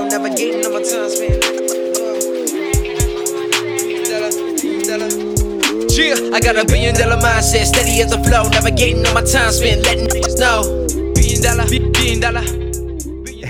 navigating 0.00 0.64
on 0.64 0.72
my 0.72 0.82
time 0.82 1.10
spent. 1.10 1.44
I 6.34 6.40
got 6.40 6.56
a 6.56 6.64
billion 6.64 6.94
dollar 6.94 7.16
mindset, 7.16 7.66
steady 7.66 8.00
as 8.00 8.10
the 8.10 8.16
flow, 8.24 8.48
navigating 8.48 9.06
on 9.06 9.12
my 9.12 9.20
time 9.20 9.52
spent, 9.52 9.82
letting 9.82 10.06
niggas 10.06 10.38
know. 10.38 10.86
Billion 11.14 11.42
dollar, 11.42 11.68
billion 11.68 12.20
dollar. 12.20 12.61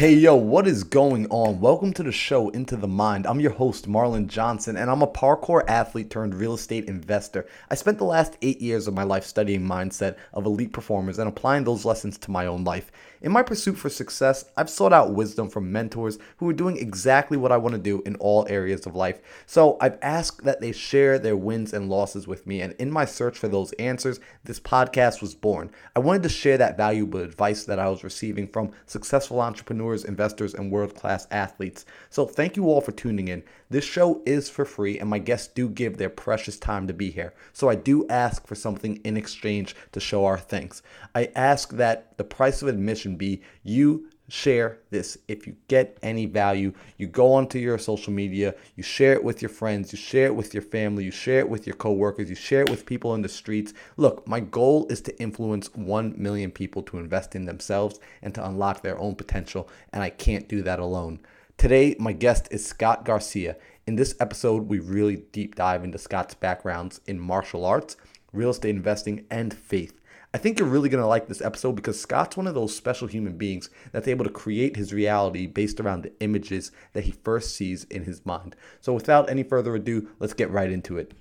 Hey 0.03 0.15
yo, 0.15 0.35
what 0.35 0.67
is 0.67 0.83
going 0.83 1.29
on? 1.29 1.61
Welcome 1.61 1.93
to 1.93 2.03
the 2.03 2.11
show 2.11 2.49
Into 2.49 2.75
the 2.75 2.89
Mind. 2.89 3.25
I'm 3.25 3.39
your 3.39 3.53
host, 3.53 3.89
Marlon 3.89 4.27
Johnson, 4.27 4.77
and 4.77 4.91
I'm 4.91 5.01
a 5.01 5.07
parkour 5.07 5.63
athlete 5.69 6.11
turned 6.11 6.35
real 6.35 6.55
estate 6.55 6.87
investor. 6.87 7.47
I 7.71 7.77
spent 7.77 7.99
the 7.99 8.05
last 8.05 8.37
eight 8.43 8.61
years 8.61 8.89
of 8.89 8.95
my 8.95 9.05
life 9.05 9.23
studying 9.23 9.61
mindset 9.61 10.17
of 10.35 10.45
elite 10.45 10.73
performers 10.73 11.21
and 11.21 11.29
applying 11.29 11.63
those 11.63 11.85
lessons 11.85 12.19
to 12.19 12.33
my 12.33 12.47
own 12.47 12.65
life. 12.65 12.91
In 13.21 13.31
my 13.31 13.45
pursuit 13.45 13.75
for 13.75 13.89
success, 13.89 14.45
I've 14.57 14.69
sought 14.69 14.93
out 14.93 15.15
wisdom 15.15 15.49
from 15.49 15.71
mentors 15.71 16.19
who 16.39 16.49
are 16.49 16.53
doing 16.53 16.79
exactly 16.79 17.37
what 17.37 17.53
I 17.53 17.57
want 17.57 17.77
to 17.77 17.81
do 17.81 18.03
in 18.05 18.17
all 18.17 18.45
areas 18.49 18.85
of 18.85 18.97
life. 18.97 19.21
So 19.47 19.77
I've 19.81 19.99
asked 20.03 20.43
that 20.43 20.61
they 20.61 20.73
share 20.73 21.21
their 21.21 21.37
wins 21.37 21.73
and 21.73 21.89
losses 21.89 22.27
with 22.27 22.45
me, 22.45 22.61
and 22.61 22.75
in 22.81 22.91
my 22.91 23.05
search 23.05 23.39
for 23.39 23.47
those 23.47 23.71
answers, 23.75 24.19
this 24.43 24.59
podcast 24.59 25.23
was 25.23 25.37
born. 25.37 25.71
I 25.95 26.01
wanted 26.01 26.25
to 26.25 26.29
share 26.29 26.59
that 26.59 26.77
valuable 26.77 27.21
advice 27.21 27.63
that 27.67 27.79
I 27.79 27.89
was 27.89 28.03
receiving 28.03 28.49
from 28.49 28.73
successful 28.87 29.41
entrepreneurs, 29.41 29.92
investors, 30.05 30.55
and 30.55 30.71
world 30.71 30.95
class 30.95 31.27
athletes. 31.31 31.85
So 32.09 32.25
thank 32.25 32.57
you 32.57 32.65
all 32.65 32.81
for 32.81 32.93
tuning 32.93 33.29
in. 33.29 33.43
This 33.69 33.85
show 33.85 34.23
is 34.25 34.49
for 34.49 34.65
free, 34.65 34.99
and 34.99 35.09
my 35.09 35.19
guests 35.19 35.49
do 35.49 35.69
give 35.69 35.99
their 35.99 36.09
precious 36.09 36.59
time 36.59 36.87
to 36.87 36.95
be 36.95 37.11
here. 37.11 37.35
So 37.53 37.69
I 37.69 37.75
do 37.75 38.07
ask 38.09 38.47
for 38.47 38.55
something 38.55 38.97
in 39.05 39.17
exchange 39.17 39.77
to 39.93 40.01
show 40.01 40.25
our 40.25 40.39
thanks. 40.39 40.83
I 41.15 41.31
ask 41.37 41.71
that 41.75 42.17
the 42.17 42.25
price 42.25 42.63
of 42.63 42.69
admission 42.69 43.17
be 43.17 43.43
you 43.63 44.09
share 44.29 44.79
this. 44.91 45.19
If 45.29 45.47
you 45.47 45.57
get 45.69 45.99
any 46.03 46.27
value, 46.27 46.73
you 46.97 47.07
go 47.07 47.33
onto 47.35 47.59
your 47.59 47.79
social 47.79 48.13
media, 48.13 48.55
you 48.77 48.83
share 48.83 49.13
it 49.13 49.23
with 49.23 49.43
your 49.43 49.49
friends, 49.49 49.93
you 49.93 49.99
share 49.99 50.27
it 50.27 50.35
with 50.35 50.55
your 50.55 50.63
family, 50.63 51.05
you 51.05 51.11
share 51.11 51.41
it 51.41 51.49
with 51.49 51.67
your 51.67 51.77
coworkers, 51.77 52.31
you 52.31 52.35
share 52.35 52.63
it 52.63 52.71
with 52.71 52.87
people 52.87 53.15
in 53.15 53.23
the 53.23 53.29
streets. 53.29 53.75
Look, 53.97 54.27
my 54.27 54.41
goal 54.41 54.87
is 54.89 55.01
to 55.03 55.21
influence 55.21 55.75
1 55.75 56.15
million 56.17 56.51
people 56.51 56.83
to 56.85 56.99
invest 56.99 57.35
in 57.35 57.45
themselves 57.45 58.01
and 58.23 58.35
to 58.35 58.47
unlock 58.47 58.83
their 58.83 58.99
own 58.99 59.17
potential, 59.17 59.69
and 59.93 60.03
I 60.03 60.11
can't 60.11 60.49
do 60.49 60.63
that 60.63 60.79
alone. 60.79 61.21
Today, 61.59 61.95
my 61.99 62.13
guest 62.13 62.49
is 62.51 62.65
Scott 62.65 63.05
Garcia. 63.05 63.57
In 63.87 63.97
this 63.97 64.15
episode, 64.19 64.69
we 64.69 64.79
really 64.79 65.17
deep 65.17 65.55
dive 65.55 65.85
into 65.85 65.99
Scott's 65.99 66.35
backgrounds 66.35 67.01
in 67.07 67.21
martial 67.21 67.65
arts, 67.65 67.97
real 68.33 68.51
estate 68.51 68.75
investing, 68.75 69.27
and 69.31 69.53
faith. 69.53 70.01
I 70.35 70.39
think 70.39 70.59
you're 70.59 70.69
really 70.69 70.89
going 70.89 71.03
to 71.03 71.07
like 71.07 71.29
this 71.29 71.43
episode 71.43 71.73
because 71.73 72.01
Scott's 72.01 72.39
one 72.39 72.47
of 72.47 72.55
those 72.55 72.75
special 72.75 73.07
human 73.07 73.37
beings 73.37 73.69
that's 73.93 74.09
able 74.09 74.25
to 74.25 74.31
create 74.31 74.77
his 74.77 74.91
reality 74.91 75.47
based 75.47 75.79
around 75.79 76.05
the 76.05 76.13
images 76.21 76.73
that 76.95 77.05
he 77.05 77.11
first 77.11 77.55
sees 77.55 77.85
in 77.85 78.05
his 78.05 78.25
mind. 78.25 78.57
So, 78.81 78.95
without 78.95 79.29
any 79.29 79.43
further 79.43 79.75
ado, 79.75 80.09
let's 80.21 80.33
get 80.33 80.51
right 80.51 80.71
into 80.71 80.97
it. 80.97 81.13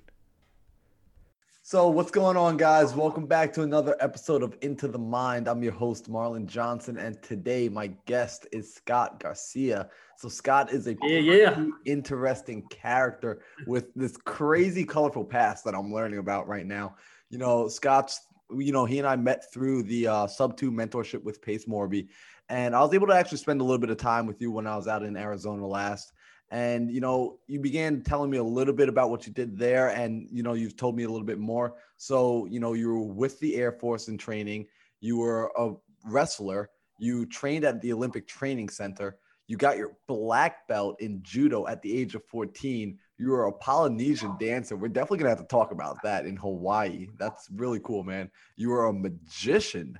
So, 1.60 1.90
what's 1.90 2.10
going 2.10 2.38
on, 2.38 2.56
guys? 2.56 2.94
Welcome 2.94 3.26
back 3.26 3.52
to 3.52 3.62
another 3.62 3.96
episode 4.00 4.42
of 4.42 4.56
Into 4.62 4.88
the 4.88 4.98
Mind. 4.98 5.46
I'm 5.46 5.62
your 5.62 5.72
host, 5.72 6.10
Marlon 6.10 6.46
Johnson, 6.46 6.96
and 6.96 7.22
today 7.22 7.68
my 7.68 7.88
guest 8.06 8.46
is 8.50 8.72
Scott 8.72 9.20
Garcia. 9.20 9.90
So, 10.16 10.30
Scott 10.30 10.72
is 10.72 10.86
a 10.86 10.96
yeah, 11.02 11.18
yeah. 11.18 11.66
interesting 11.84 12.62
character 12.70 13.42
with 13.66 13.92
this 13.94 14.16
crazy, 14.16 14.86
colorful 14.86 15.26
past 15.26 15.66
that 15.66 15.74
I'm 15.74 15.92
learning 15.92 16.18
about 16.18 16.48
right 16.48 16.66
now. 16.66 16.96
You 17.28 17.36
know, 17.36 17.68
Scott's, 17.68 18.22
you 18.56 18.72
know, 18.72 18.84
he 18.84 18.98
and 18.98 19.06
I 19.06 19.16
met 19.16 19.52
through 19.52 19.84
the 19.84 20.06
uh, 20.06 20.26
Subto 20.26 20.70
mentorship 20.70 21.22
with 21.22 21.42
Pace 21.42 21.66
Morby, 21.66 22.08
and 22.48 22.74
I 22.74 22.80
was 22.80 22.92
able 22.94 23.06
to 23.08 23.14
actually 23.14 23.38
spend 23.38 23.60
a 23.60 23.64
little 23.64 23.78
bit 23.78 23.90
of 23.90 23.96
time 23.96 24.26
with 24.26 24.40
you 24.40 24.50
when 24.50 24.66
I 24.66 24.76
was 24.76 24.88
out 24.88 25.02
in 25.02 25.16
Arizona 25.16 25.66
last. 25.66 26.12
And 26.50 26.92
you 26.92 27.00
know 27.00 27.38
you 27.46 27.60
began 27.60 28.02
telling 28.02 28.30
me 28.30 28.36
a 28.36 28.44
little 28.44 28.74
bit 28.74 28.90
about 28.90 29.08
what 29.08 29.26
you 29.26 29.32
did 29.32 29.56
there 29.56 29.88
and 29.88 30.28
you 30.30 30.42
know 30.42 30.52
you've 30.52 30.76
told 30.76 30.96
me 30.96 31.04
a 31.04 31.08
little 31.08 31.26
bit 31.26 31.38
more. 31.38 31.76
So 31.96 32.46
you 32.46 32.60
know 32.60 32.74
you 32.74 32.88
were 32.88 33.02
with 33.02 33.40
the 33.40 33.56
air 33.56 33.72
force 33.72 34.08
in 34.08 34.18
training. 34.18 34.66
You 35.00 35.16
were 35.16 35.50
a 35.56 35.72
wrestler. 36.04 36.68
You 36.98 37.24
trained 37.26 37.64
at 37.64 37.80
the 37.80 37.92
olympic 37.92 38.28
training 38.28 38.68
center. 38.68 39.16
You 39.46 39.56
got 39.56 39.78
your 39.78 39.96
black 40.06 40.68
belt 40.68 41.00
in 41.00 41.20
judo 41.22 41.66
at 41.66 41.80
the 41.80 41.98
age 41.98 42.14
of 42.14 42.24
14 42.26 42.98
you 43.18 43.32
are 43.34 43.46
a 43.46 43.52
polynesian 43.52 44.36
dancer 44.38 44.76
we're 44.76 44.88
definitely 44.88 45.18
going 45.18 45.26
to 45.26 45.36
have 45.36 45.46
to 45.46 45.54
talk 45.54 45.70
about 45.72 46.02
that 46.02 46.26
in 46.26 46.36
hawaii 46.36 47.08
that's 47.18 47.48
really 47.54 47.80
cool 47.80 48.02
man 48.02 48.30
you 48.56 48.72
are 48.72 48.86
a 48.86 48.92
magician 48.92 49.98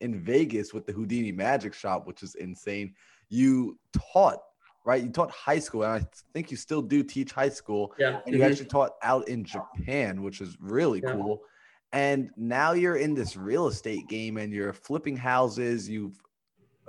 in 0.00 0.20
vegas 0.20 0.72
with 0.72 0.86
the 0.86 0.92
houdini 0.92 1.32
magic 1.32 1.74
shop 1.74 2.06
which 2.06 2.22
is 2.22 2.34
insane 2.36 2.94
you 3.28 3.78
taught 4.12 4.38
right? 4.84 5.04
You 5.04 5.10
taught 5.10 5.30
high 5.30 5.60
school, 5.60 5.84
and 5.84 6.04
I 6.04 6.06
think 6.34 6.50
you 6.50 6.56
still 6.56 6.82
do 6.82 7.04
teach 7.04 7.30
high 7.30 7.50
school. 7.50 7.94
Yeah. 8.00 8.20
And 8.26 8.34
you 8.34 8.42
Mhm. 8.42 8.50
actually 8.50 8.66
taught 8.66 8.94
out 9.00 9.28
in 9.28 9.44
Japan, 9.44 10.22
which 10.22 10.40
is 10.40 10.58
really 10.58 11.00
Yeah. 11.00 11.12
cool. 11.12 11.44
And 11.92 12.32
now 12.36 12.72
you're 12.72 12.96
in 12.96 13.14
this 13.14 13.36
real 13.36 13.68
estate 13.68 14.08
game 14.08 14.38
and 14.38 14.52
you're 14.52 14.72
flipping 14.72 15.16
houses. 15.16 15.88
You've 15.88 16.18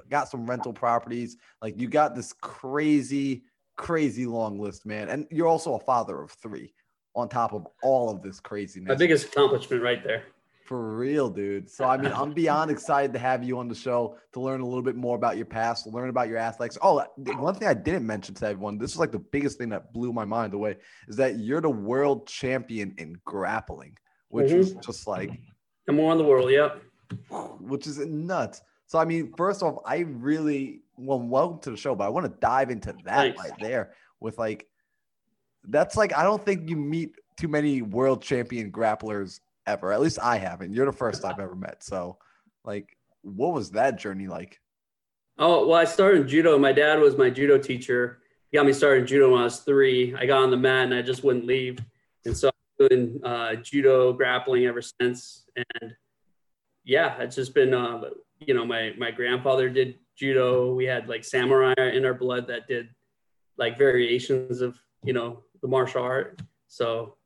got 0.09 0.27
some 0.27 0.49
rental 0.49 0.73
properties. 0.73 1.37
Like 1.61 1.79
you 1.79 1.87
got 1.87 2.15
this 2.15 2.33
crazy, 2.33 3.43
crazy 3.77 4.25
long 4.25 4.59
list, 4.59 4.85
man. 4.85 5.09
And 5.09 5.27
you're 5.31 5.47
also 5.47 5.75
a 5.75 5.79
father 5.79 6.21
of 6.21 6.31
three 6.31 6.73
on 7.15 7.29
top 7.29 7.53
of 7.53 7.67
all 7.81 8.09
of 8.09 8.21
this 8.21 8.39
craziness. 8.39 8.89
My 8.89 8.95
biggest 8.95 9.27
accomplishment 9.27 9.83
right 9.83 10.03
there. 10.03 10.23
For 10.65 10.95
real, 10.95 11.29
dude. 11.29 11.69
So 11.69 11.83
I 11.85 11.97
mean, 11.97 12.11
I'm 12.13 12.33
beyond 12.43 12.71
excited 12.71 13.11
to 13.13 13.19
have 13.19 13.43
you 13.43 13.59
on 13.59 13.67
the 13.67 13.75
show 13.75 14.17
to 14.31 14.39
learn 14.39 14.61
a 14.61 14.65
little 14.65 14.81
bit 14.81 14.95
more 14.95 15.17
about 15.17 15.35
your 15.35 15.45
past, 15.45 15.85
learn 15.87 16.09
about 16.09 16.29
your 16.29 16.37
athletics. 16.37 16.77
Oh, 16.81 17.03
one 17.37 17.53
thing 17.55 17.67
I 17.67 17.73
didn't 17.73 18.07
mention 18.07 18.33
to 18.35 18.47
everyone, 18.47 18.77
this 18.77 18.91
is 18.93 18.97
like 18.97 19.11
the 19.11 19.19
biggest 19.19 19.57
thing 19.57 19.69
that 19.69 19.91
blew 19.91 20.13
my 20.13 20.23
mind 20.25 20.53
away, 20.53 20.77
is 21.09 21.17
that 21.17 21.37
you're 21.39 21.59
the 21.61 21.69
world 21.69 22.27
champion 22.27 22.93
in 22.97 23.17
grappling, 23.25 23.97
which 24.29 24.51
Mhm. 24.51 24.57
was 24.57 24.73
just 24.75 25.05
like, 25.05 25.31
Number 25.85 26.01
one 26.03 26.13
in 26.13 26.23
the 26.23 26.29
world. 26.29 26.49
Yep. 26.49 26.81
which 27.59 27.85
is 27.85 27.99
nuts. 27.99 28.61
So 28.87 28.97
I 28.99 29.05
mean, 29.05 29.33
first 29.35 29.61
off, 29.63 29.79
I 29.85 29.99
really 29.99 30.82
well, 30.97 31.19
welcome 31.19 31.59
to 31.61 31.71
the 31.71 31.77
show, 31.77 31.95
but 31.95 32.05
I 32.05 32.09
want 32.09 32.25
to 32.25 32.39
dive 32.39 32.69
into 32.69 32.93
that 33.05 33.15
Thanks. 33.15 33.39
right 33.39 33.59
there 33.59 33.93
with 34.19 34.37
like, 34.37 34.67
that's 35.65 35.95
like 35.95 36.15
I 36.15 36.23
don't 36.23 36.43
think 36.43 36.69
you 36.69 36.75
meet 36.75 37.15
too 37.37 37.47
many 37.47 37.81
world 37.81 38.21
champion 38.21 38.71
grapplers 38.71 39.39
ever. 39.65 39.91
At 39.93 40.01
least 40.01 40.19
I 40.21 40.37
haven't. 40.37 40.73
You're 40.73 40.85
the 40.85 40.91
first 40.91 41.25
I've 41.25 41.39
ever 41.39 41.55
met. 41.55 41.83
So, 41.83 42.17
like, 42.63 42.97
what 43.21 43.53
was 43.53 43.71
that 43.71 43.97
journey 43.97 44.27
like? 44.27 44.59
Oh 45.37 45.67
well, 45.67 45.79
I 45.79 45.85
started 45.85 46.21
in 46.21 46.27
judo. 46.27 46.57
My 46.59 46.73
dad 46.73 46.99
was 46.99 47.17
my 47.17 47.29
judo 47.29 47.57
teacher. 47.57 48.19
He 48.51 48.57
got 48.57 48.65
me 48.65 48.73
started 48.73 49.01
in 49.01 49.07
judo 49.07 49.31
when 49.31 49.41
I 49.41 49.45
was 49.45 49.61
three. 49.61 50.13
I 50.15 50.25
got 50.25 50.43
on 50.43 50.51
the 50.51 50.57
mat 50.57 50.85
and 50.85 50.93
I 50.93 51.01
just 51.01 51.23
wouldn't 51.23 51.45
leave, 51.45 51.79
and 52.25 52.37
so 52.37 52.49
I've 52.49 52.89
been 52.89 53.09
doing 53.09 53.23
uh, 53.23 53.55
judo 53.55 54.13
grappling 54.13 54.65
ever 54.65 54.81
since. 54.81 55.45
And 55.55 55.95
yeah, 56.83 57.17
it's 57.19 57.35
just 57.35 57.55
been 57.55 57.73
uh, 57.73 58.01
you 58.39 58.53
know 58.53 58.65
my 58.65 58.93
my 58.97 59.09
grandfather 59.09 59.69
did 59.69 59.95
judo. 60.15 60.73
We 60.73 60.85
had 60.85 61.07
like 61.07 61.23
samurai 61.23 61.73
in 61.77 62.05
our 62.05 62.13
blood 62.13 62.47
that 62.47 62.67
did 62.67 62.89
like 63.57 63.77
variations 63.77 64.61
of 64.61 64.77
you 65.03 65.13
know 65.13 65.43
the 65.61 65.67
martial 65.67 66.03
art. 66.03 66.41
So 66.67 67.17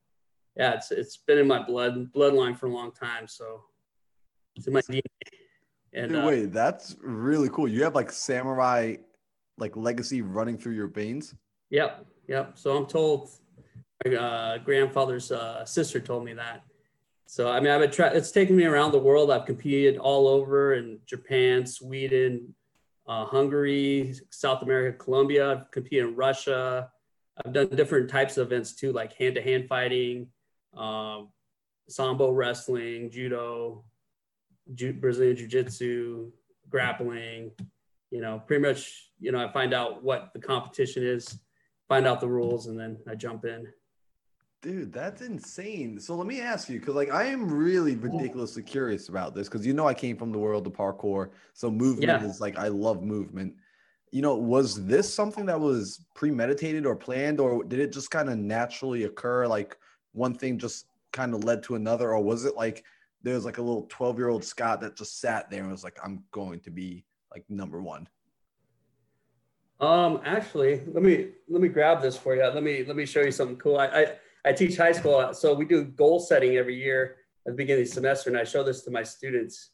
yeah, 0.55 0.73
it's 0.73 0.91
it's 0.91 1.17
been 1.17 1.37
in 1.37 1.47
my 1.47 1.63
blood 1.63 2.11
bloodline 2.13 2.57
for 2.57 2.67
a 2.67 2.73
long 2.73 2.91
time. 2.91 3.27
So 3.27 3.63
it's 4.55 4.67
in 4.67 4.73
my 4.73 4.81
DNA. 4.81 5.01
And 5.93 6.11
Dude, 6.11 6.23
uh, 6.23 6.27
wait, 6.27 6.53
that's 6.53 6.95
really 7.01 7.49
cool. 7.49 7.67
You 7.67 7.83
have 7.83 7.95
like 7.95 8.11
samurai, 8.11 8.95
like 9.57 9.75
legacy 9.75 10.21
running 10.21 10.57
through 10.57 10.73
your 10.73 10.87
veins. 10.87 11.33
Yep, 11.69 12.05
yep. 12.27 12.51
So 12.57 12.77
I'm 12.77 12.85
told 12.85 13.29
my 14.05 14.15
uh, 14.15 14.57
grandfather's 14.59 15.31
uh, 15.31 15.65
sister 15.65 15.99
told 15.99 16.25
me 16.25 16.33
that. 16.33 16.63
So 17.25 17.49
I 17.49 17.59
mean, 17.59 17.71
I've 17.71 17.81
been 17.81 17.91
try- 17.91 18.09
it's 18.09 18.31
taken 18.31 18.55
me 18.55 18.65
around 18.65 18.91
the 18.91 18.99
world. 18.99 19.31
I've 19.31 19.45
competed 19.45 19.97
all 19.97 20.27
over 20.27 20.73
in 20.73 20.99
Japan, 21.05 21.65
Sweden, 21.65 22.53
uh, 23.07 23.25
Hungary, 23.25 24.13
South 24.29 24.61
America, 24.61 24.97
Colombia. 24.97 25.51
I've 25.51 25.71
competed 25.71 26.07
in 26.07 26.15
Russia. 26.15 26.91
I've 27.43 27.53
done 27.53 27.69
different 27.69 28.09
types 28.09 28.37
of 28.37 28.47
events 28.47 28.73
too, 28.73 28.91
like 28.91 29.13
hand-to-hand 29.13 29.67
fighting, 29.69 30.27
um, 30.75 31.29
sambo 31.87 32.31
wrestling, 32.31 33.11
judo, 33.11 33.85
ju- 34.73 34.93
Brazilian 34.93 35.37
jiu-jitsu, 35.37 36.31
grappling. 36.69 37.51
You 38.11 38.21
know, 38.21 38.41
pretty 38.45 38.65
much. 38.65 39.03
You 39.19 39.31
know, 39.31 39.43
I 39.43 39.51
find 39.51 39.73
out 39.73 40.03
what 40.03 40.29
the 40.33 40.39
competition 40.39 41.03
is, 41.03 41.39
find 41.87 42.05
out 42.05 42.21
the 42.21 42.27
rules, 42.27 42.67
and 42.67 42.79
then 42.79 42.97
I 43.09 43.15
jump 43.15 43.45
in. 43.45 43.67
Dude, 44.63 44.91
that's 44.91 45.21
insane. 45.21 45.99
So 45.99 46.15
let 46.15 46.25
me 46.25 46.41
ask 46.41 46.67
you, 46.67 46.79
because 46.79 46.95
like 46.95 47.11
I 47.11 47.25
am 47.25 47.51
really 47.51 47.95
ridiculously 47.95 48.63
curious 48.63 49.07
about 49.07 49.35
this, 49.35 49.47
because 49.47 49.65
you 49.67 49.73
know 49.73 49.87
I 49.87 49.93
came 49.93 50.17
from 50.17 50.31
the 50.31 50.39
world 50.39 50.65
of 50.65 50.73
parkour, 50.73 51.29
so 51.53 51.69
movement 51.69 52.23
Yeah. 52.23 52.25
is 52.25 52.41
like 52.41 52.57
I 52.57 52.67
love 52.69 53.03
movement. 53.03 53.53
You 54.11 54.23
know, 54.23 54.35
was 54.35 54.83
this 54.85 55.13
something 55.13 55.45
that 55.45 55.59
was 55.59 56.03
premeditated 56.15 56.87
or 56.87 56.95
planned, 56.95 57.39
or 57.39 57.63
did 57.63 57.79
it 57.79 57.91
just 57.91 58.09
kind 58.09 58.29
of 58.29 58.37
naturally 58.39 59.03
occur? 59.03 59.45
Like 59.45 59.77
one 60.13 60.33
thing 60.33 60.57
just 60.57 60.87
kind 61.13 61.35
of 61.35 61.43
led 61.43 61.61
to 61.63 61.75
another, 61.75 62.13
or 62.13 62.23
was 62.23 62.43
it 62.45 62.55
like 62.55 62.83
there 63.21 63.35
was 63.35 63.45
like 63.45 63.59
a 63.59 63.61
little 63.61 63.85
twelve 63.89 64.17
year 64.17 64.29
old 64.29 64.43
Scott 64.43 64.81
that 64.81 64.95
just 64.95 65.19
sat 65.19 65.51
there 65.51 65.61
and 65.61 65.71
was 65.71 65.83
like, 65.83 65.99
"I'm 66.03 66.23
going 66.31 66.61
to 66.61 66.71
be 66.71 67.05
like 67.31 67.45
number 67.47 67.79
one." 67.79 68.07
Um, 69.79 70.19
actually, 70.25 70.81
let 70.87 71.03
me 71.03 71.29
let 71.47 71.61
me 71.61 71.67
grab 71.67 72.01
this 72.01 72.17
for 72.17 72.35
you. 72.35 72.43
Let 72.43 72.63
me 72.63 72.83
let 72.83 72.95
me 72.95 73.05
show 73.05 73.21
you 73.21 73.31
something 73.31 73.57
cool. 73.57 73.77
I 73.77 73.85
I, 73.85 74.05
I 74.47 74.53
teach 74.53 74.77
high 74.77 74.93
school, 74.93 75.33
so 75.33 75.53
we 75.53 75.65
do 75.65 75.83
goal 75.83 76.21
setting 76.21 76.55
every 76.55 76.81
year 76.81 77.17
at 77.45 77.51
the 77.51 77.57
beginning 77.57 77.81
of 77.81 77.89
the 77.89 77.93
semester, 77.93 78.29
and 78.29 78.39
I 78.39 78.45
show 78.45 78.63
this 78.63 78.81
to 78.83 78.91
my 78.91 79.03
students 79.03 79.71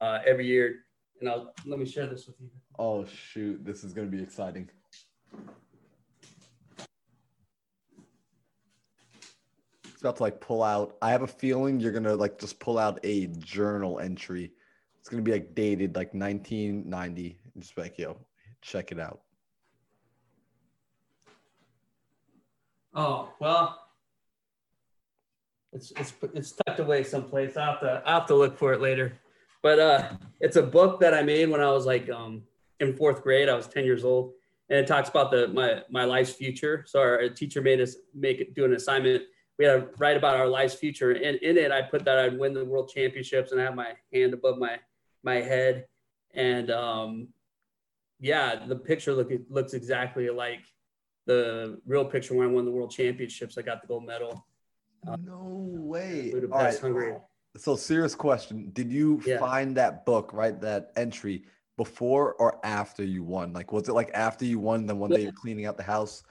uh, 0.00 0.18
every 0.26 0.44
year. 0.44 0.80
And 1.20 1.28
I'll 1.28 1.54
let 1.64 1.78
me 1.78 1.86
share 1.86 2.08
this 2.08 2.26
with 2.26 2.34
you. 2.40 2.50
Oh 2.80 3.04
shoot, 3.04 3.64
this 3.64 3.84
is 3.84 3.92
gonna 3.92 4.08
be 4.08 4.20
exciting. 4.20 4.68
It's 9.84 10.00
about 10.00 10.16
to 10.16 10.22
like 10.24 10.40
pull 10.40 10.64
out. 10.64 10.96
I 11.00 11.10
have 11.10 11.22
a 11.22 11.28
feeling 11.28 11.78
you're 11.78 11.92
gonna 11.92 12.16
like 12.16 12.40
just 12.40 12.58
pull 12.58 12.76
out 12.76 12.98
a 13.04 13.26
journal 13.38 14.00
entry. 14.00 14.52
It's 14.98 15.08
gonna 15.08 15.22
be 15.22 15.30
like 15.30 15.54
dated 15.54 15.94
like 15.94 16.12
1990. 16.12 17.38
Just 17.56 17.78
like 17.78 17.98
yo, 17.98 18.18
check 18.62 18.90
it 18.90 18.98
out. 18.98 19.20
Oh 22.94 23.28
well, 23.40 23.87
it's 25.72 25.92
it's 25.92 26.12
it's 26.34 26.52
tucked 26.52 26.80
away 26.80 27.04
someplace. 27.04 27.56
I 27.56 27.66
have 27.66 27.80
to 27.80 28.02
I 28.04 28.12
have 28.14 28.26
to 28.26 28.34
look 28.34 28.56
for 28.56 28.72
it 28.72 28.80
later. 28.80 29.18
But 29.62 29.78
uh, 29.78 30.08
it's 30.40 30.56
a 30.56 30.62
book 30.62 31.00
that 31.00 31.14
I 31.14 31.22
made 31.22 31.50
when 31.50 31.60
I 31.60 31.70
was 31.70 31.84
like 31.84 32.08
um, 32.10 32.42
in 32.80 32.96
fourth 32.96 33.22
grade. 33.22 33.48
I 33.48 33.54
was 33.54 33.66
ten 33.66 33.84
years 33.84 34.04
old, 34.04 34.32
and 34.70 34.78
it 34.78 34.86
talks 34.86 35.08
about 35.08 35.30
the 35.30 35.48
my 35.48 35.82
my 35.90 36.04
life's 36.04 36.32
future. 36.32 36.84
So 36.86 37.00
our 37.00 37.28
teacher 37.28 37.60
made 37.60 37.80
us 37.80 37.96
make 38.14 38.54
do 38.54 38.64
an 38.64 38.74
assignment. 38.74 39.24
We 39.58 39.64
had 39.64 39.72
to 39.72 39.88
write 39.98 40.16
about 40.16 40.36
our 40.36 40.46
life's 40.46 40.74
future, 40.74 41.10
and 41.10 41.36
in 41.38 41.58
it, 41.58 41.72
I 41.72 41.82
put 41.82 42.04
that 42.04 42.18
I'd 42.18 42.38
win 42.38 42.54
the 42.54 42.64
world 42.64 42.90
championships, 42.94 43.52
and 43.52 43.60
I 43.60 43.64
have 43.64 43.74
my 43.74 43.92
hand 44.12 44.32
above 44.32 44.58
my 44.58 44.78
my 45.24 45.36
head, 45.36 45.86
and 46.34 46.70
um, 46.70 47.28
yeah, 48.20 48.64
the 48.66 48.76
picture 48.76 49.12
look 49.12 49.30
looks 49.50 49.74
exactly 49.74 50.30
like 50.30 50.60
the 51.26 51.80
real 51.84 52.04
picture 52.04 52.34
when 52.34 52.48
I 52.48 52.50
won 52.50 52.64
the 52.64 52.70
world 52.70 52.90
championships. 52.90 53.58
I 53.58 53.62
got 53.62 53.82
the 53.82 53.88
gold 53.88 54.06
medal. 54.06 54.46
Uh, 55.06 55.16
no 55.24 55.42
way! 55.44 56.30
Budapest, 56.32 56.52
All 56.52 56.64
right. 56.64 56.80
Hungary. 56.80 57.14
So, 57.56 57.76
serious 57.76 58.14
question: 58.14 58.70
Did 58.72 58.92
you 58.92 59.20
yeah. 59.26 59.38
find 59.38 59.76
that 59.76 60.04
book, 60.04 60.32
right? 60.32 60.60
That 60.60 60.92
entry 60.96 61.44
before 61.76 62.34
or 62.34 62.64
after 62.64 63.04
you 63.04 63.22
won? 63.22 63.52
Like, 63.52 63.72
was 63.72 63.88
it 63.88 63.92
like 63.92 64.10
after 64.14 64.44
you 64.44 64.58
won? 64.58 64.86
Then 64.86 64.98
one 64.98 65.10
day 65.10 65.22
you're 65.22 65.32
cleaning 65.32 65.66
out 65.66 65.76
the 65.76 65.82
house. 65.82 66.22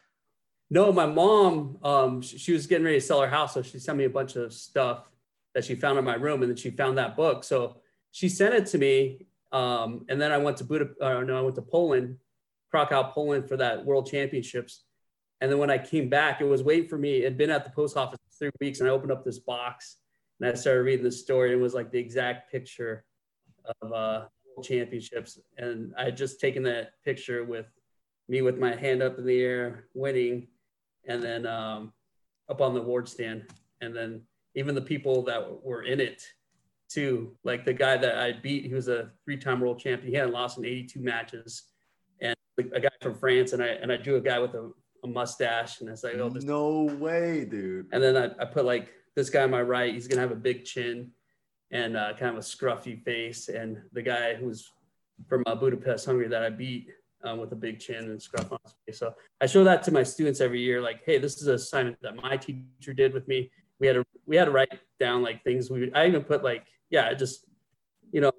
No, 0.69 0.91
my 0.91 1.05
mom, 1.05 1.77
um, 1.81 2.21
she 2.21 2.51
was 2.51 2.67
getting 2.67 2.83
ready 2.83 2.99
to 2.99 3.05
sell 3.05 3.21
her 3.21 3.27
house, 3.27 3.53
so 3.53 3.61
she 3.61 3.79
sent 3.79 3.97
me 3.97 4.03
a 4.03 4.09
bunch 4.09 4.35
of 4.35 4.53
stuff 4.53 5.09
that 5.55 5.63
she 5.63 5.75
found 5.75 5.97
in 5.97 6.03
my 6.03 6.15
room, 6.15 6.43
and 6.43 6.51
then 6.51 6.57
she 6.57 6.71
found 6.71 6.97
that 6.97 7.15
book. 7.15 7.43
So 7.43 7.77
she 8.11 8.27
sent 8.27 8.53
it 8.53 8.65
to 8.67 8.77
me, 8.77 9.27
um, 9.51 10.05
and 10.09 10.19
then 10.21 10.31
I 10.31 10.37
went 10.37 10.57
to 10.57 10.65
Budapest. 10.65 11.01
Uh, 11.01 11.21
no, 11.21 11.37
I 11.37 11.41
went 11.41 11.55
to 11.55 11.61
Poland, 11.61 12.17
Krakow, 12.69 13.11
Poland, 13.13 13.47
for 13.47 13.55
that 13.57 13.85
World 13.85 14.07
Championships. 14.07 14.83
And 15.39 15.49
then 15.51 15.57
when 15.57 15.69
I 15.69 15.77
came 15.77 16.09
back, 16.09 16.41
it 16.41 16.45
was 16.45 16.63
waiting 16.63 16.89
for 16.89 16.97
me. 16.97 17.17
It 17.17 17.23
had 17.23 17.37
been 17.37 17.49
at 17.49 17.63
the 17.63 17.69
post 17.69 17.95
office 17.95 18.19
three 18.37 18.51
weeks, 18.59 18.79
and 18.79 18.89
I 18.89 18.91
opened 18.91 19.11
up 19.11 19.23
this 19.23 19.39
box 19.39 19.97
and 20.39 20.49
I 20.49 20.53
started 20.53 20.81
reading 20.81 21.03
the 21.03 21.11
story. 21.11 21.51
And 21.51 21.59
it 21.59 21.63
was 21.63 21.73
like 21.73 21.91
the 21.91 21.99
exact 21.99 22.51
picture 22.51 23.03
of 23.81 23.91
uh, 23.91 24.25
Championships, 24.63 25.39
and 25.57 25.93
I 25.97 26.05
had 26.05 26.17
just 26.17 26.39
taken 26.39 26.63
that 26.63 26.93
picture 27.05 27.43
with 27.43 27.67
me 28.27 28.41
with 28.41 28.57
my 28.57 28.75
hand 28.75 29.03
up 29.03 29.19
in 29.19 29.25
the 29.25 29.39
air, 29.39 29.85
winning, 29.93 30.47
and 31.07 31.21
then 31.21 31.45
um, 31.45 31.93
up 32.49 32.61
on 32.61 32.73
the 32.73 32.81
award 32.81 33.07
stand, 33.07 33.43
and 33.81 33.95
then 33.95 34.21
even 34.55 34.73
the 34.73 34.81
people 34.81 35.21
that 35.23 35.63
were 35.63 35.83
in 35.83 35.99
it 35.99 36.23
too, 36.89 37.35
like 37.43 37.65
the 37.65 37.73
guy 37.73 37.97
that 37.97 38.17
I 38.17 38.31
beat, 38.31 38.65
he 38.65 38.73
was 38.73 38.87
a 38.87 39.11
three-time 39.25 39.59
world 39.59 39.79
champion. 39.79 40.11
He 40.11 40.17
hadn't 40.17 40.33
lost 40.33 40.57
in 40.57 40.65
82 40.65 40.99
matches, 41.01 41.63
and 42.19 42.35
a 42.57 42.79
guy 42.79 42.89
from 43.01 43.13
France, 43.13 43.53
and 43.53 43.61
I 43.61 43.67
and 43.67 43.91
I 43.91 43.97
drew 43.97 44.15
a 44.15 44.21
guy 44.21 44.39
with 44.39 44.55
a, 44.55 44.71
a 45.07 45.11
mustache, 45.11 45.81
and 45.81 45.89
it's 45.89 46.03
like, 46.03 46.15
oh, 46.15 46.29
this. 46.29 46.43
No 46.43 46.83
way, 46.99 47.45
dude. 47.45 47.87
And 47.91 48.01
then 48.01 48.17
I, 48.17 48.43
I 48.43 48.45
put 48.45 48.65
like 48.65 48.91
this 49.15 49.29
guy 49.29 49.43
on 49.43 49.51
my 49.51 49.61
right, 49.61 49.93
he's 49.93 50.07
gonna 50.07 50.21
have 50.21 50.31
a 50.31 50.35
big 50.35 50.65
chin 50.65 51.11
and 51.71 51.97
uh, 51.97 52.13
kind 52.13 52.31
of 52.31 52.37
a 52.37 52.45
scruffy 52.45 53.01
face, 53.03 53.49
and 53.49 53.81
the 53.93 54.01
guy 54.01 54.35
who's 54.35 54.71
from 55.27 55.43
uh, 55.47 55.55
Budapest, 55.55 56.05
Hungary, 56.05 56.27
that 56.27 56.43
I 56.43 56.49
beat 56.49 56.89
um, 57.23 57.39
with 57.39 57.51
a 57.51 57.55
big 57.55 57.79
chin 57.79 58.05
and 58.05 58.21
scruff 58.21 58.51
on 58.51 58.59
his 58.63 58.73
face. 58.85 58.99
So 58.99 59.13
I 59.41 59.47
show 59.47 59.63
that 59.63 59.83
to 59.83 59.91
my 59.91 60.03
students 60.03 60.39
every 60.39 60.61
year, 60.61 60.81
like, 60.81 61.01
hey, 61.05 61.17
this 61.17 61.41
is 61.41 61.47
an 61.47 61.55
assignment 61.55 61.97
that 62.01 62.15
my 62.15 62.37
teacher 62.37 62.93
did 62.93 63.13
with 63.13 63.27
me. 63.27 63.51
We 63.79 63.87
had 63.87 63.93
to 63.93 64.05
we 64.25 64.35
had 64.35 64.45
to 64.45 64.51
write 64.51 64.79
down 64.99 65.23
like 65.23 65.43
things 65.43 65.69
we. 65.69 65.91
I 65.93 66.07
even 66.07 66.23
put 66.23 66.43
like, 66.43 66.65
yeah, 66.89 67.13
just 67.13 67.45
you 68.11 68.21
know, 68.21 68.31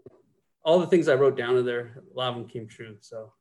all 0.64 0.78
the 0.78 0.86
things 0.86 1.08
I 1.08 1.14
wrote 1.14 1.36
down 1.36 1.56
in 1.56 1.66
there, 1.66 2.02
a 2.12 2.16
lot 2.16 2.30
of 2.30 2.36
them 2.36 2.48
came 2.48 2.66
true. 2.66 2.96
So. 3.00 3.32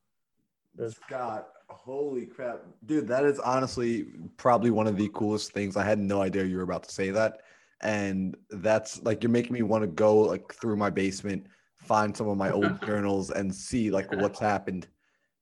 Scott, 0.89 1.47
Holy 1.69 2.25
crap. 2.25 2.61
Dude, 2.85 3.07
that 3.07 3.25
is 3.25 3.39
honestly 3.39 4.07
probably 4.37 4.71
one 4.71 4.87
of 4.87 4.97
the 4.97 5.09
coolest 5.09 5.51
things. 5.51 5.75
I 5.75 5.83
had 5.83 5.99
no 5.99 6.21
idea 6.21 6.45
you 6.45 6.57
were 6.57 6.63
about 6.63 6.83
to 6.83 6.91
say 6.91 7.11
that. 7.11 7.41
And 7.81 8.35
that's 8.49 9.03
like 9.03 9.21
you're 9.21 9.29
making 9.29 9.53
me 9.53 9.61
want 9.61 9.83
to 9.83 9.87
go 9.87 10.17
like 10.19 10.53
through 10.53 10.77
my 10.77 10.89
basement, 10.89 11.45
find 11.75 12.15
some 12.15 12.27
of 12.29 12.37
my 12.37 12.51
old 12.51 12.81
journals 12.85 13.31
and 13.31 13.53
see 13.53 13.91
like 13.91 14.11
what's 14.13 14.39
happened. 14.39 14.87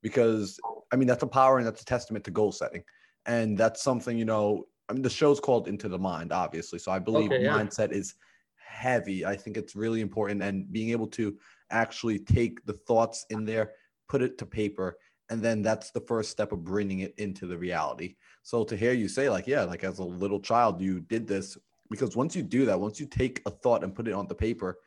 Because 0.02 0.58
I 0.92 0.96
mean 0.96 1.06
that's 1.06 1.22
a 1.22 1.28
power 1.28 1.58
and 1.58 1.66
that's 1.66 1.82
a 1.82 1.86
testament 1.86 2.24
to 2.24 2.30
goal 2.30 2.52
setting. 2.52 2.82
And 3.24 3.56
that's 3.56 3.82
something, 3.82 4.18
you 4.18 4.24
know, 4.24 4.66
I 4.88 4.92
mean 4.92 5.02
the 5.02 5.10
show's 5.10 5.40
called 5.40 5.68
Into 5.68 5.88
the 5.88 5.98
Mind, 5.98 6.32
obviously. 6.32 6.78
So 6.78 6.90
I 6.90 6.98
believe 6.98 7.30
okay, 7.30 7.44
yeah. 7.44 7.58
mindset 7.58 7.92
is 7.92 8.14
heavy. 8.56 9.24
I 9.24 9.36
think 9.36 9.56
it's 9.56 9.76
really 9.76 10.00
important 10.00 10.42
and 10.42 10.70
being 10.72 10.90
able 10.90 11.06
to 11.08 11.36
actually 11.70 12.18
take 12.18 12.64
the 12.66 12.74
thoughts 12.74 13.26
in 13.30 13.44
there, 13.44 13.72
put 14.08 14.22
it 14.22 14.38
to 14.38 14.46
paper 14.46 14.98
and 15.30 15.42
then 15.42 15.62
that's 15.62 15.90
the 15.90 16.00
first 16.00 16.30
step 16.30 16.52
of 16.52 16.64
bringing 16.64 17.00
it 17.00 17.14
into 17.18 17.46
the 17.46 17.56
reality 17.56 18.14
so 18.42 18.64
to 18.64 18.76
hear 18.76 18.92
you 18.92 19.08
say 19.08 19.28
like 19.28 19.46
yeah 19.46 19.64
like 19.64 19.84
as 19.84 19.98
a 19.98 20.04
little 20.04 20.40
child 20.40 20.80
you 20.80 21.00
did 21.00 21.26
this 21.26 21.56
because 21.90 22.16
once 22.16 22.34
you 22.36 22.42
do 22.42 22.64
that 22.66 22.78
once 22.78 23.00
you 23.00 23.06
take 23.06 23.42
a 23.46 23.50
thought 23.50 23.84
and 23.84 23.94
put 23.94 24.08
it 24.08 24.14
on 24.14 24.26
the 24.26 24.34
paper 24.34 24.78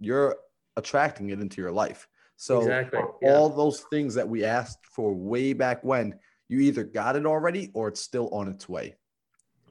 you're 0.00 0.36
attracting 0.76 1.30
it 1.30 1.40
into 1.40 1.60
your 1.60 1.72
life 1.72 2.08
so 2.36 2.60
exactly. 2.60 3.00
yeah. 3.22 3.34
all 3.34 3.48
those 3.48 3.80
things 3.90 4.14
that 4.14 4.28
we 4.28 4.44
asked 4.44 4.86
for 4.86 5.12
way 5.12 5.52
back 5.52 5.82
when 5.82 6.14
you 6.48 6.60
either 6.60 6.84
got 6.84 7.16
it 7.16 7.26
already 7.26 7.70
or 7.74 7.88
it's 7.88 8.00
still 8.00 8.28
on 8.30 8.48
its 8.48 8.68
way 8.68 8.94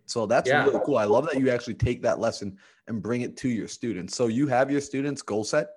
so 0.06 0.26
that's 0.26 0.50
yeah. 0.50 0.64
really 0.66 0.80
cool 0.86 0.98
i 0.98 1.06
love 1.06 1.26
that 1.26 1.40
you 1.40 1.50
actually 1.50 1.74
take 1.74 2.02
that 2.02 2.20
lesson 2.20 2.58
and 2.88 3.02
bring 3.02 3.22
it 3.22 3.38
to 3.38 3.50
your 3.50 3.68
students 3.68 4.16
so 4.16 4.28
you 4.28 4.48
have 4.48 4.70
your 4.70 4.82
students 4.82 5.22
goal 5.22 5.44
set 5.44 5.70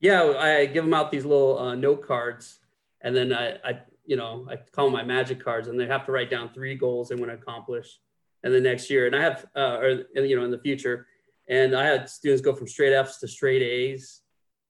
yeah 0.00 0.22
i 0.38 0.66
give 0.66 0.84
them 0.84 0.94
out 0.94 1.10
these 1.10 1.24
little 1.24 1.58
uh, 1.58 1.74
note 1.74 2.06
cards 2.06 2.60
and 3.06 3.14
then 3.14 3.32
I, 3.32 3.56
I 3.64 3.78
you 4.04 4.16
know 4.16 4.46
I 4.50 4.56
call 4.56 4.90
my 4.90 5.04
magic 5.04 5.42
cards, 5.42 5.68
and 5.68 5.78
they 5.78 5.86
have 5.86 6.04
to 6.06 6.12
write 6.12 6.28
down 6.28 6.52
three 6.52 6.74
goals 6.74 7.08
they 7.08 7.14
want 7.14 7.30
to 7.30 7.34
accomplish, 7.34 7.98
and 8.42 8.52
the 8.52 8.60
next 8.60 8.90
year, 8.90 9.06
and 9.06 9.14
I 9.14 9.22
have 9.22 9.46
uh, 9.56 9.78
or 9.78 9.88
you 10.14 10.36
know 10.36 10.44
in 10.44 10.50
the 10.50 10.58
future, 10.58 11.06
and 11.48 11.74
I 11.74 11.86
had 11.86 12.10
students 12.10 12.42
go 12.42 12.52
from 12.52 12.66
straight 12.66 12.92
Fs 12.92 13.18
to 13.20 13.28
straight 13.28 13.62
As. 13.62 14.20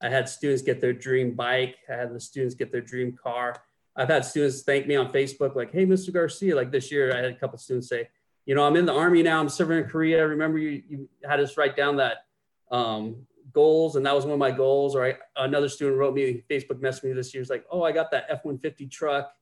I 0.02 0.10
had 0.10 0.28
students 0.28 0.60
get 0.60 0.82
their 0.82 0.92
dream 0.92 1.34
bike. 1.34 1.76
I 1.88 1.94
had 1.94 2.14
the 2.14 2.20
students 2.20 2.54
get 2.54 2.70
their 2.70 2.82
dream 2.82 3.16
car. 3.16 3.56
I've 3.96 4.08
had 4.08 4.26
students 4.26 4.60
thank 4.60 4.86
me 4.86 4.96
on 4.96 5.10
Facebook, 5.10 5.56
like, 5.56 5.72
"Hey, 5.72 5.86
Mr. 5.86 6.12
Garcia." 6.12 6.54
Like 6.54 6.70
this 6.70 6.92
year, 6.92 7.14
I 7.14 7.16
had 7.16 7.24
a 7.24 7.34
couple 7.34 7.56
students 7.56 7.88
say, 7.88 8.10
"You 8.44 8.54
know, 8.54 8.64
I'm 8.64 8.76
in 8.76 8.84
the 8.84 8.92
army 8.92 9.22
now. 9.22 9.40
I'm 9.40 9.48
serving 9.48 9.78
in 9.78 9.84
Korea. 9.84 10.28
Remember 10.28 10.58
you, 10.58 10.82
you 10.86 11.08
had 11.24 11.40
us 11.40 11.56
write 11.56 11.74
down 11.74 11.96
that 11.96 12.26
um, 12.70 13.26
goals, 13.56 13.96
and 13.96 14.04
that 14.04 14.14
was 14.14 14.24
one 14.24 14.34
of 14.34 14.38
my 14.38 14.50
goals. 14.52 14.94
Or 14.94 15.04
I, 15.04 15.14
another 15.36 15.68
student 15.68 15.98
wrote 15.98 16.14
me 16.14 16.44
Facebook 16.48 16.80
messaged 16.80 17.04
me 17.04 17.12
this 17.12 17.32
year. 17.32 17.40
It's 17.40 17.50
like, 17.50 17.64
oh, 17.72 17.82
I 17.82 17.92
got 17.92 18.10
that 18.10 18.26
F 18.28 18.44
one 18.44 18.58
fifty 18.58 18.86
truck, 18.86 19.32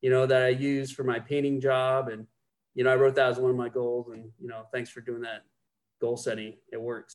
you 0.00 0.10
know, 0.10 0.24
that 0.26 0.42
I 0.42 0.48
use 0.48 0.92
for 0.92 1.04
my 1.04 1.18
painting 1.18 1.60
job, 1.60 2.08
and 2.08 2.26
you 2.74 2.84
know, 2.84 2.92
I 2.92 2.96
wrote 2.96 3.16
that 3.16 3.30
as 3.32 3.38
one 3.38 3.50
of 3.50 3.56
my 3.56 3.68
goals. 3.68 4.06
And 4.12 4.30
you 4.40 4.48
know, 4.48 4.62
thanks 4.72 4.90
for 4.90 5.00
doing 5.00 5.22
that 5.22 5.44
goal 6.00 6.16
setting. 6.16 6.54
It 6.72 6.80
works. 6.80 7.14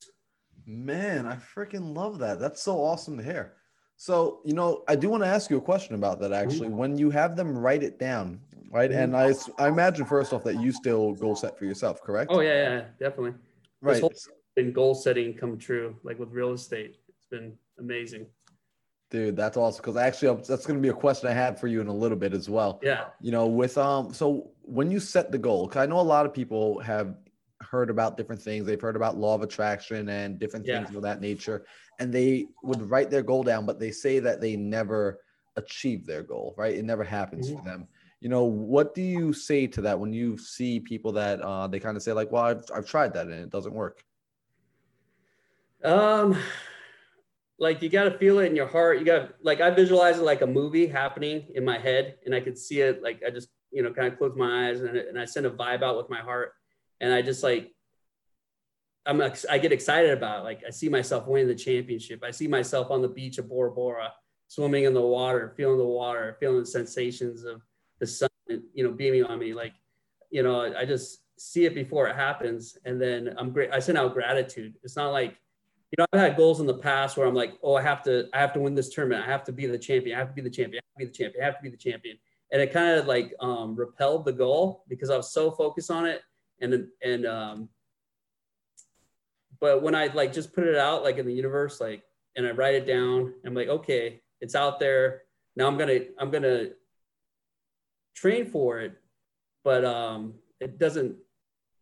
Man, 0.66 1.26
I 1.26 1.36
freaking 1.36 1.96
love 1.96 2.20
that. 2.20 2.40
That's 2.40 2.62
so 2.62 2.74
awesome 2.84 3.18
to 3.18 3.24
hear. 3.24 3.54
So, 3.96 4.40
you 4.46 4.54
know, 4.54 4.84
I 4.88 4.96
do 4.96 5.10
want 5.10 5.24
to 5.24 5.28
ask 5.28 5.50
you 5.50 5.58
a 5.58 5.62
question 5.62 5.96
about 5.96 6.20
that 6.22 6.32
actually. 6.32 6.68
Mm-hmm. 6.68 6.78
When 6.78 6.98
you 6.98 7.10
have 7.10 7.36
them 7.36 7.58
write 7.58 7.84
it 7.84 8.00
down, 8.00 8.40
right? 8.72 8.90
Mm-hmm. 8.90 9.16
And 9.16 9.18
I, 9.18 9.34
I 9.64 9.68
imagine 9.68 10.06
first 10.06 10.32
off 10.32 10.44
that 10.46 10.62
you 10.62 10.72
still 10.72 11.14
goal 11.14 11.36
set 11.36 11.58
for 11.58 11.66
yourself, 11.66 12.02
correct? 12.02 12.32
Oh 12.34 12.42
yeah, 12.42 12.62
yeah, 12.64 12.82
definitely. 13.00 13.34
Right. 13.82 14.00
Whole, 14.00 14.14
been 14.60 14.74
goal 14.74 14.94
setting 14.94 15.34
come 15.34 15.58
true, 15.58 15.96
like 16.04 16.20
with 16.20 16.32
real 16.32 16.52
estate. 16.52 16.98
It's 17.08 17.28
been 17.28 17.54
amazing. 17.80 18.26
Dude, 19.10 19.36
that's 19.36 19.58
awesome. 19.58 19.82
Because 19.82 19.96
actually, 19.96 20.36
that's 20.48 20.66
going 20.66 20.78
to 20.78 20.82
be 20.82 20.90
a 20.90 20.94
question 20.94 21.30
I 21.30 21.34
had 21.34 21.58
for 21.60 21.68
you 21.68 21.80
in 21.82 21.88
a 21.88 21.94
little 21.94 22.18
bit 22.18 22.34
as 22.34 22.50
well. 22.50 22.80
Yeah. 22.84 23.06
You 23.22 23.32
know, 23.32 23.48
with 23.48 23.78
um, 23.78 24.14
so 24.14 24.52
when 24.62 24.92
you 24.92 25.00
set 25.00 25.32
the 25.32 25.38
goal, 25.38 25.68
because 25.68 25.82
I 25.82 25.86
know 25.86 26.00
a 26.00 26.02
lot 26.02 26.26
of 26.26 26.34
people 26.34 26.80
have 26.82 27.16
heard 27.62 27.90
about 27.90 28.18
different 28.18 28.42
things. 28.42 28.66
They've 28.66 28.80
heard 28.80 28.96
about 28.96 29.18
law 29.18 29.34
of 29.36 29.42
attraction 29.42 30.10
and 30.10 30.38
different 30.38 30.66
yeah. 30.66 30.84
things 30.84 30.96
of 30.96 31.02
that 31.04 31.22
nature, 31.22 31.66
and 32.00 32.14
they 32.14 32.46
would 32.62 32.82
write 32.82 33.10
their 33.10 33.24
goal 33.24 33.44
down, 33.44 33.66
but 33.66 33.80
they 33.80 33.92
say 33.92 34.20
that 34.20 34.42
they 34.42 34.56
never 34.58 35.22
achieve 35.56 36.06
their 36.06 36.24
goal. 36.24 36.54
Right? 36.58 36.76
It 36.76 36.86
never 36.86 37.04
happens 37.04 37.48
mm-hmm. 37.48 37.60
for 37.60 37.64
them. 37.64 37.88
You 38.20 38.28
know, 38.28 38.44
what 38.44 38.94
do 38.94 39.02
you 39.02 39.32
say 39.32 39.68
to 39.68 39.82
that 39.82 39.98
when 39.98 40.12
you 40.12 40.38
see 40.38 40.82
people 40.82 41.14
that 41.14 41.40
uh, 41.42 41.68
they 41.68 41.80
kind 41.80 41.96
of 41.96 42.04
say 42.04 42.12
like, 42.12 42.32
"Well, 42.32 42.44
I've 42.44 42.64
I've 42.76 42.86
tried 42.86 43.14
that 43.14 43.28
and 43.28 43.36
it 43.36 43.50
doesn't 43.50 43.74
work." 43.74 44.04
Um, 45.84 46.38
like 47.60 47.82
you 47.82 47.90
got 47.90 48.06
to 48.06 48.18
feel 48.18 48.40
it 48.40 48.46
in 48.46 48.56
your 48.56 48.68
heart. 48.68 49.00
You 49.00 49.06
got 49.06 49.34
like 49.44 49.62
I 49.62 49.70
visualize 49.70 50.18
it 50.18 50.24
like 50.24 50.42
a 50.42 50.48
movie 50.48 50.88
happening 50.88 51.48
in 51.56 51.66
my 51.66 51.78
head, 51.78 52.16
and 52.26 52.34
I 52.34 52.40
could 52.40 52.58
see 52.58 52.82
it. 52.82 53.04
Like 53.04 53.22
I 53.26 53.30
just 53.30 53.50
you 53.72 53.84
know 53.84 53.94
kind 53.94 54.12
of 54.12 54.18
close 54.18 54.36
my 54.36 54.70
eyes 54.70 54.82
and, 54.82 54.98
and 54.98 55.20
I 55.20 55.26
send 55.26 55.46
a 55.46 55.52
vibe 55.52 55.84
out 55.84 55.98
with 55.98 56.10
my 56.10 56.20
heart, 56.20 56.54
and 57.00 57.14
I 57.14 57.22
just 57.22 57.44
like 57.44 57.72
I'm 59.06 59.22
I 59.50 59.58
get 59.58 59.72
excited 59.72 60.12
about. 60.12 60.42
It. 60.42 60.44
Like 60.44 60.62
I 60.68 60.70
see 60.70 60.90
myself 60.90 61.28
winning 61.28 61.48
the 61.48 61.56
championship. 61.56 62.24
I 62.24 62.32
see 62.32 62.48
myself 62.48 62.92
on 62.92 63.02
the 63.02 63.08
beach 63.08 63.38
of 63.38 63.50
Bora 63.50 63.72
Bora, 63.72 64.14
swimming 64.48 64.86
in 64.86 64.94
the 64.94 65.02
water, 65.02 65.54
feeling 65.58 65.78
the 65.78 65.86
water, 65.86 66.38
feeling 66.40 66.60
the 66.60 66.66
sensations 66.66 67.44
of 67.44 67.62
the 68.00 68.08
sun, 68.08 68.30
you 68.48 68.84
know, 68.84 68.92
beaming 68.92 69.26
on 69.26 69.40
me. 69.40 69.54
Like, 69.54 69.74
you 70.30 70.44
know, 70.44 70.62
I 70.62 70.86
just 70.86 71.24
see 71.38 71.66
it 71.66 71.76
before 71.76 72.08
it 72.08 72.16
happens, 72.16 72.78
and 72.86 73.02
then 73.02 73.34
I'm 73.38 73.52
great. 73.52 73.72
I 73.72 73.80
send 73.80 73.98
out 73.98 74.14
gratitude. 74.14 74.76
It's 74.84 74.96
not 74.96 75.12
like 75.12 75.36
you 75.92 75.96
know, 75.98 76.06
I've 76.14 76.20
had 76.20 76.38
goals 76.38 76.60
in 76.60 76.68
the 76.68 76.78
past 76.78 77.18
where 77.18 77.26
I'm 77.26 77.34
like, 77.34 77.54
oh, 77.64 77.76
I 77.76 77.82
have 77.82 78.04
to, 78.04 78.28
I 78.34 78.40
have 78.40 78.54
to 78.54 78.60
win 78.60 78.76
this 78.76 78.90
tournament. 78.90 79.24
I 79.28 79.32
have 79.32 79.44
to 79.46 79.52
be 79.52 79.66
the 79.66 79.78
champion. 79.78 80.16
I 80.16 80.20
have 80.20 80.30
to 80.30 80.36
be 80.36 80.42
the 80.42 80.50
champion. 80.50 80.82
I 80.84 80.86
have 80.86 80.94
to 80.94 81.06
be 81.06 81.12
the 81.12 81.18
champion. 81.18 81.44
I 81.44 81.46
have 81.46 81.58
to 81.58 81.64
be 81.64 81.70
the 81.70 81.78
champion. 81.78 82.18
And 82.52 82.62
it 82.62 82.74
kind 82.74 83.00
of 83.00 83.08
like 83.08 83.34
um, 83.40 83.76
repelled 83.76 84.26
the 84.26 84.34
goal 84.34 84.84
because 84.88 85.10
I 85.10 85.18
was 85.18 85.32
so 85.32 85.52
focused 85.52 85.90
on 85.90 86.06
it. 86.06 86.22
And 86.62 86.88
and 87.04 87.26
um, 87.26 87.70
but 89.60 89.82
when 89.82 89.96
I 89.96 90.08
like 90.08 90.34
just 90.34 90.54
put 90.54 90.68
it 90.68 90.76
out 90.76 91.04
like 91.04 91.18
in 91.18 91.26
the 91.26 91.34
universe, 91.34 91.80
like, 91.80 92.04
and 92.36 92.48
I 92.48 92.52
write 92.52 92.76
it 92.76 92.88
down, 92.88 93.34
I'm 93.46 93.54
like, 93.54 93.68
okay, 93.68 94.22
it's 94.42 94.56
out 94.56 94.80
there. 94.80 95.24
Now 95.56 95.68
I'm 95.68 95.78
gonna 95.78 96.00
I'm 96.18 96.32
gonna 96.32 96.70
train 98.16 98.46
for 98.46 98.80
it, 98.80 98.94
but 99.64 99.86
um, 99.86 100.36
it 100.60 100.78
doesn't 100.80 101.16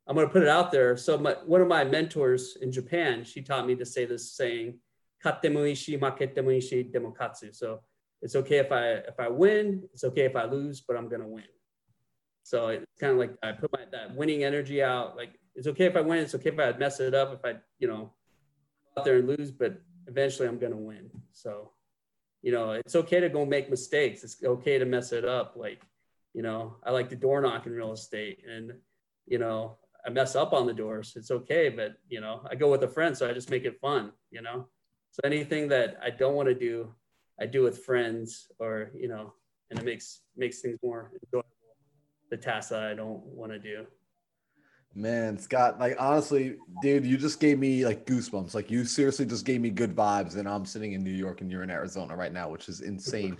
I'm 0.07 0.15
going 0.15 0.27
to 0.27 0.31
put 0.31 0.43
it 0.43 0.47
out 0.47 0.71
there. 0.71 0.95
So 0.95 1.17
my, 1.17 1.35
one 1.45 1.61
of 1.61 1.67
my 1.67 1.83
mentors 1.83 2.57
in 2.61 2.71
Japan, 2.71 3.23
she 3.23 3.41
taught 3.41 3.67
me 3.67 3.75
to 3.75 3.85
say 3.85 4.05
this 4.05 4.31
saying, 4.33 4.79
"Kattemuishi 5.23 5.99
maketemuishi 5.99 6.91
demokatsu." 6.91 7.53
So 7.53 7.81
it's 8.21 8.35
okay 8.35 8.57
if 8.57 8.71
I 8.71 8.83
if 9.11 9.19
I 9.19 9.27
win, 9.27 9.83
it's 9.93 10.03
okay 10.05 10.25
if 10.25 10.35
I 10.35 10.45
lose, 10.45 10.81
but 10.81 10.95
I'm 10.95 11.09
going 11.09 11.21
to 11.21 11.27
win. 11.27 11.43
So 12.43 12.69
it's 12.69 12.85
kind 12.99 13.11
of 13.11 13.19
like 13.19 13.31
I 13.43 13.51
put 13.51 13.73
my 13.73 13.81
that 13.91 14.15
winning 14.15 14.45
energy 14.45 14.81
out. 14.81 15.17
Like 15.17 15.37
it's 15.55 15.67
okay 15.67 15.85
if 15.85 15.97
I 15.97 16.01
win, 16.01 16.19
it's 16.19 16.35
okay 16.35 16.49
if 16.49 16.59
I 16.59 16.71
mess 16.77 16.99
it 17.01 17.13
up, 17.13 17.33
if 17.33 17.43
I 17.43 17.59
you 17.77 17.89
know 17.89 18.13
out 18.97 19.03
there 19.03 19.17
and 19.17 19.27
lose, 19.27 19.51
but 19.51 19.81
eventually 20.07 20.47
I'm 20.47 20.57
going 20.57 20.71
to 20.71 20.77
win. 20.77 21.09
So 21.33 21.71
you 22.41 22.53
know 22.53 22.71
it's 22.71 22.95
okay 22.95 23.19
to 23.19 23.27
go 23.27 23.45
make 23.45 23.69
mistakes. 23.69 24.23
It's 24.23 24.41
okay 24.43 24.77
to 24.77 24.85
mess 24.85 25.11
it 25.11 25.25
up. 25.25 25.55
Like 25.57 25.81
you 26.33 26.41
know 26.41 26.77
I 26.85 26.91
like 26.91 27.09
to 27.09 27.17
door 27.17 27.41
knock 27.41 27.65
in 27.65 27.73
real 27.73 27.91
estate 27.91 28.43
and 28.49 28.71
you 29.25 29.39
know 29.39 29.77
I 30.07 30.09
mess 30.09 30.35
up 30.35 30.53
on 30.53 30.65
the 30.65 30.73
doors. 30.73 31.13
It's 31.17 31.31
okay, 31.31 31.67
but 31.67 31.95
you 32.07 32.21
know, 32.21 32.41
I 32.49 32.55
go 32.55 32.71
with 32.71 32.81
a 32.83 32.87
friend, 32.87 33.15
so 33.15 33.29
I 33.29 33.33
just 33.33 33.49
make 33.49 33.65
it 33.65 33.77
fun, 33.81 34.13
you 34.31 34.41
know. 34.41 34.67
So 35.11 35.19
anything 35.25 35.67
that 35.67 35.97
I 36.01 36.09
don't 36.09 36.35
want 36.35 36.47
to 36.47 36.55
do, 36.55 36.93
I 37.41 37.45
do 37.45 37.63
with 37.63 37.83
friends, 37.83 38.47
or 38.57 38.91
you 38.95 39.09
know, 39.09 39.33
and 39.69 39.77
it 39.77 39.83
makes 39.85 40.21
makes 40.37 40.61
things 40.61 40.79
more 40.81 41.11
enjoyable. 41.25 41.49
The 42.31 42.37
tasks 42.37 42.69
that 42.69 42.83
I 42.83 42.93
don't 42.93 43.21
want 43.25 43.51
to 43.51 43.59
do. 43.59 43.85
Man, 44.95 45.37
Scott, 45.37 45.77
like 45.79 45.97
honestly, 45.99 46.55
dude, 46.81 47.05
you 47.05 47.17
just 47.17 47.39
gave 47.41 47.59
me 47.59 47.85
like 47.85 48.05
goosebumps. 48.05 48.55
Like 48.55 48.71
you 48.71 48.85
seriously 48.85 49.25
just 49.25 49.45
gave 49.45 49.59
me 49.59 49.69
good 49.69 49.93
vibes, 49.93 50.37
and 50.37 50.47
I'm 50.47 50.65
sitting 50.65 50.93
in 50.93 51.03
New 51.03 51.11
York 51.11 51.41
and 51.41 51.51
you're 51.51 51.63
in 51.63 51.69
Arizona 51.69 52.15
right 52.15 52.31
now, 52.31 52.49
which 52.49 52.69
is 52.69 52.79
insane. 52.79 53.37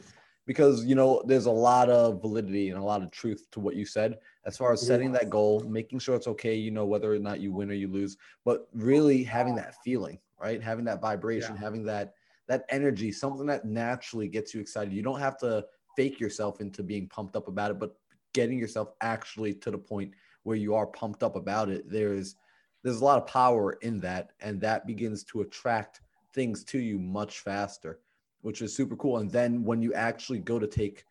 Because 0.47 0.83
you 0.85 0.95
know 0.95 1.21
there's 1.27 1.45
a 1.45 1.51
lot 1.51 1.89
of 1.89 2.21
validity 2.21 2.69
and 2.71 2.79
a 2.79 2.83
lot 2.83 3.03
of 3.03 3.11
truth 3.11 3.45
to 3.51 3.59
what 3.59 3.75
you 3.75 3.85
said. 3.85 4.17
As 4.45 4.57
far 4.57 4.73
as 4.73 4.81
setting 4.81 5.11
that 5.11 5.29
goal 5.29 5.59
making 5.67 5.99
sure 5.99 6.15
it's 6.15 6.27
okay 6.27 6.55
you 6.55 6.71
know 6.71 6.85
whether 6.85 7.13
or 7.13 7.19
not 7.19 7.41
you 7.41 7.51
win 7.51 7.69
or 7.69 7.75
you 7.75 7.89
lose 7.89 8.17
but 8.45 8.67
really 8.73 9.23
having 9.23 9.53
that 9.55 9.75
feeling 9.83 10.17
right? 10.39 10.61
Having 10.61 10.85
that 10.85 11.01
vibration 11.01 11.55
yeah. 11.55 11.61
having 11.61 11.83
that 11.85 12.13
that 12.47 12.65
energy 12.69 13.11
something 13.11 13.45
that 13.47 13.65
naturally 13.65 14.27
gets 14.27 14.53
you 14.53 14.61
excited. 14.61 14.93
You 14.93 15.03
don't 15.03 15.19
have 15.19 15.37
to 15.39 15.65
fake 15.95 16.19
yourself 16.19 16.61
into 16.61 16.81
being 16.81 17.07
pumped 17.07 17.35
up 17.35 17.47
about 17.47 17.71
it 17.71 17.79
but 17.79 17.97
getting 18.33 18.57
yourself 18.57 18.93
actually 19.01 19.53
to 19.53 19.71
the 19.71 19.77
point 19.77 20.11
where 20.43 20.55
you 20.55 20.75
are 20.75 20.85
pumped 20.85 21.23
up 21.23 21.35
about 21.35 21.69
it 21.69 21.89
there's 21.89 22.35
there's 22.83 23.01
a 23.01 23.03
lot 23.03 23.17
of 23.17 23.27
power 23.27 23.73
in 23.81 23.99
that 23.99 24.31
and 24.39 24.61
that 24.61 24.85
begins 24.85 25.23
to 25.23 25.41
attract 25.41 26.01
things 26.33 26.63
to 26.63 26.77
you 26.77 26.99
much 26.99 27.39
faster 27.39 27.99
which 28.41 28.61
is 28.61 28.75
super 28.75 28.95
cool. 28.95 29.17
And 29.17 29.31
then 29.31 29.63
when 29.63 29.81
you 29.81 29.93
actually 29.93 30.39
go 30.39 30.59
to 30.59 30.67
take 30.67 31.03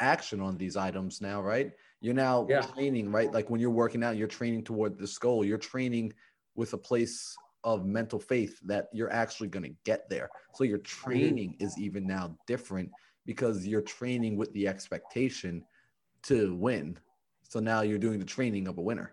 action 0.00 0.40
on 0.40 0.56
these 0.56 0.76
items 0.76 1.20
now, 1.20 1.40
right? 1.40 1.72
You're 2.00 2.14
now 2.14 2.46
yeah. 2.48 2.60
training, 2.60 3.10
right? 3.10 3.32
Like 3.32 3.50
when 3.50 3.60
you're 3.60 3.70
working 3.70 4.02
out, 4.02 4.16
you're 4.16 4.28
training 4.28 4.64
toward 4.64 4.98
this 4.98 5.16
goal. 5.18 5.44
You're 5.44 5.58
training 5.58 6.12
with 6.54 6.72
a 6.72 6.78
place 6.78 7.36
of 7.64 7.86
mental 7.86 8.18
faith 8.18 8.60
that 8.64 8.88
you're 8.92 9.12
actually 9.12 9.48
going 9.48 9.64
to 9.64 9.74
get 9.84 10.08
there. 10.10 10.28
So 10.54 10.64
your 10.64 10.78
mm-hmm. 10.78 11.10
training 11.10 11.56
is 11.60 11.78
even 11.78 12.06
now 12.06 12.36
different 12.46 12.90
because 13.26 13.66
you're 13.66 13.80
training 13.80 14.36
with 14.36 14.52
the 14.52 14.68
expectation 14.68 15.64
to 16.24 16.54
win. 16.54 16.98
So 17.42 17.60
now 17.60 17.80
you're 17.82 17.98
doing 17.98 18.18
the 18.18 18.24
training 18.26 18.68
of 18.68 18.78
a 18.78 18.82
winner. 18.82 19.12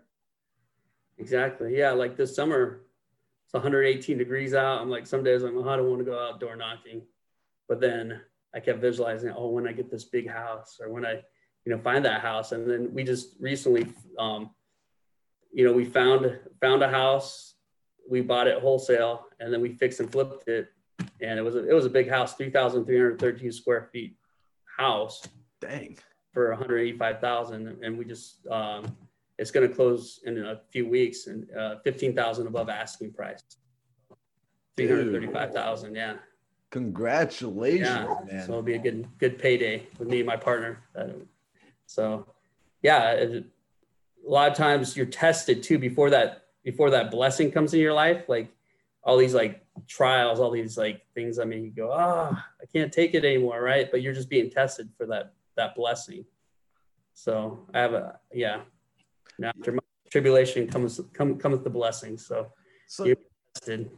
Exactly. 1.18 1.76
Yeah. 1.76 1.92
Like 1.92 2.16
this 2.16 2.34
summer, 2.34 2.82
it's 3.44 3.54
118 3.54 4.18
degrees 4.18 4.54
out. 4.54 4.80
I'm 4.80 4.90
like, 4.90 5.06
some 5.06 5.22
days 5.22 5.42
I'm 5.42 5.56
like, 5.56 5.64
oh, 5.64 5.68
I 5.70 5.76
don't 5.76 5.88
want 5.88 6.00
to 6.00 6.04
go 6.04 6.18
outdoor 6.18 6.56
knocking. 6.56 7.02
But 7.68 7.80
then 7.80 8.20
I 8.54 8.60
kept 8.60 8.80
visualizing, 8.80 9.32
oh, 9.36 9.48
when 9.48 9.66
I 9.66 9.72
get 9.72 9.90
this 9.90 10.04
big 10.04 10.28
house 10.28 10.78
or 10.80 10.90
when 10.90 11.06
I, 11.06 11.22
you 11.64 11.74
know, 11.74 11.78
find 11.78 12.04
that 12.04 12.20
house. 12.20 12.52
And 12.52 12.68
then 12.68 12.92
we 12.92 13.04
just 13.04 13.36
recently, 13.40 13.86
um, 14.18 14.50
you 15.52 15.64
know, 15.64 15.72
we 15.72 15.84
found 15.84 16.38
found 16.60 16.82
a 16.82 16.88
house, 16.88 17.54
we 18.08 18.20
bought 18.20 18.46
it 18.46 18.60
wholesale, 18.60 19.26
and 19.40 19.52
then 19.52 19.60
we 19.60 19.74
fixed 19.74 20.00
and 20.00 20.10
flipped 20.10 20.48
it. 20.48 20.68
And 21.20 21.38
it 21.38 21.42
was 21.42 21.54
a, 21.54 21.68
it 21.68 21.72
was 21.72 21.86
a 21.86 21.90
big 21.90 22.08
house, 22.08 22.34
3,313 22.34 23.52
square 23.52 23.88
feet 23.92 24.16
house. 24.76 25.22
Dang. 25.60 25.98
For 26.32 26.50
185,000. 26.50 27.78
And 27.82 27.98
we 27.98 28.04
just, 28.04 28.46
um, 28.48 28.96
it's 29.38 29.50
going 29.50 29.68
to 29.68 29.74
close 29.74 30.20
in 30.24 30.38
a 30.38 30.60
few 30.70 30.88
weeks 30.88 31.26
and 31.26 31.46
uh, 31.54 31.76
15,000 31.84 32.46
above 32.46 32.68
asking 32.68 33.12
price. 33.12 33.42
335,000. 34.76 35.94
Yeah. 35.94 36.14
Congratulations, 36.72 37.86
yeah. 37.86 38.14
man. 38.26 38.46
So 38.46 38.52
it'll 38.52 38.62
be 38.62 38.74
a 38.74 38.78
good 38.78 39.06
good 39.18 39.38
payday 39.38 39.86
with 39.98 40.08
me 40.08 40.20
and 40.20 40.26
my 40.26 40.38
partner. 40.38 40.82
So 41.84 42.26
yeah, 42.82 43.10
it, 43.12 43.44
a 44.26 44.30
lot 44.30 44.50
of 44.50 44.56
times 44.56 44.96
you're 44.96 45.04
tested 45.04 45.62
too 45.62 45.78
before 45.78 46.08
that 46.10 46.46
before 46.64 46.88
that 46.90 47.10
blessing 47.10 47.50
comes 47.50 47.74
in 47.74 47.80
your 47.80 47.92
life. 47.92 48.26
Like 48.26 48.50
all 49.04 49.18
these 49.18 49.34
like 49.34 49.62
trials, 49.86 50.40
all 50.40 50.50
these 50.50 50.78
like 50.78 51.02
things. 51.14 51.38
I 51.38 51.44
mean, 51.44 51.62
you 51.62 51.70
go, 51.70 51.92
ah, 51.92 52.30
oh, 52.32 52.42
I 52.62 52.64
can't 52.72 52.90
take 52.90 53.14
it 53.14 53.22
anymore, 53.22 53.60
right? 53.60 53.90
But 53.90 54.00
you're 54.00 54.14
just 54.14 54.30
being 54.30 54.48
tested 54.48 54.88
for 54.96 55.04
that 55.08 55.34
that 55.58 55.74
blessing. 55.74 56.24
So 57.12 57.66
I 57.74 57.80
have 57.80 57.92
a 57.92 58.18
yeah. 58.32 58.62
Now, 59.38 59.50
after 59.50 59.78
tribulation 60.10 60.66
comes 60.66 61.02
come 61.12 61.36
comes 61.36 61.62
the 61.62 61.70
blessing. 61.70 62.16
So, 62.16 62.46
so 62.88 63.04
you're 63.04 63.16
tested. 63.54 63.90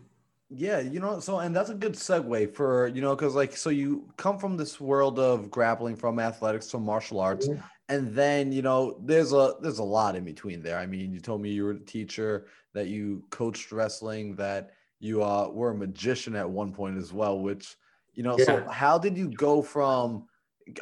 Yeah, 0.56 0.80
you 0.80 1.00
know, 1.00 1.20
so 1.20 1.40
and 1.40 1.54
that's 1.54 1.70
a 1.70 1.74
good 1.74 1.94
segue 1.94 2.54
for 2.54 2.88
you 2.88 3.00
know 3.00 3.14
because 3.16 3.34
like 3.34 3.56
so 3.56 3.70
you 3.70 4.08
come 4.16 4.38
from 4.38 4.56
this 4.56 4.80
world 4.80 5.18
of 5.18 5.50
grappling 5.50 5.96
from 5.96 6.18
athletics 6.18 6.68
to 6.68 6.78
martial 6.78 7.20
arts, 7.20 7.48
mm-hmm. 7.48 7.60
and 7.88 8.14
then 8.14 8.52
you 8.52 8.62
know 8.62 8.98
there's 9.02 9.32
a 9.32 9.54
there's 9.60 9.78
a 9.78 9.84
lot 9.84 10.16
in 10.16 10.24
between 10.24 10.62
there. 10.62 10.78
I 10.78 10.86
mean, 10.86 11.12
you 11.12 11.20
told 11.20 11.40
me 11.40 11.50
you 11.50 11.64
were 11.64 11.72
a 11.72 11.80
teacher, 11.80 12.46
that 12.72 12.88
you 12.88 13.24
coached 13.30 13.72
wrestling, 13.72 14.36
that 14.36 14.72
you 15.00 15.24
uh, 15.24 15.48
were 15.48 15.70
a 15.70 15.74
magician 15.74 16.36
at 16.36 16.48
one 16.48 16.72
point 16.72 16.98
as 16.98 17.12
well. 17.12 17.40
Which 17.40 17.76
you 18.12 18.22
know, 18.22 18.38
yeah. 18.38 18.44
so 18.44 18.68
how 18.68 18.98
did 18.98 19.16
you 19.16 19.30
go 19.30 19.62
from 19.62 20.26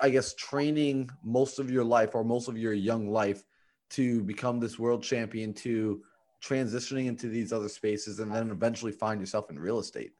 I 0.02 0.10
guess 0.10 0.34
training 0.34 1.10
most 1.24 1.58
of 1.58 1.70
your 1.70 1.84
life 1.84 2.14
or 2.14 2.24
most 2.24 2.48
of 2.48 2.58
your 2.58 2.72
young 2.72 3.08
life 3.08 3.42
to 3.90 4.22
become 4.22 4.58
this 4.58 4.78
world 4.78 5.02
champion 5.02 5.52
to 5.52 6.02
transitioning 6.42 7.06
into 7.06 7.28
these 7.28 7.52
other 7.52 7.68
spaces 7.68 8.18
and 8.18 8.34
then 8.34 8.50
eventually 8.50 8.92
find 8.92 9.20
yourself 9.20 9.50
in 9.50 9.58
real 9.58 9.78
estate? 9.78 10.12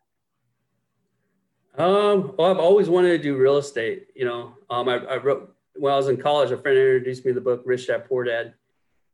Um, 1.77 2.35
well, 2.37 2.51
I've 2.51 2.59
always 2.59 2.89
wanted 2.89 3.09
to 3.09 3.19
do 3.19 3.37
real 3.37 3.57
estate. 3.57 4.09
You 4.15 4.27
know, 4.27 4.55
um, 4.71 4.89
I, 4.89 4.97
I, 4.99 5.17
wrote 5.17 5.55
when 5.75 5.93
I 5.93 5.97
was 5.97 6.09
in 6.09 6.19
college. 6.19 6.51
A 6.51 6.57
friend 6.59 6.77
introduced 6.77 7.25
me 7.25 7.31
to 7.31 7.35
the 7.35 7.41
book 7.41 7.63
Rich 7.65 7.87
Dad 7.87 8.05
Poor 8.07 8.25
Dad, 8.25 8.55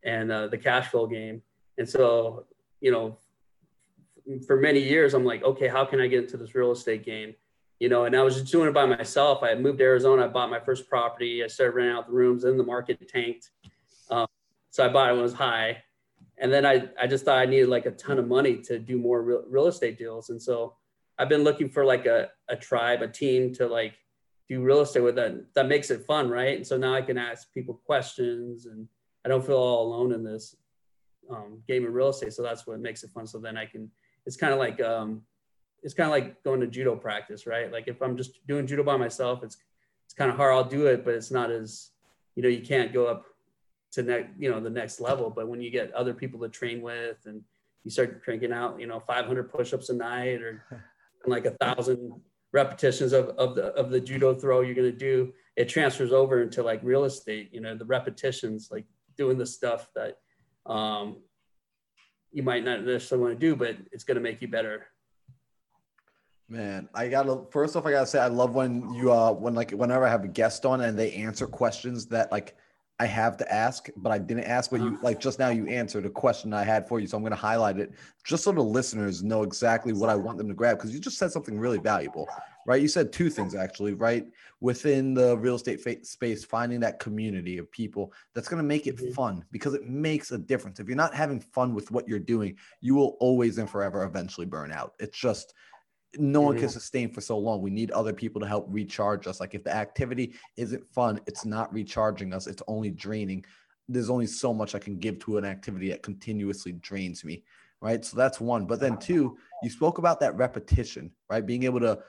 and 0.03 0.31
uh, 0.31 0.49
the 0.49 0.59
cash 0.59 0.88
flow 0.88 1.07
game. 1.07 1.41
And 1.79 1.88
so, 1.88 2.47
you 2.81 2.91
know, 2.91 3.17
for 4.47 4.57
many 4.57 4.81
years, 4.81 5.15
I'm 5.15 5.25
like, 5.25 5.45
okay, 5.45 5.69
how 5.69 5.85
can 5.85 6.00
I 6.00 6.09
get 6.09 6.25
into 6.25 6.37
this 6.37 6.55
real 6.55 6.73
estate 6.73 7.05
game? 7.05 7.35
You 7.79 7.88
know, 7.88 8.05
and 8.05 8.17
I 8.17 8.23
was 8.23 8.35
just 8.35 8.50
doing 8.50 8.69
it 8.69 8.75
by 8.75 8.87
myself. 8.87 9.45
I 9.45 9.55
moved 9.55 9.79
to 9.79 9.85
Arizona. 9.85 10.25
I 10.25 10.29
bought 10.29 10.50
my 10.50 10.59
first 10.59 10.88
property. 10.88 11.45
I 11.45 11.47
started 11.47 11.77
renting 11.77 11.97
out 11.97 12.09
the 12.09 12.12
rooms. 12.12 12.43
and 12.43 12.59
the 12.59 12.65
market 12.65 13.09
tanked, 13.09 13.50
um, 14.11 14.27
so 14.71 14.85
I 14.85 14.88
bought 14.88 15.11
it 15.11 15.12
when 15.12 15.21
it 15.21 15.23
was 15.23 15.33
high 15.33 15.85
and 16.40 16.52
then 16.52 16.64
I, 16.64 16.88
I 17.00 17.07
just 17.07 17.25
thought 17.25 17.38
I 17.38 17.47
needed 17.47 17.68
like 17.68 17.87
a 17.87 17.90
ton 17.92 18.18
of 18.18 18.28
money 18.28 18.59
to 18.62 18.78
do 18.78 18.97
more 18.99 19.23
real, 19.23 19.45
real 19.49 19.66
estate 19.66 19.99
deals. 19.99 20.30
And 20.30 20.40
so 20.40 20.75
I've 21.18 21.28
been 21.28 21.45
looking 21.45 21.68
for 21.68 21.85
like 21.85 22.07
a, 22.07 22.28
a 22.49 22.57
tribe, 22.57 23.02
a 23.02 23.09
team 23.09 23.52
to 23.54 23.66
like 23.66 23.95
do 24.49 24.62
real 24.62 24.80
estate 24.80 25.00
with 25.00 25.16
that. 25.16 25.54
That 25.54 25.68
makes 25.68 25.90
it 25.90 26.07
fun. 26.07 26.28
Right. 26.30 26.57
And 26.57 26.66
so 26.66 26.76
now 26.76 26.95
I 26.95 27.02
can 27.02 27.18
ask 27.18 27.52
people 27.52 27.80
questions 27.85 28.66
and 28.66 28.88
I 29.25 29.28
don't 29.28 29.45
feel 29.45 29.57
all 29.57 29.88
alone 29.88 30.12
in 30.12 30.23
this 30.23 30.57
um, 31.30 31.62
game 31.66 31.87
of 31.87 31.92
real 31.92 32.11
estate. 32.11 32.33
So 32.33 32.42
that's 32.42 32.66
what 32.66 32.80
makes 32.80 33.02
it 33.02 33.11
fun. 33.11 33.26
So 33.26 33.38
then 33.38 33.57
I 33.57 33.66
can, 33.66 33.90
it's 34.26 34.37
kind 34.37 34.52
of 34.52 34.59
like, 34.59 34.80
um, 34.80 35.23
it's 35.83 35.95
kind 35.95 36.09
of 36.09 36.12
like 36.12 36.42
going 36.42 36.61
to 36.61 36.66
judo 36.66 36.97
practice, 36.97 37.47
right? 37.47 37.71
Like 37.73 37.88
if 37.88 38.02
I'm 38.02 38.16
just 38.16 38.47
doing 38.47 38.66
judo 38.66 38.83
by 38.83 38.97
myself, 38.97 39.42
it's 39.42 39.59
it's 40.04 40.14
kind 40.14 40.30
of 40.30 40.37
hard. 40.37 40.54
I'll 40.54 40.64
do 40.64 40.87
it, 40.87 41.04
but 41.04 41.14
it's 41.14 41.30
not 41.30 41.50
as 41.50 41.90
you 42.35 42.42
know 42.42 42.49
you 42.49 42.62
can't 42.62 42.92
go 42.92 43.07
up 43.07 43.26
to 43.92 44.02
next 44.02 44.30
you 44.38 44.50
know 44.50 44.61
the 44.61 44.71
next 44.71 45.00
level. 45.00 45.30
But 45.30 45.49
when 45.49 45.61
you 45.61 45.71
get 45.71 45.92
other 45.92 46.14
people 46.14 46.40
to 46.40 46.49
train 46.49 46.80
with 46.80 47.18
and 47.26 47.42
you 47.85 47.90
start 47.90 48.23
cranking 48.23 48.52
out 48.52 48.78
you 48.80 48.87
know 48.87 49.00
500 49.00 49.50
push-ups 49.50 49.88
a 49.88 49.95
night 49.95 50.42
or 50.42 50.62
like 51.26 51.47
a 51.47 51.52
thousand 51.52 52.21
repetitions 52.52 53.12
of, 53.12 53.28
of 53.30 53.54
the 53.54 53.66
of 53.75 53.90
the 53.90 54.00
judo 54.00 54.35
throw 54.35 54.61
you're 54.62 54.75
going 54.75 54.90
to 54.90 54.97
do 54.97 55.33
it 55.57 55.68
transfers 55.68 56.12
over 56.12 56.42
into 56.42 56.62
like 56.62 56.80
real 56.83 57.04
estate 57.04 57.50
you 57.52 57.61
know 57.61 57.75
the 57.76 57.85
repetitions 57.85 58.68
like 58.71 58.87
doing 59.16 59.37
the 59.37 59.45
stuff 59.45 59.88
that 59.95 60.16
um, 60.64 61.16
you 62.33 62.42
might 62.42 62.64
not 62.64 62.85
necessarily 62.85 63.26
want 63.26 63.38
to 63.38 63.47
do 63.47 63.54
but 63.54 63.76
it's 63.92 64.04
going 64.04 64.14
to 64.14 64.21
make 64.21 64.40
you 64.40 64.49
better 64.49 64.87
Man, 66.50 66.88
I 66.95 67.09
gotta 67.09 67.42
first 67.50 67.76
off, 67.76 67.85
I 67.85 67.90
gotta 67.90 68.07
say 68.07 68.18
I 68.18 68.28
love 68.28 68.54
when 68.54 68.95
you 68.95 69.12
uh 69.12 69.33
when 69.33 69.54
like 69.54 69.73
whenever 69.73 70.07
I 70.07 70.09
have 70.09 70.25
a 70.25 70.28
guest 70.28 70.64
on 70.64 70.80
and 70.80 70.99
they 70.99 71.12
answer 71.12 71.47
questions 71.47 72.07
that 72.07 72.33
like 72.33 72.57
I 73.00 73.07
have 73.07 73.37
to 73.37 73.52
ask, 73.52 73.88
but 73.97 74.11
I 74.11 74.19
didn't 74.19 74.45
ask. 74.45 74.71
But 74.71 74.81
you 74.81 74.88
uh-huh. 74.88 74.99
like 75.02 75.21
just 75.21 75.38
now 75.38 75.50
you 75.50 75.67
answered 75.67 76.05
a 76.05 76.11
question 76.11 76.52
I 76.52 76.64
had 76.64 76.88
for 76.88 76.99
you, 76.99 77.07
so 77.07 77.17
I'm 77.17 77.23
going 77.23 77.31
to 77.31 77.37
highlight 77.37 77.78
it 77.78 77.93
just 78.25 78.45
so 78.45 78.52
the 78.52 78.61
listeners 78.61 79.23
know 79.23 79.43
exactly 79.43 79.93
what 79.93 80.11
I 80.11 80.17
want 80.17 80.37
them 80.37 80.49
to 80.49 80.55
grab 80.55 80.76
because 80.76 80.93
you 80.93 81.00
just 81.00 81.17
said 81.17 81.31
something 81.31 81.59
really 81.59 81.78
valuable, 81.78 82.28
right? 82.67 82.83
You 82.83 82.88
said 82.88 83.12
two 83.12 83.31
things 83.31 83.55
actually, 83.55 83.95
right? 83.95 84.26
Within 84.61 85.14
the 85.14 85.38
real 85.38 85.55
estate 85.55 85.81
fa- 85.81 86.05
space, 86.05 86.45
finding 86.45 86.81
that 86.81 86.99
community 86.99 87.57
of 87.59 87.71
people 87.71 88.12
that's 88.35 88.49
going 88.49 88.62
to 88.62 88.67
make 88.67 88.87
it 88.87 88.97
mm-hmm. 88.97 89.12
fun 89.12 89.45
because 89.52 89.75
it 89.75 89.88
makes 89.88 90.33
a 90.33 90.38
difference. 90.38 90.81
If 90.81 90.88
you're 90.88 90.97
not 90.97 91.14
having 91.14 91.40
fun 91.40 91.73
with 91.73 91.90
what 91.90 92.09
you're 92.09 92.19
doing, 92.19 92.57
you 92.81 92.95
will 92.95 93.17
always 93.21 93.59
and 93.59 93.71
forever 93.71 94.02
eventually 94.02 94.47
burn 94.47 94.73
out. 94.73 94.95
It's 94.99 95.17
just 95.17 95.55
no 96.17 96.41
one 96.41 96.55
can 96.55 96.65
mm-hmm. 96.65 96.73
sustain 96.73 97.12
for 97.12 97.21
so 97.21 97.37
long. 97.37 97.61
We 97.61 97.71
need 97.71 97.91
other 97.91 98.12
people 98.12 98.41
to 98.41 98.47
help 98.47 98.67
recharge 98.69 99.27
us. 99.27 99.41
Like 99.41 99.55
if 99.55 99.65
the 99.65 99.75
activity 99.75 100.35
isn't 100.57 100.87
fun, 100.88 101.21
it's 101.27 101.45
not 101.45 101.73
recharging 101.73 102.33
us, 102.33 102.47
it's 102.47 102.62
only 102.67 102.91
draining. 102.91 103.45
There's 103.88 104.11
only 104.11 104.27
so 104.27 104.53
much 104.55 104.75
I 104.75 104.79
can 104.79 104.99
give 104.99 105.19
to 105.21 105.38
an 105.38 105.45
activity 105.45 105.91
that 105.91 106.03
continuously 106.03 106.73
drains 106.73 107.25
me. 107.25 107.45
Right. 107.81 108.05
So 108.05 108.17
that's 108.17 108.41
one. 108.41 108.67
But 108.67 108.81
then 108.81 108.97
two, 108.97 109.38
you 109.62 109.71
spoke 109.71 109.99
about 109.99 110.19
that 110.21 110.37
repetition, 110.37 111.12
right? 111.31 111.47
Being 111.47 111.62
able 111.62 111.81
to 111.81 112.00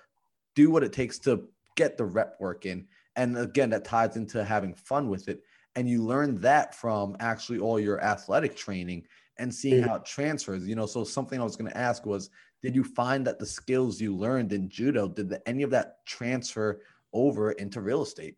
do 0.56 0.72
what 0.72 0.84
it 0.84 0.92
takes 0.94 1.20
to 1.20 1.48
get 1.76 1.96
the 1.96 2.06
rep 2.06 2.38
work 2.40 2.66
in. 2.66 2.88
And 3.16 3.38
again, 3.38 3.70
that 3.70 3.86
ties 3.86 4.16
into 4.16 4.44
having 4.44 4.74
fun 4.74 5.10
with 5.10 5.28
it. 5.28 5.44
And 5.76 5.88
you 5.88 6.04
learn 6.04 6.42
that 6.42 6.74
from 6.74 7.16
actually 7.20 7.60
all 7.60 7.80
your 7.80 8.04
athletic 8.04 8.56
training 8.56 9.06
and 9.38 9.54
seeing 9.54 9.82
mm-hmm. 9.82 9.90
how 9.90 9.96
it 9.98 10.06
transfers. 10.06 10.68
You 10.68 10.76
know, 10.76 10.86
so 10.88 11.04
something 11.04 11.40
I 11.40 11.44
was 11.44 11.56
going 11.56 11.72
to 11.72 11.78
ask 11.78 12.06
was 12.06 12.30
did 12.62 12.76
you 12.76 12.84
find 12.84 13.26
that 13.28 13.40
the 13.40 13.46
skills 13.46 14.02
you 14.02 14.16
learned 14.16 14.52
in 14.54 14.70
judo 14.70 15.08
did 15.08 15.30
the, 15.30 15.48
any 15.48 15.64
of 15.64 15.72
that 15.72 16.06
transfer 16.06 16.82
over 17.14 17.52
into 17.54 17.82
real 17.82 18.02
estate? 18.02 18.36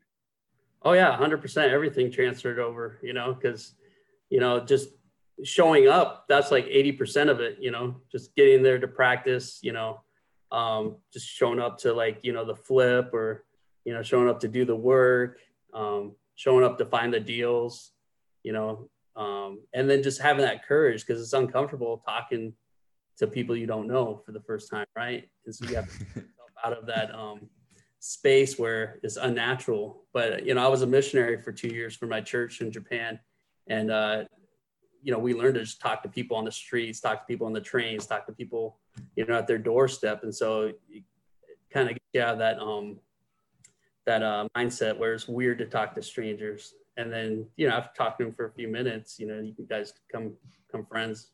Oh 0.83 0.93
yeah 0.93 1.17
100% 1.17 1.69
everything 1.69 2.11
transferred 2.11 2.59
over 2.59 2.99
you 3.03 3.13
know 3.13 3.33
because 3.33 3.75
you 4.29 4.39
know 4.39 4.59
just 4.59 4.89
showing 5.43 5.87
up 5.87 6.25
that's 6.27 6.51
like 6.51 6.65
80% 6.65 7.29
of 7.29 7.39
it 7.39 7.57
you 7.59 7.71
know 7.71 7.95
just 8.11 8.35
getting 8.35 8.63
there 8.63 8.79
to 8.79 8.87
practice 8.87 9.59
you 9.61 9.73
know 9.73 10.01
um, 10.51 10.97
just 11.13 11.27
showing 11.27 11.59
up 11.59 11.77
to 11.79 11.93
like 11.93 12.19
you 12.23 12.33
know 12.33 12.45
the 12.45 12.55
flip 12.55 13.13
or 13.13 13.45
you 13.85 13.93
know 13.93 14.01
showing 14.03 14.29
up 14.29 14.39
to 14.41 14.47
do 14.47 14.65
the 14.65 14.75
work 14.75 15.37
um, 15.73 16.13
showing 16.35 16.63
up 16.63 16.77
to 16.77 16.85
find 16.85 17.13
the 17.13 17.19
deals 17.19 17.91
you 18.43 18.53
know 18.53 18.89
um, 19.15 19.59
and 19.73 19.89
then 19.89 20.03
just 20.03 20.21
having 20.21 20.43
that 20.43 20.65
courage 20.65 21.05
because 21.05 21.21
it's 21.21 21.33
uncomfortable 21.33 22.01
talking 22.05 22.53
to 23.21 23.27
people 23.27 23.55
you 23.55 23.67
don't 23.67 23.87
know 23.87 24.21
for 24.25 24.31
the 24.31 24.41
first 24.41 24.69
time, 24.69 24.85
right? 24.95 25.29
And 25.45 25.55
so 25.55 25.65
you 25.67 25.75
have 25.75 25.87
to 25.97 26.05
get 26.15 26.25
out 26.65 26.73
of 26.73 26.85
that 26.87 27.13
um, 27.15 27.49
space 27.99 28.57
where 28.57 28.99
it's 29.03 29.15
unnatural. 29.15 30.03
But 30.11 30.45
you 30.45 30.53
know, 30.55 30.65
I 30.65 30.67
was 30.67 30.81
a 30.81 30.87
missionary 30.87 31.41
for 31.41 31.51
two 31.51 31.69
years 31.69 31.95
for 31.95 32.07
my 32.07 32.19
church 32.19 32.61
in 32.61 32.71
Japan, 32.71 33.19
and 33.67 33.91
uh, 33.91 34.23
you 35.03 35.11
know, 35.11 35.19
we 35.19 35.33
learned 35.33 35.55
to 35.55 35.61
just 35.61 35.79
talk 35.79 36.03
to 36.03 36.09
people 36.09 36.35
on 36.35 36.45
the 36.45 36.51
streets, 36.51 36.99
talk 36.99 37.21
to 37.21 37.25
people 37.31 37.47
on 37.47 37.53
the 37.53 37.61
trains, 37.61 38.05
talk 38.05 38.25
to 38.25 38.33
people, 38.33 38.79
you 39.15 39.25
know, 39.25 39.37
at 39.37 39.47
their 39.47 39.57
doorstep, 39.57 40.23
and 40.23 40.33
so 40.33 40.73
it 40.89 41.03
kind 41.71 41.89
of 41.89 41.97
get 42.13 42.27
out 42.27 42.33
of 42.33 42.39
that 42.39 42.59
um, 42.59 42.99
that 44.05 44.23
uh, 44.23 44.47
mindset 44.57 44.97
where 44.97 45.13
it's 45.13 45.27
weird 45.27 45.59
to 45.59 45.65
talk 45.65 45.93
to 45.95 46.01
strangers. 46.01 46.73
And 46.97 47.11
then, 47.11 47.45
you 47.55 47.69
know, 47.69 47.75
after 47.75 47.91
talking 47.95 48.25
to 48.25 48.29
them 48.29 48.35
for 48.35 48.47
a 48.47 48.51
few 48.51 48.67
minutes, 48.67 49.19
you 49.19 49.27
know, 49.27 49.39
you 49.39 49.65
guys 49.69 49.93
come 50.11 50.33
come 50.71 50.85
friends. 50.85 51.31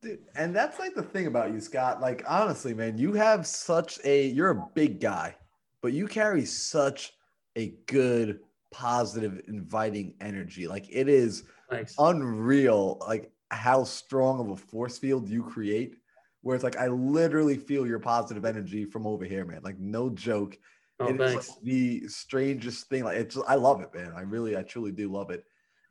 Dude, 0.00 0.20
and 0.36 0.54
that's 0.54 0.78
like 0.78 0.94
the 0.94 1.02
thing 1.02 1.26
about 1.26 1.52
you, 1.52 1.60
Scott. 1.60 2.00
Like, 2.00 2.22
honestly, 2.28 2.72
man, 2.72 2.98
you 2.98 3.12
have 3.14 3.46
such 3.46 3.98
a 4.04 4.28
you're 4.28 4.50
a 4.50 4.66
big 4.74 5.00
guy, 5.00 5.34
but 5.82 5.92
you 5.92 6.06
carry 6.06 6.44
such 6.44 7.12
a 7.56 7.74
good, 7.86 8.40
positive, 8.70 9.40
inviting 9.48 10.14
energy. 10.20 10.68
Like 10.68 10.86
it 10.88 11.08
is 11.08 11.44
Thanks. 11.68 11.96
unreal, 11.98 12.98
like 13.08 13.32
how 13.50 13.82
strong 13.82 14.40
of 14.40 14.50
a 14.50 14.56
force 14.56 14.98
field 14.98 15.28
you 15.28 15.42
create. 15.42 15.96
Where 16.42 16.54
it's 16.54 16.62
like 16.62 16.76
I 16.76 16.86
literally 16.86 17.56
feel 17.56 17.84
your 17.84 17.98
positive 17.98 18.44
energy 18.44 18.84
from 18.84 19.04
over 19.04 19.24
here, 19.24 19.44
man. 19.44 19.60
Like 19.64 19.80
no 19.80 20.10
joke. 20.10 20.56
Oh, 21.00 21.08
it 21.08 21.18
thanks. 21.18 21.44
is 21.44 21.50
like 21.50 21.60
the 21.64 22.06
strangest 22.06 22.88
thing. 22.88 23.02
Like 23.02 23.16
it's 23.16 23.36
I 23.48 23.56
love 23.56 23.80
it, 23.80 23.92
man. 23.92 24.12
I 24.16 24.20
really, 24.20 24.56
I 24.56 24.62
truly 24.62 24.92
do 24.92 25.10
love 25.10 25.30
it 25.30 25.44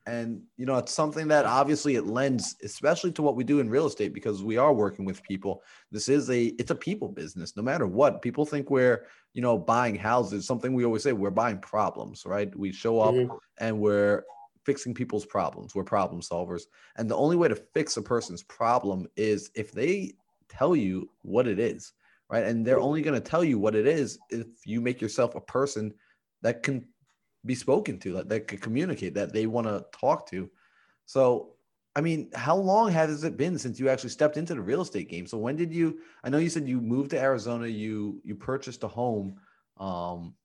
and 0.08 0.41
you 0.56 0.65
know 0.65 0.78
it's 0.78 0.93
something 0.93 1.28
that 1.28 1.46
obviously 1.46 1.96
it 1.96 2.08
lends 2.08 2.56
especially 2.63 3.12
to 3.12 3.22
what 3.22 3.36
we 3.36 3.43
do 3.43 3.60
in 3.60 3.70
real 3.70 3.86
estate 3.86 4.13
because 4.13 4.43
we 4.43 4.58
are 4.58 4.74
working 4.74 5.06
with 5.06 5.22
people. 5.22 5.62
This 5.91 6.10
is 6.10 6.30
a 6.30 6.46
it's 6.60 6.72
a 6.72 6.76
people 6.76 7.10
business. 7.10 7.56
No 7.56 7.62
matter 7.62 7.86
what 7.86 8.22
people 8.22 8.46
think 8.46 8.70
we're 8.70 9.06
you 9.34 9.41
know 9.41 9.58
buying 9.58 9.96
houses. 9.96 10.48
Something 10.48 10.74
we 10.74 10.86
always 10.86 11.04
say 11.04 11.13
we're 11.13 11.30
buying 11.30 11.60
problems 11.60 12.24
right? 12.26 12.56
We 12.58 12.72
show 12.72 13.02
up 13.02 13.13
mm-hmm. 13.13 13.36
and 13.60 13.80
we're 13.80 14.24
fixing 14.65 14.93
people's 14.93 15.26
problems. 15.26 15.76
We're 15.76 15.84
problem 15.84 16.22
solvers. 16.22 16.63
And 16.96 17.10
the 17.10 17.15
only 17.15 17.36
way 17.36 17.50
to 17.50 17.56
fix 17.56 17.98
a 17.98 18.02
person's 18.02 18.43
problem 18.43 19.08
is 19.15 19.52
if 19.56 19.72
they 19.72 20.13
tell 20.50 20.76
you 20.76 21.10
what 21.22 21.48
it 21.48 21.60
is 21.60 21.93
right? 22.30 22.43
And 22.43 22.65
they're 22.65 22.80
only 22.80 23.02
going 23.02 23.20
to 23.20 23.30
tell 23.30 23.43
you 23.43 23.60
what 23.60 23.76
it 23.76 23.88
is 23.88 24.20
if 24.30 24.48
you 24.65 24.82
make 24.82 25.02
yourself 25.02 25.36
a 25.36 25.41
person 25.41 25.93
that 26.41 26.63
can 26.63 26.86
be 27.45 27.56
spoken 27.56 28.00
to, 28.00 28.13
that, 28.13 28.30
that 28.30 28.47
could 28.47 28.62
communicate, 28.62 29.13
that 29.15 29.34
they 29.34 29.45
want 29.45 29.67
to 29.67 29.86
talk 29.97 30.30
to. 30.30 30.50
So, 31.06 31.54
I 31.95 32.02
mean, 32.02 32.30
how 32.36 32.56
long 32.56 32.91
has 32.91 33.23
it 33.23 33.38
been 33.38 33.58
since 33.58 33.80
you 33.80 33.89
actually 33.89 34.12
stepped 34.12 34.38
into 34.38 34.54
the 34.54 34.62
real 34.62 34.82
estate 34.82 35.10
game? 35.10 35.26
So 35.26 35.38
when 35.38 35.56
did 35.56 35.73
you? 35.73 36.00
I 36.23 36.30
know 36.30 36.38
you 36.38 36.50
said 36.50 36.67
you 36.67 36.80
moved 36.80 37.10
to 37.12 37.19
Arizona. 37.19 37.67
You 37.67 38.21
you 38.23 38.36
purchased 38.36 38.84
a 38.84 38.88
home. 38.88 39.38
Um, 39.78 40.36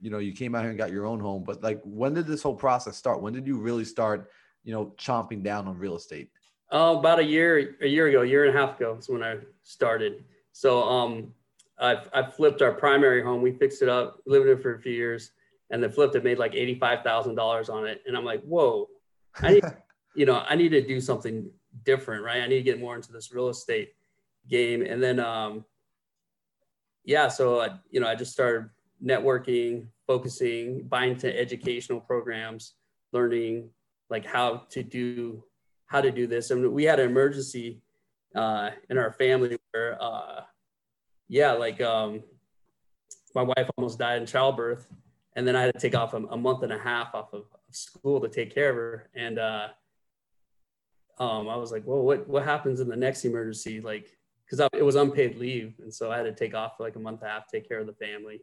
you 0.00 0.10
know, 0.10 0.18
you 0.18 0.32
came 0.32 0.54
out 0.54 0.60
here 0.60 0.70
and 0.70 0.78
got 0.78 0.92
your 0.92 1.06
own 1.06 1.18
home. 1.18 1.42
But 1.44 1.62
like, 1.62 1.80
when 1.84 2.14
did 2.14 2.26
this 2.26 2.42
whole 2.42 2.54
process 2.54 2.96
start? 2.96 3.22
When 3.22 3.32
did 3.32 3.46
you 3.46 3.58
really 3.58 3.84
start? 3.84 4.30
You 4.62 4.72
know, 4.72 4.94
chomping 4.98 5.42
down 5.42 5.66
on 5.66 5.78
real 5.78 5.96
estate. 5.96 6.30
Oh, 6.70 6.98
about 6.98 7.18
a 7.18 7.24
year, 7.24 7.76
a 7.80 7.88
year 7.88 8.06
ago, 8.06 8.22
year 8.22 8.44
and 8.44 8.56
a 8.56 8.60
half 8.60 8.76
ago 8.78 8.96
is 8.96 9.08
when 9.08 9.24
I 9.24 9.38
started. 9.64 10.24
So, 10.52 10.82
um, 10.84 11.32
I've 11.78 12.08
I 12.12 12.22
flipped 12.22 12.62
our 12.62 12.72
primary 12.72 13.22
home. 13.22 13.42
We 13.42 13.52
fixed 13.52 13.82
it 13.82 13.88
up, 13.88 14.20
lived 14.26 14.46
in 14.46 14.58
it 14.58 14.62
for 14.62 14.74
a 14.74 14.78
few 14.78 14.92
years 14.92 15.32
and 15.70 15.82
then 15.82 15.90
flipped 15.90 16.14
it 16.16 16.24
made 16.24 16.38
like 16.38 16.52
$85,000 16.52 17.72
on 17.72 17.86
it. 17.86 18.02
And 18.06 18.16
I'm 18.16 18.24
like, 18.24 18.42
whoa, 18.42 18.88
I 19.36 19.54
need, 19.54 19.64
you 20.14 20.26
know, 20.26 20.42
I 20.48 20.56
need 20.56 20.70
to 20.70 20.86
do 20.86 21.00
something 21.00 21.50
different, 21.84 22.24
right? 22.24 22.42
I 22.42 22.46
need 22.46 22.56
to 22.56 22.62
get 22.62 22.80
more 22.80 22.96
into 22.96 23.12
this 23.12 23.32
real 23.32 23.48
estate 23.48 23.94
game. 24.48 24.82
And 24.82 25.02
then, 25.02 25.20
um, 25.20 25.64
yeah, 27.04 27.28
so 27.28 27.60
I, 27.60 27.70
you 27.90 28.00
know, 28.00 28.08
I 28.08 28.14
just 28.14 28.32
started 28.32 28.70
networking, 29.04 29.86
focusing, 30.06 30.82
buying 30.88 31.16
to 31.18 31.38
educational 31.38 32.00
programs, 32.00 32.74
learning 33.12 33.70
like 34.10 34.26
how 34.26 34.64
to 34.70 34.82
do, 34.82 35.44
how 35.86 36.00
to 36.00 36.10
do 36.10 36.26
this. 36.26 36.50
And 36.50 36.72
we 36.72 36.84
had 36.84 36.98
an 36.98 37.08
emergency 37.08 37.80
uh, 38.34 38.70
in 38.88 38.98
our 38.98 39.12
family 39.12 39.56
where, 39.70 39.96
uh, 40.02 40.42
yeah, 41.28 41.52
like 41.52 41.80
um, 41.80 42.24
my 43.34 43.42
wife 43.42 43.70
almost 43.76 44.00
died 44.00 44.20
in 44.20 44.26
childbirth 44.26 44.92
and 45.36 45.46
then 45.46 45.56
I 45.56 45.62
had 45.62 45.74
to 45.74 45.80
take 45.80 45.94
off 45.94 46.14
a, 46.14 46.18
a 46.18 46.36
month 46.36 46.62
and 46.62 46.72
a 46.72 46.78
half 46.78 47.14
off 47.14 47.32
of, 47.32 47.44
school 47.72 48.20
to 48.20 48.28
take 48.28 48.52
care 48.52 48.70
of 48.70 48.74
her. 48.76 49.10
And 49.14 49.38
uh, 49.38 49.68
um, 51.20 51.48
I 51.48 51.54
was 51.54 51.70
like, 51.70 51.86
well, 51.86 52.02
what 52.02 52.28
what 52.28 52.44
happens 52.44 52.80
in 52.80 52.88
the 52.88 52.96
next 52.96 53.24
emergency? 53.24 53.80
Like, 53.80 54.18
because 54.44 54.68
it 54.72 54.84
was 54.84 54.96
unpaid 54.96 55.36
leave, 55.38 55.74
and 55.80 55.94
so 55.94 56.10
I 56.10 56.16
had 56.16 56.24
to 56.24 56.32
take 56.32 56.54
off 56.54 56.76
for 56.76 56.82
like 56.82 56.96
a 56.96 56.98
month 56.98 57.20
and 57.22 57.30
a 57.30 57.32
half, 57.32 57.46
take 57.46 57.68
care 57.68 57.78
of 57.78 57.86
the 57.86 57.92
family. 57.92 58.40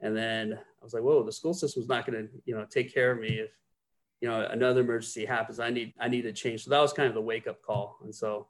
And 0.00 0.14
then 0.14 0.52
I 0.52 0.84
was 0.84 0.92
like, 0.92 1.02
whoa, 1.02 1.22
the 1.22 1.32
school 1.32 1.54
system's 1.54 1.88
not 1.88 2.06
going 2.06 2.26
to, 2.26 2.32
you 2.44 2.54
know, 2.54 2.66
take 2.68 2.92
care 2.92 3.12
of 3.12 3.18
me 3.18 3.38
if, 3.38 3.50
you 4.20 4.28
know, 4.28 4.46
another 4.50 4.82
emergency 4.82 5.24
happens. 5.24 5.58
I 5.58 5.70
need 5.70 5.94
I 5.98 6.08
need 6.08 6.22
to 6.22 6.32
change. 6.32 6.64
So 6.64 6.70
that 6.70 6.80
was 6.80 6.92
kind 6.92 7.08
of 7.08 7.14
the 7.14 7.22
wake 7.22 7.46
up 7.46 7.62
call. 7.62 7.96
And 8.02 8.14
so 8.14 8.48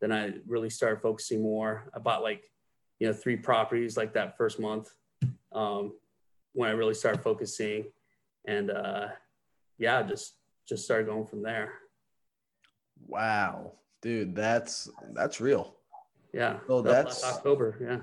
then 0.00 0.10
I 0.10 0.32
really 0.46 0.70
started 0.70 1.02
focusing 1.02 1.42
more. 1.42 1.90
I 1.94 1.98
bought 1.98 2.22
like, 2.22 2.50
you 2.98 3.06
know, 3.06 3.12
three 3.12 3.36
properties 3.36 3.96
like 3.96 4.14
that 4.14 4.38
first 4.38 4.58
month. 4.58 4.88
Um, 5.52 5.92
when 6.56 6.70
I 6.70 6.72
really 6.72 6.94
started 6.94 7.22
focusing, 7.22 7.84
and 8.46 8.70
uh, 8.70 9.08
yeah, 9.78 10.02
just 10.02 10.34
just 10.66 10.84
started 10.84 11.06
going 11.06 11.26
from 11.26 11.42
there. 11.42 11.74
Wow, 13.06 13.72
dude, 14.00 14.34
that's 14.34 14.88
that's 15.12 15.40
real. 15.40 15.76
Yeah. 16.32 16.58
So 16.66 16.82
that's- 16.82 17.22
last 17.22 17.36
October. 17.36 17.78
Yeah. 17.80 17.98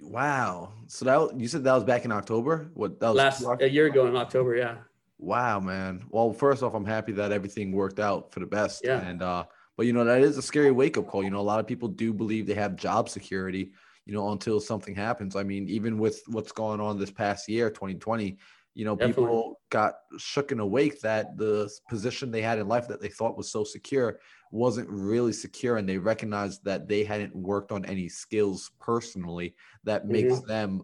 Wow. 0.00 0.74
So 0.86 1.04
that 1.04 1.40
you 1.40 1.48
said 1.48 1.64
that 1.64 1.74
was 1.74 1.84
back 1.84 2.04
in 2.04 2.12
October. 2.12 2.70
What 2.74 3.00
that 3.00 3.08
was 3.08 3.16
Last 3.16 3.44
a 3.60 3.68
year 3.68 3.86
ago 3.86 4.06
in 4.06 4.16
October. 4.16 4.54
Yeah. 4.54 4.76
Wow, 5.18 5.58
man. 5.58 6.04
Well, 6.10 6.32
first 6.32 6.62
off, 6.62 6.74
I'm 6.74 6.84
happy 6.84 7.10
that 7.12 7.32
everything 7.32 7.72
worked 7.72 7.98
out 7.98 8.32
for 8.32 8.38
the 8.38 8.46
best. 8.46 8.82
Yeah. 8.84 9.00
And 9.00 9.22
uh, 9.22 9.44
but 9.76 9.86
you 9.86 9.92
know 9.92 10.04
that 10.04 10.22
is 10.22 10.38
a 10.38 10.42
scary 10.42 10.70
wake 10.70 10.96
up 10.96 11.08
call. 11.08 11.24
You 11.24 11.30
know, 11.30 11.40
a 11.40 11.42
lot 11.42 11.58
of 11.58 11.66
people 11.66 11.88
do 11.88 12.12
believe 12.12 12.46
they 12.46 12.54
have 12.54 12.76
job 12.76 13.08
security. 13.08 13.72
You 14.08 14.14
know, 14.14 14.32
until 14.32 14.58
something 14.58 14.94
happens. 14.94 15.36
I 15.36 15.44
mean, 15.44 15.68
even 15.68 15.98
with 15.98 16.22
what's 16.26 16.50
going 16.50 16.80
on 16.80 16.98
this 16.98 17.10
past 17.10 17.48
year, 17.48 17.70
2020, 17.70 18.36
you 18.74 18.84
know, 18.84 18.96
Definitely. 18.96 19.22
people 19.22 19.60
got 19.70 19.94
shook 20.18 20.50
and 20.50 20.60
awake 20.60 21.00
that 21.02 21.36
the 21.36 21.70
position 21.88 22.30
they 22.30 22.42
had 22.42 22.58
in 22.58 22.66
life 22.66 22.88
that 22.88 23.00
they 23.00 23.08
thought 23.08 23.36
was 23.36 23.50
so 23.50 23.62
secure 23.62 24.18
wasn't 24.50 24.88
really 24.88 25.32
secure, 25.32 25.76
and 25.76 25.88
they 25.88 25.98
recognized 25.98 26.64
that 26.64 26.88
they 26.88 27.04
hadn't 27.04 27.36
worked 27.36 27.70
on 27.70 27.84
any 27.84 28.08
skills 28.08 28.72
personally 28.80 29.54
that 29.84 30.08
makes 30.08 30.34
mm-hmm. 30.34 30.48
them, 30.48 30.82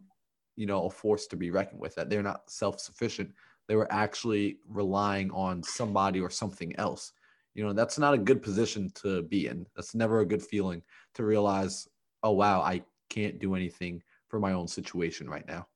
you 0.55 0.67
know, 0.67 0.85
a 0.85 0.91
force 0.91 1.27
to 1.29 1.37
be 1.37 1.51
reckoned 1.51 1.81
with. 1.81 1.95
That 1.97 2.11
they're 2.11 2.23
not 2.23 2.51
self 2.51 2.79
sufficient 2.79 3.31
they 3.69 3.77
were 3.77 3.91
actually 3.91 4.59
relying 4.69 5.31
on 5.31 5.63
somebody 5.63 6.21
or 6.21 6.31
something 6.31 6.75
else. 6.77 7.13
You 7.55 7.65
know, 7.65 7.73
that's 7.73 7.99
not 7.99 8.15
a 8.15 8.19
good 8.19 8.43
position 8.43 8.91
to 9.03 9.23
be 9.23 9.47
in. 9.47 9.67
That's 9.75 9.95
never 9.95 10.21
a 10.21 10.27
good 10.27 10.43
feeling 10.43 10.83
to 11.15 11.25
realize, 11.25 11.89
oh, 12.23 12.33
wow, 12.33 12.61
I 12.61 12.83
can't 13.14 13.38
do 13.38 13.55
anything 13.55 14.03
for 14.29 14.40
my 14.40 14.53
own 14.53 14.66
situation 14.68 15.29
right 15.29 15.46
now. 15.46 15.66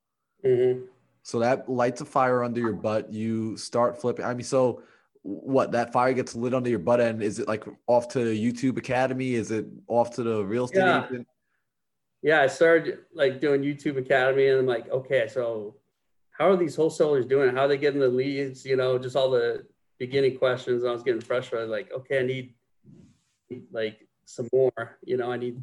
hmm 0.43 0.81
So 1.23 1.39
that 1.39 1.69
lights 1.69 2.01
a 2.01 2.05
fire 2.05 2.43
under 2.43 2.59
your 2.59 2.73
butt. 2.73 3.11
You 3.11 3.55
start 3.57 3.99
flipping. 4.01 4.25
I 4.25 4.33
mean, 4.33 4.43
so 4.43 4.81
what? 5.21 5.71
That 5.71 5.91
fire 5.93 6.13
gets 6.13 6.35
lit 6.35 6.53
under 6.53 6.69
your 6.69 6.79
butt, 6.79 6.99
and 7.01 7.21
is 7.21 7.39
it 7.39 7.47
like 7.47 7.65
off 7.87 8.07
to 8.09 8.19
YouTube 8.19 8.77
Academy? 8.77 9.33
Is 9.35 9.51
it 9.51 9.65
off 9.87 10.15
to 10.15 10.23
the 10.23 10.43
real 10.43 10.65
estate 10.65 10.79
Yeah. 10.85 11.05
agent? 11.05 11.27
Yeah. 12.21 12.41
I 12.41 12.47
started 12.47 12.99
like 13.13 13.39
doing 13.39 13.61
YouTube 13.61 13.97
Academy, 13.97 14.47
and 14.47 14.59
I'm 14.59 14.65
like, 14.65 14.89
okay, 14.89 15.27
so 15.27 15.75
how 16.31 16.49
are 16.51 16.57
these 16.57 16.75
wholesalers 16.75 17.25
doing? 17.25 17.53
How 17.53 17.63
are 17.63 17.67
they 17.67 17.77
getting 17.77 17.99
the 17.99 18.07
leads? 18.07 18.65
You 18.65 18.77
know, 18.77 18.97
just 18.97 19.15
all 19.15 19.29
the 19.29 19.65
beginning 19.97 20.37
questions. 20.37 20.85
I 20.85 20.91
was 20.91 21.03
getting 21.03 21.21
frustrated. 21.21 21.69
Like, 21.69 21.91
okay, 21.91 22.19
I 22.19 22.23
need 22.23 22.55
like 23.71 24.07
some 24.25 24.47
more. 24.53 24.97
You 25.03 25.17
know, 25.17 25.31
I 25.31 25.37
need 25.37 25.61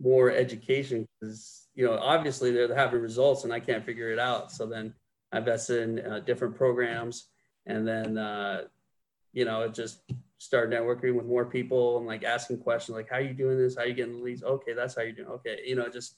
more 0.00 0.30
education 0.30 1.06
because 1.20 1.68
you 1.74 1.86
know 1.86 1.98
obviously 1.98 2.50
they're 2.50 2.74
having 2.74 3.00
results 3.00 3.44
and 3.44 3.52
I 3.52 3.60
can't 3.60 3.84
figure 3.84 4.10
it 4.10 4.18
out. 4.18 4.52
So 4.52 4.66
then 4.66 4.94
I 5.32 5.38
invested 5.38 5.82
in 5.82 6.12
uh, 6.12 6.20
different 6.20 6.56
programs, 6.56 7.28
and 7.66 7.86
then 7.86 8.18
uh, 8.18 8.62
you 9.32 9.44
know 9.44 9.68
just 9.68 10.00
started 10.38 10.76
networking 10.76 11.14
with 11.14 11.26
more 11.26 11.44
people 11.44 11.98
and 11.98 12.06
like 12.06 12.24
asking 12.24 12.58
questions 12.58 12.96
like 12.96 13.08
how 13.08 13.16
are 13.16 13.20
you 13.20 13.34
doing 13.34 13.58
this? 13.58 13.76
How 13.76 13.82
are 13.82 13.86
you 13.86 13.94
getting 13.94 14.18
the 14.18 14.22
leads? 14.22 14.42
Okay, 14.42 14.72
that's 14.72 14.96
how 14.96 15.02
you 15.02 15.12
do. 15.12 15.24
Okay, 15.24 15.60
you 15.66 15.76
know 15.76 15.88
just 15.88 16.16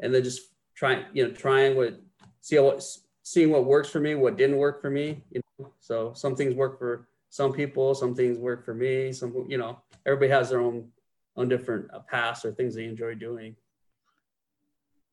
and 0.00 0.14
then 0.14 0.24
just 0.24 0.42
trying 0.74 1.04
you 1.12 1.26
know 1.26 1.32
trying 1.32 1.76
what 1.76 2.00
see 2.40 2.58
what 2.58 2.82
seeing 3.22 3.50
what 3.50 3.64
works 3.64 3.88
for 3.88 4.00
me, 4.00 4.14
what 4.14 4.36
didn't 4.36 4.56
work 4.56 4.80
for 4.80 4.90
me. 4.90 5.22
You 5.30 5.40
know, 5.58 5.72
so 5.78 6.12
some 6.14 6.34
things 6.34 6.54
work 6.54 6.78
for 6.78 7.06
some 7.28 7.52
people, 7.52 7.94
some 7.94 8.14
things 8.14 8.38
work 8.38 8.64
for 8.64 8.74
me. 8.74 9.12
Some 9.12 9.46
you 9.48 9.58
know 9.58 9.78
everybody 10.06 10.30
has 10.30 10.50
their 10.50 10.60
own 10.60 10.88
own 11.36 11.48
different 11.48 11.90
uh, 11.92 12.00
paths 12.00 12.44
or 12.44 12.52
things 12.52 12.74
they 12.74 12.84
enjoy 12.84 13.14
doing. 13.14 13.56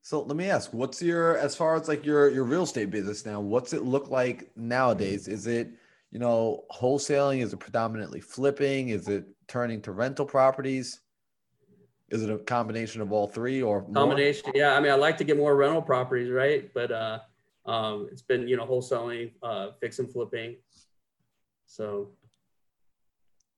So 0.01 0.21
let 0.21 0.37
me 0.37 0.49
ask, 0.49 0.73
what's 0.73 1.01
your 1.01 1.37
as 1.37 1.55
far 1.55 1.75
as 1.75 1.87
like 1.87 2.05
your 2.05 2.29
your 2.29 2.45
real 2.45 2.63
estate 2.63 2.89
business 2.89 3.25
now? 3.25 3.41
What's 3.41 3.73
it 3.73 3.83
look 3.83 4.09
like 4.09 4.49
nowadays? 4.55 5.27
Is 5.27 5.47
it 5.47 5.69
you 6.11 6.19
know 6.19 6.63
wholesaling? 6.71 7.41
Is 7.41 7.51
it 7.51 7.59
predominantly 7.59 8.21
flipping? 8.21 8.89
Is 8.89 9.09
it 9.09 9.25
turning 9.47 9.81
to 9.81 9.91
rental 9.91 10.25
properties? 10.25 11.01
Is 12.09 12.23
it 12.23 12.29
a 12.29 12.37
combination 12.37 13.01
of 13.01 13.11
all 13.11 13.27
three 13.27 13.61
or 13.61 13.81
more? 13.81 13.93
combination 13.95 14.49
yeah 14.55 14.75
i 14.75 14.79
mean 14.79 14.91
i 14.91 14.95
like 14.95 15.17
to 15.17 15.25
get 15.25 15.35
more 15.35 15.57
rental 15.57 15.81
properties 15.81 16.31
right 16.31 16.73
but 16.73 16.89
uh 16.89 17.19
um 17.65 18.07
it's 18.09 18.21
been 18.21 18.47
you 18.47 18.55
know 18.55 18.65
wholesaling 18.65 19.33
uh 19.43 19.71
fix 19.81 19.99
and 19.99 20.09
flipping 20.09 20.55
so 21.65 22.11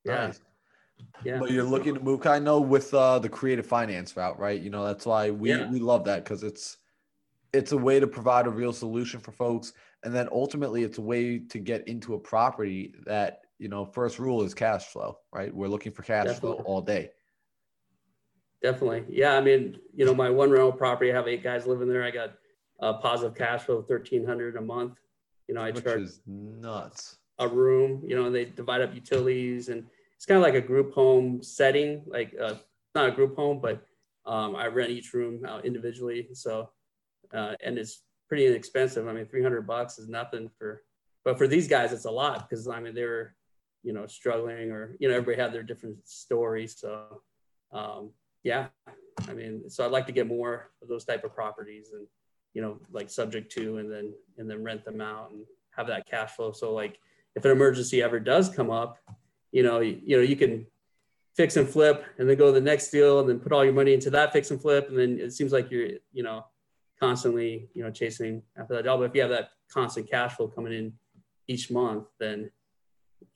yeah 0.04 0.26
Nice. 0.26 0.40
Yeah 1.24 1.38
But 1.38 1.50
you're 1.50 1.64
looking 1.64 1.94
to 1.94 2.00
move. 2.00 2.26
I 2.26 2.38
know 2.38 2.60
with 2.60 2.92
uh, 2.94 3.18
the 3.18 3.28
creative 3.28 3.66
finance 3.66 4.16
route, 4.16 4.38
right? 4.38 4.60
You 4.60 4.70
know 4.70 4.84
that's 4.84 5.06
why 5.06 5.30
we 5.30 5.50
Yeah. 5.50 5.70
we 5.70 5.78
love 5.78 6.04
that 6.04 6.24
because 6.24 6.42
it's 6.42 6.76
it's 7.52 7.72
a 7.72 7.76
way 7.76 7.98
to 8.00 8.06
provide 8.06 8.46
a 8.46 8.50
real 8.50 8.72
solution 8.72 9.20
for 9.20 9.32
folks, 9.32 9.72
and 10.04 10.14
then 10.14 10.28
ultimately 10.32 10.82
it's 10.84 10.98
a 10.98 11.02
way 11.02 11.38
to 11.38 11.58
get 11.58 11.86
into 11.88 12.14
a 12.14 12.18
property 12.18 12.94
that 13.06 13.40
you 13.58 13.68
know 13.68 13.84
first 13.84 14.18
rule 14.18 14.42
is 14.42 14.54
cash 14.54 14.86
flow, 14.86 15.18
right? 15.32 15.54
We're 15.54 15.68
looking 15.68 15.92
for 15.92 16.02
cash 16.02 16.38
flow 16.38 16.54
all 16.64 16.80
day. 16.80 17.10
definitely 18.62 19.04
yeah 19.08 19.32
i 19.38 19.40
mean 19.40 19.78
you 19.94 20.04
know 20.04 20.14
my 20.14 20.28
one 20.28 20.50
rental 20.50 20.70
property 20.70 21.10
i 21.10 21.14
have 21.14 21.26
eight 21.26 21.42
guys 21.42 21.66
living 21.66 21.88
there 21.88 22.04
i 22.04 22.10
got 22.10 22.34
uh, 22.82 22.92
positive 22.94 23.34
cash 23.34 23.62
flow 23.62 23.76
of 23.76 23.88
1300 23.88 24.56
a 24.56 24.60
month 24.60 24.98
you 25.48 25.54
know 25.54 25.62
i 25.62 25.70
which 25.70 25.82
charge 25.84 26.02
is 26.02 26.20
nuts. 26.26 27.16
a 27.38 27.48
room, 27.48 28.02
you 28.06 28.14
know, 28.14 28.26
and 28.26 28.34
they 28.34 28.44
divide 28.44 28.82
up 28.82 28.94
utilities 28.94 29.70
and 29.70 29.86
it's 30.20 30.26
kind 30.26 30.36
of 30.36 30.42
like 30.42 30.52
a 30.52 30.60
group 30.60 30.92
home 30.92 31.42
setting, 31.42 32.02
like 32.06 32.36
uh, 32.38 32.52
not 32.94 33.08
a 33.08 33.10
group 33.10 33.36
home, 33.36 33.58
but 33.58 33.82
um, 34.26 34.54
I 34.54 34.66
rent 34.66 34.90
each 34.90 35.14
room 35.14 35.46
out 35.46 35.64
individually. 35.64 36.28
So, 36.34 36.68
uh, 37.32 37.54
and 37.64 37.78
it's 37.78 38.02
pretty 38.28 38.44
inexpensive. 38.46 39.08
I 39.08 39.14
mean, 39.14 39.24
300 39.24 39.66
bucks 39.66 39.98
is 39.98 40.10
nothing 40.10 40.50
for, 40.58 40.82
but 41.24 41.38
for 41.38 41.48
these 41.48 41.68
guys, 41.68 41.94
it's 41.94 42.04
a 42.04 42.10
lot 42.10 42.46
because 42.46 42.68
I 42.68 42.80
mean, 42.80 42.94
they 42.94 43.04
were, 43.04 43.34
you 43.82 43.94
know, 43.94 44.06
struggling 44.06 44.70
or, 44.70 44.94
you 45.00 45.08
know, 45.08 45.14
everybody 45.14 45.40
had 45.40 45.54
their 45.54 45.62
different 45.62 45.96
stories. 46.06 46.78
So, 46.78 47.22
um, 47.72 48.10
yeah, 48.42 48.66
I 49.26 49.32
mean, 49.32 49.70
so 49.70 49.86
I'd 49.86 49.90
like 49.90 50.06
to 50.08 50.12
get 50.12 50.26
more 50.26 50.70
of 50.82 50.88
those 50.88 51.06
type 51.06 51.24
of 51.24 51.34
properties 51.34 51.92
and, 51.94 52.06
you 52.52 52.60
know, 52.60 52.78
like 52.92 53.08
subject 53.08 53.50
to, 53.52 53.78
and 53.78 53.90
then, 53.90 54.12
and 54.36 54.50
then 54.50 54.62
rent 54.62 54.84
them 54.84 55.00
out 55.00 55.30
and 55.30 55.46
have 55.70 55.86
that 55.86 56.06
cash 56.06 56.32
flow. 56.32 56.52
So 56.52 56.74
like, 56.74 56.98
if 57.36 57.46
an 57.46 57.52
emergency 57.52 58.02
ever 58.02 58.20
does 58.20 58.50
come 58.50 58.70
up, 58.70 58.98
you 59.52 59.62
know, 59.62 59.80
you, 59.80 60.00
you 60.04 60.16
know, 60.16 60.22
you 60.22 60.36
can 60.36 60.66
fix 61.36 61.56
and 61.56 61.68
flip 61.68 62.04
and 62.18 62.28
then 62.28 62.36
go 62.36 62.46
to 62.46 62.52
the 62.52 62.60
next 62.60 62.90
deal 62.90 63.20
and 63.20 63.28
then 63.28 63.38
put 63.38 63.52
all 63.52 63.64
your 63.64 63.74
money 63.74 63.94
into 63.94 64.10
that 64.10 64.32
fix 64.32 64.50
and 64.50 64.60
flip. 64.60 64.88
And 64.88 64.98
then 64.98 65.18
it 65.18 65.32
seems 65.32 65.52
like 65.52 65.70
you're, 65.70 65.90
you 66.12 66.22
know, 66.22 66.44
constantly, 66.98 67.68
you 67.74 67.82
know, 67.82 67.90
chasing 67.90 68.42
after 68.56 68.74
that 68.74 68.84
job. 68.84 69.00
But 69.00 69.06
if 69.06 69.14
you 69.14 69.22
have 69.22 69.30
that 69.30 69.50
constant 69.72 70.10
cash 70.10 70.34
flow 70.34 70.48
coming 70.48 70.72
in 70.72 70.92
each 71.48 71.70
month, 71.70 72.06
then, 72.18 72.50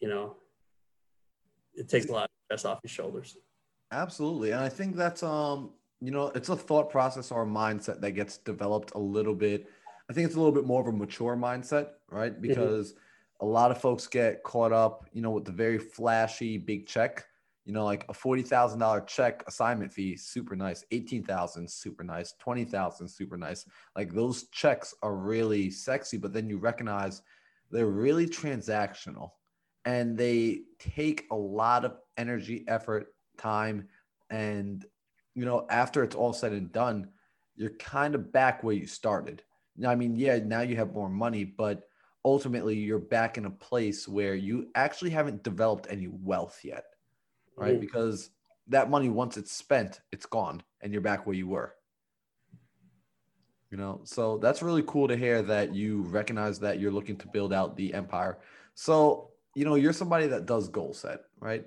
you 0.00 0.08
know, 0.08 0.36
it 1.74 1.88
takes 1.88 2.06
a 2.06 2.12
lot 2.12 2.24
of 2.24 2.30
stress 2.46 2.64
off 2.64 2.80
your 2.82 2.90
shoulders. 2.90 3.36
Absolutely. 3.90 4.50
And 4.50 4.60
I 4.60 4.68
think 4.68 4.96
that's 4.96 5.22
um, 5.22 5.70
you 6.00 6.10
know, 6.10 6.30
it's 6.34 6.50
a 6.50 6.56
thought 6.56 6.90
process 6.90 7.30
or 7.30 7.42
a 7.42 7.46
mindset 7.46 8.00
that 8.00 8.12
gets 8.12 8.36
developed 8.36 8.92
a 8.94 8.98
little 8.98 9.34
bit. 9.34 9.66
I 10.10 10.12
think 10.12 10.26
it's 10.26 10.36
a 10.36 10.38
little 10.38 10.52
bit 10.52 10.66
more 10.66 10.82
of 10.82 10.86
a 10.86 10.92
mature 10.92 11.36
mindset, 11.36 11.88
right? 12.10 12.38
Because 12.38 12.94
a 13.44 13.52
lot 13.60 13.70
of 13.70 13.78
folks 13.78 14.06
get 14.06 14.42
caught 14.42 14.72
up, 14.72 15.04
you 15.12 15.20
know, 15.20 15.30
with 15.30 15.44
the 15.44 15.52
very 15.52 15.78
flashy 15.78 16.56
big 16.56 16.86
check. 16.86 17.26
You 17.66 17.74
know, 17.74 17.84
like 17.84 18.06
a 18.08 18.14
forty 18.14 18.42
thousand 18.42 18.78
dollar 18.78 19.02
check 19.02 19.44
assignment 19.46 19.92
fee, 19.92 20.16
super 20.16 20.56
nice. 20.56 20.82
Eighteen 20.90 21.22
thousand, 21.22 21.70
super 21.70 22.04
nice. 22.04 22.32
Twenty 22.38 22.64
thousand, 22.64 23.06
super 23.08 23.36
nice. 23.36 23.66
Like 23.94 24.12
those 24.12 24.48
checks 24.48 24.94
are 25.02 25.14
really 25.14 25.70
sexy, 25.70 26.16
but 26.16 26.32
then 26.32 26.48
you 26.48 26.56
recognize 26.56 27.20
they're 27.70 27.86
really 27.86 28.26
transactional, 28.26 29.32
and 29.84 30.16
they 30.16 30.62
take 30.78 31.26
a 31.30 31.36
lot 31.36 31.84
of 31.84 31.96
energy, 32.16 32.64
effort, 32.66 33.14
time, 33.36 33.88
and 34.30 34.86
you 35.34 35.44
know, 35.44 35.66
after 35.68 36.02
it's 36.02 36.16
all 36.16 36.32
said 36.32 36.52
and 36.52 36.72
done, 36.72 37.08
you're 37.56 37.76
kind 37.78 38.14
of 38.14 38.32
back 38.32 38.62
where 38.62 38.74
you 38.74 38.86
started. 38.86 39.42
Now, 39.76 39.90
I 39.90 39.96
mean, 39.96 40.16
yeah, 40.16 40.38
now 40.38 40.62
you 40.62 40.76
have 40.76 40.94
more 40.94 41.10
money, 41.10 41.44
but 41.44 41.88
ultimately 42.24 42.76
you're 42.76 42.98
back 42.98 43.36
in 43.36 43.44
a 43.44 43.50
place 43.50 44.08
where 44.08 44.34
you 44.34 44.70
actually 44.74 45.10
haven't 45.10 45.42
developed 45.42 45.86
any 45.90 46.08
wealth 46.08 46.64
yet, 46.64 46.84
right? 47.56 47.76
Mhm. 47.76 47.80
Because 47.80 48.30
that 48.68 48.88
money, 48.88 49.10
once 49.10 49.36
it's 49.36 49.52
spent, 49.52 50.00
it's 50.10 50.26
gone 50.26 50.62
and 50.80 50.92
you're 50.92 51.02
back 51.02 51.26
where 51.26 51.36
you 51.36 51.48
were. 51.48 51.76
You 53.70 53.76
know, 53.76 54.00
so 54.04 54.38
that's 54.38 54.62
really 54.62 54.84
cool 54.86 55.08
to 55.08 55.16
hear 55.16 55.42
that 55.42 55.74
you 55.74 56.02
recognize 56.02 56.60
that 56.60 56.78
you're 56.78 56.92
looking 56.92 57.16
to 57.16 57.26
build 57.28 57.52
out 57.52 57.76
the 57.76 57.92
empire. 57.92 58.38
So, 58.74 59.32
you 59.54 59.64
know, 59.64 59.74
you're 59.74 59.92
somebody 59.92 60.28
that 60.28 60.46
does 60.46 60.68
goal 60.68 60.94
set, 60.94 61.22
right? 61.40 61.66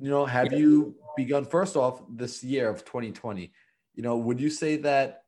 You 0.00 0.08
know, 0.08 0.24
have 0.24 0.52
you 0.52 0.94
begun 1.16 1.44
first 1.44 1.76
off 1.76 2.02
this 2.08 2.44
year 2.44 2.68
of 2.68 2.84
2020? 2.84 3.52
You 3.94 4.02
know, 4.02 4.16
would 4.16 4.40
you 4.40 4.48
say 4.48 4.76
that 4.76 5.24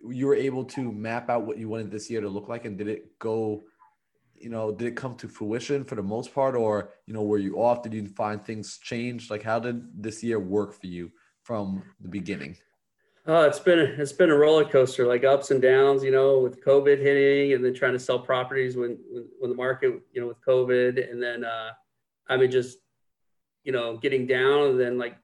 you 0.00 0.26
were 0.26 0.34
able 0.34 0.64
to 0.64 0.92
map 0.92 1.30
out 1.30 1.46
what 1.46 1.56
you 1.56 1.68
wanted 1.68 1.90
this 1.90 2.10
year 2.10 2.20
to 2.20 2.28
look 2.28 2.48
like 2.48 2.64
and 2.64 2.76
did 2.76 2.88
it 2.88 3.18
go 3.18 3.64
you 4.40 4.48
know 4.48 4.72
did 4.72 4.88
it 4.88 4.96
come 4.96 5.14
to 5.16 5.28
fruition 5.28 5.84
for 5.84 5.94
the 5.94 6.02
most 6.02 6.34
part 6.34 6.54
or 6.54 6.90
you 7.06 7.14
know 7.14 7.22
were 7.22 7.38
you 7.38 7.56
off 7.56 7.82
did 7.82 7.94
you 7.94 8.06
find 8.06 8.44
things 8.44 8.78
change 8.78 9.30
like 9.30 9.42
how 9.42 9.58
did 9.58 9.82
this 10.02 10.22
year 10.22 10.38
work 10.38 10.72
for 10.72 10.86
you 10.86 11.10
from 11.42 11.82
the 12.00 12.08
beginning 12.08 12.56
Oh, 13.30 13.42
it's 13.42 13.58
been 13.58 13.78
it's 13.78 14.12
been 14.12 14.30
a 14.30 14.34
roller 14.34 14.64
coaster, 14.64 15.06
like 15.06 15.22
ups 15.22 15.50
and 15.50 15.60
downs. 15.60 16.02
You 16.02 16.10
know, 16.10 16.38
with 16.38 16.64
COVID 16.64 16.98
hitting, 16.98 17.52
and 17.52 17.62
then 17.62 17.74
trying 17.74 17.92
to 17.92 17.98
sell 17.98 18.18
properties 18.18 18.74
when 18.74 18.98
when, 19.10 19.26
when 19.38 19.50
the 19.50 19.56
market, 19.56 20.00
you 20.12 20.22
know, 20.22 20.28
with 20.28 20.40
COVID, 20.40 21.10
and 21.10 21.22
then 21.22 21.44
uh, 21.44 21.72
I 22.30 22.38
mean, 22.38 22.50
just 22.50 22.78
you 23.64 23.72
know, 23.72 23.98
getting 23.98 24.26
down, 24.26 24.68
and 24.68 24.80
then 24.80 24.96
like 24.96 25.14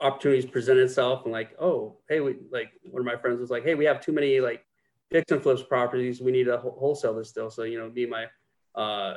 opportunities 0.00 0.44
present 0.44 0.80
itself 0.80 1.22
and 1.22 1.32
like, 1.32 1.50
oh, 1.60 1.98
hey, 2.08 2.18
we 2.18 2.34
like 2.50 2.72
one 2.90 3.00
of 3.00 3.06
my 3.06 3.16
friends 3.16 3.38
was 3.38 3.50
like, 3.50 3.62
hey, 3.62 3.76
we 3.76 3.84
have 3.84 4.00
too 4.00 4.12
many 4.12 4.40
like 4.40 4.64
fix 5.12 5.30
and 5.30 5.40
flips 5.40 5.62
properties. 5.62 6.20
We 6.20 6.32
need 6.32 6.44
to 6.44 6.58
wholesale 6.58 7.14
this 7.14 7.28
still. 7.28 7.48
So 7.48 7.62
you 7.62 7.78
know, 7.78 7.90
me 7.90 8.02
and 8.02 8.10
my 8.10 8.26
uh, 8.76 9.14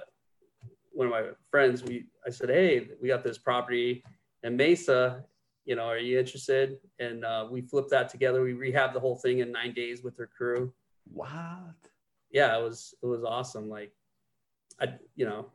one 0.91 1.07
of 1.07 1.11
my 1.11 1.23
friends, 1.51 1.83
we 1.83 2.05
I 2.25 2.29
said, 2.29 2.49
hey, 2.49 2.89
we 3.01 3.07
got 3.07 3.23
this 3.23 3.37
property 3.37 4.03
in 4.43 4.57
Mesa. 4.57 5.23
You 5.65 5.75
know, 5.75 5.83
are 5.83 5.97
you 5.97 6.19
interested? 6.19 6.77
And 6.99 7.23
uh, 7.23 7.47
we 7.49 7.61
flipped 7.61 7.91
that 7.91 8.09
together. 8.09 8.41
We 8.41 8.53
rehabbed 8.53 8.93
the 8.93 8.99
whole 8.99 9.15
thing 9.15 9.39
in 9.39 9.51
nine 9.51 9.73
days 9.73 10.03
with 10.03 10.17
her 10.17 10.27
crew. 10.27 10.73
What? 11.11 11.29
Yeah, 12.31 12.57
it 12.57 12.63
was 12.63 12.93
it 13.01 13.05
was 13.05 13.23
awesome. 13.23 13.69
Like, 13.69 13.91
I 14.79 14.93
you 15.15 15.25
know, 15.25 15.51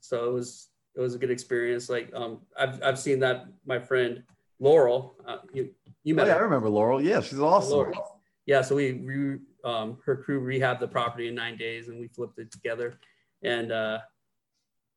so 0.00 0.28
it 0.28 0.32
was 0.32 0.68
it 0.94 1.00
was 1.00 1.14
a 1.14 1.18
good 1.18 1.30
experience. 1.30 1.88
Like, 1.88 2.10
um, 2.14 2.40
I've 2.58 2.82
I've 2.82 2.98
seen 2.98 3.18
that 3.20 3.46
my 3.66 3.78
friend 3.78 4.22
Laurel, 4.58 5.16
uh, 5.26 5.38
you 5.52 5.70
you 6.04 6.14
met. 6.14 6.26
Oh, 6.26 6.30
yeah, 6.30 6.36
I 6.36 6.40
remember 6.40 6.68
Laurel. 6.68 7.00
Yeah, 7.00 7.20
she's 7.20 7.40
awesome. 7.40 7.72
Laurel. 7.72 8.20
Yeah, 8.46 8.62
so 8.62 8.74
we 8.76 8.92
re, 8.92 9.38
um, 9.64 9.98
her 10.04 10.16
crew 10.16 10.40
rehabbed 10.40 10.80
the 10.80 10.88
property 10.88 11.28
in 11.28 11.34
nine 11.34 11.56
days, 11.56 11.88
and 11.88 12.00
we 12.00 12.08
flipped 12.08 12.38
it 12.38 12.50
together. 12.50 12.98
And 13.42 13.72
uh, 13.72 13.98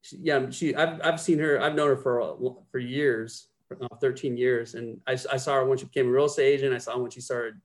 she, 0.02 0.18
yeah, 0.22 0.50
she 0.50 0.76
I've 0.76 1.00
I've 1.04 1.20
seen 1.20 1.40
her. 1.40 1.62
I've 1.62 1.76
known 1.76 1.90
her 1.90 1.98
for 1.98 2.38
for 2.72 2.80
years, 2.80 3.48
uh, 3.72 3.96
13 4.00 4.38
years, 4.38 4.74
and 4.74 5.00
I, 5.08 5.14
I 5.14 5.38
saw 5.38 5.56
her 5.56 5.66
when 5.66 5.78
she 5.78 5.86
became 5.86 6.08
a 6.08 6.12
real 6.12 6.26
estate 6.26 6.54
agent. 6.54 6.74
I 6.74 6.80
saw 6.80 6.98
when 6.98 7.12
she 7.12 7.22
started 7.22 7.56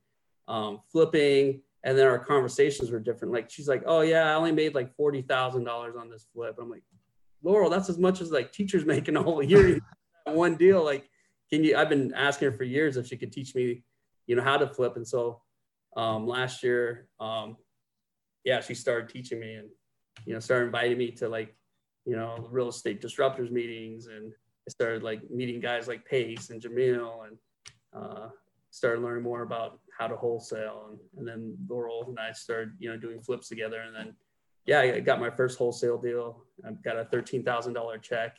um, 0.48 0.80
flipping, 0.92 1.62
and 1.82 1.96
then 1.96 2.06
our 2.06 2.18
conversations 2.18 2.90
were 2.90 3.00
different. 3.00 3.32
Like 3.32 3.50
she's 3.50 3.68
like, 3.68 3.82
"Oh 3.86 4.02
yeah, 4.02 4.30
I 4.30 4.34
only 4.34 4.52
made 4.52 4.74
like 4.74 4.94
forty 4.96 5.22
thousand 5.22 5.64
dollars 5.64 5.94
on 5.98 6.10
this 6.10 6.26
flip." 6.34 6.56
I'm 6.60 6.70
like, 6.70 6.82
Laurel, 7.42 7.70
that's 7.70 7.88
as 7.88 7.98
much 7.98 8.20
as 8.20 8.30
like 8.30 8.52
teachers 8.52 8.84
making 8.86 9.16
a 9.16 9.22
whole 9.22 9.42
year 9.42 9.78
one 10.26 10.56
deal. 10.56 10.84
Like, 10.84 11.08
can 11.50 11.64
you? 11.64 11.76
I've 11.76 11.88
been 11.88 12.12
asking 12.14 12.50
her 12.50 12.56
for 12.56 12.64
years 12.64 12.96
if 12.96 13.06
she 13.06 13.16
could 13.16 13.32
teach 13.32 13.54
me, 13.54 13.82
you 14.26 14.36
know, 14.36 14.42
how 14.42 14.58
to 14.58 14.66
flip, 14.66 14.96
and 14.96 15.06
so 15.06 15.40
um, 15.96 16.26
last 16.26 16.62
year, 16.62 17.08
um, 17.18 17.56
yeah, 18.44 18.60
she 18.60 18.74
started 18.74 19.08
teaching 19.08 19.40
me 19.40 19.54
and 19.54 19.68
you 20.24 20.32
know 20.34 20.40
started 20.40 20.66
inviting 20.66 20.98
me 20.98 21.10
to 21.12 21.28
like 21.28 21.54
you 22.04 22.16
know 22.16 22.48
real 22.50 22.68
estate 22.68 23.02
disruptors 23.02 23.50
meetings, 23.50 24.06
and 24.06 24.32
I 24.66 24.70
started 24.70 25.02
like 25.02 25.28
meeting 25.30 25.60
guys 25.60 25.88
like 25.88 26.04
Pace 26.04 26.50
and 26.50 26.60
Jamil, 26.60 27.26
and 27.26 27.36
uh, 27.92 28.28
started 28.70 29.02
learning 29.02 29.24
more 29.24 29.42
about 29.42 29.78
how 29.98 30.06
to 30.06 30.16
wholesale, 30.16 30.90
and, 30.90 30.98
and 31.18 31.28
then 31.28 31.56
Laurel 31.68 32.06
and 32.08 32.18
I 32.18 32.32
started 32.32 32.72
you 32.78 32.90
know 32.90 32.96
doing 32.96 33.20
flips 33.20 33.48
together, 33.48 33.80
and 33.80 33.94
then 33.94 34.14
yeah, 34.66 34.80
I 34.80 35.00
got 35.00 35.20
my 35.20 35.30
first 35.30 35.58
wholesale 35.58 35.98
deal. 35.98 36.44
I 36.66 36.72
got 36.84 36.98
a 36.98 37.04
thirteen 37.04 37.42
thousand 37.44 37.74
dollar 37.74 37.98
check, 37.98 38.36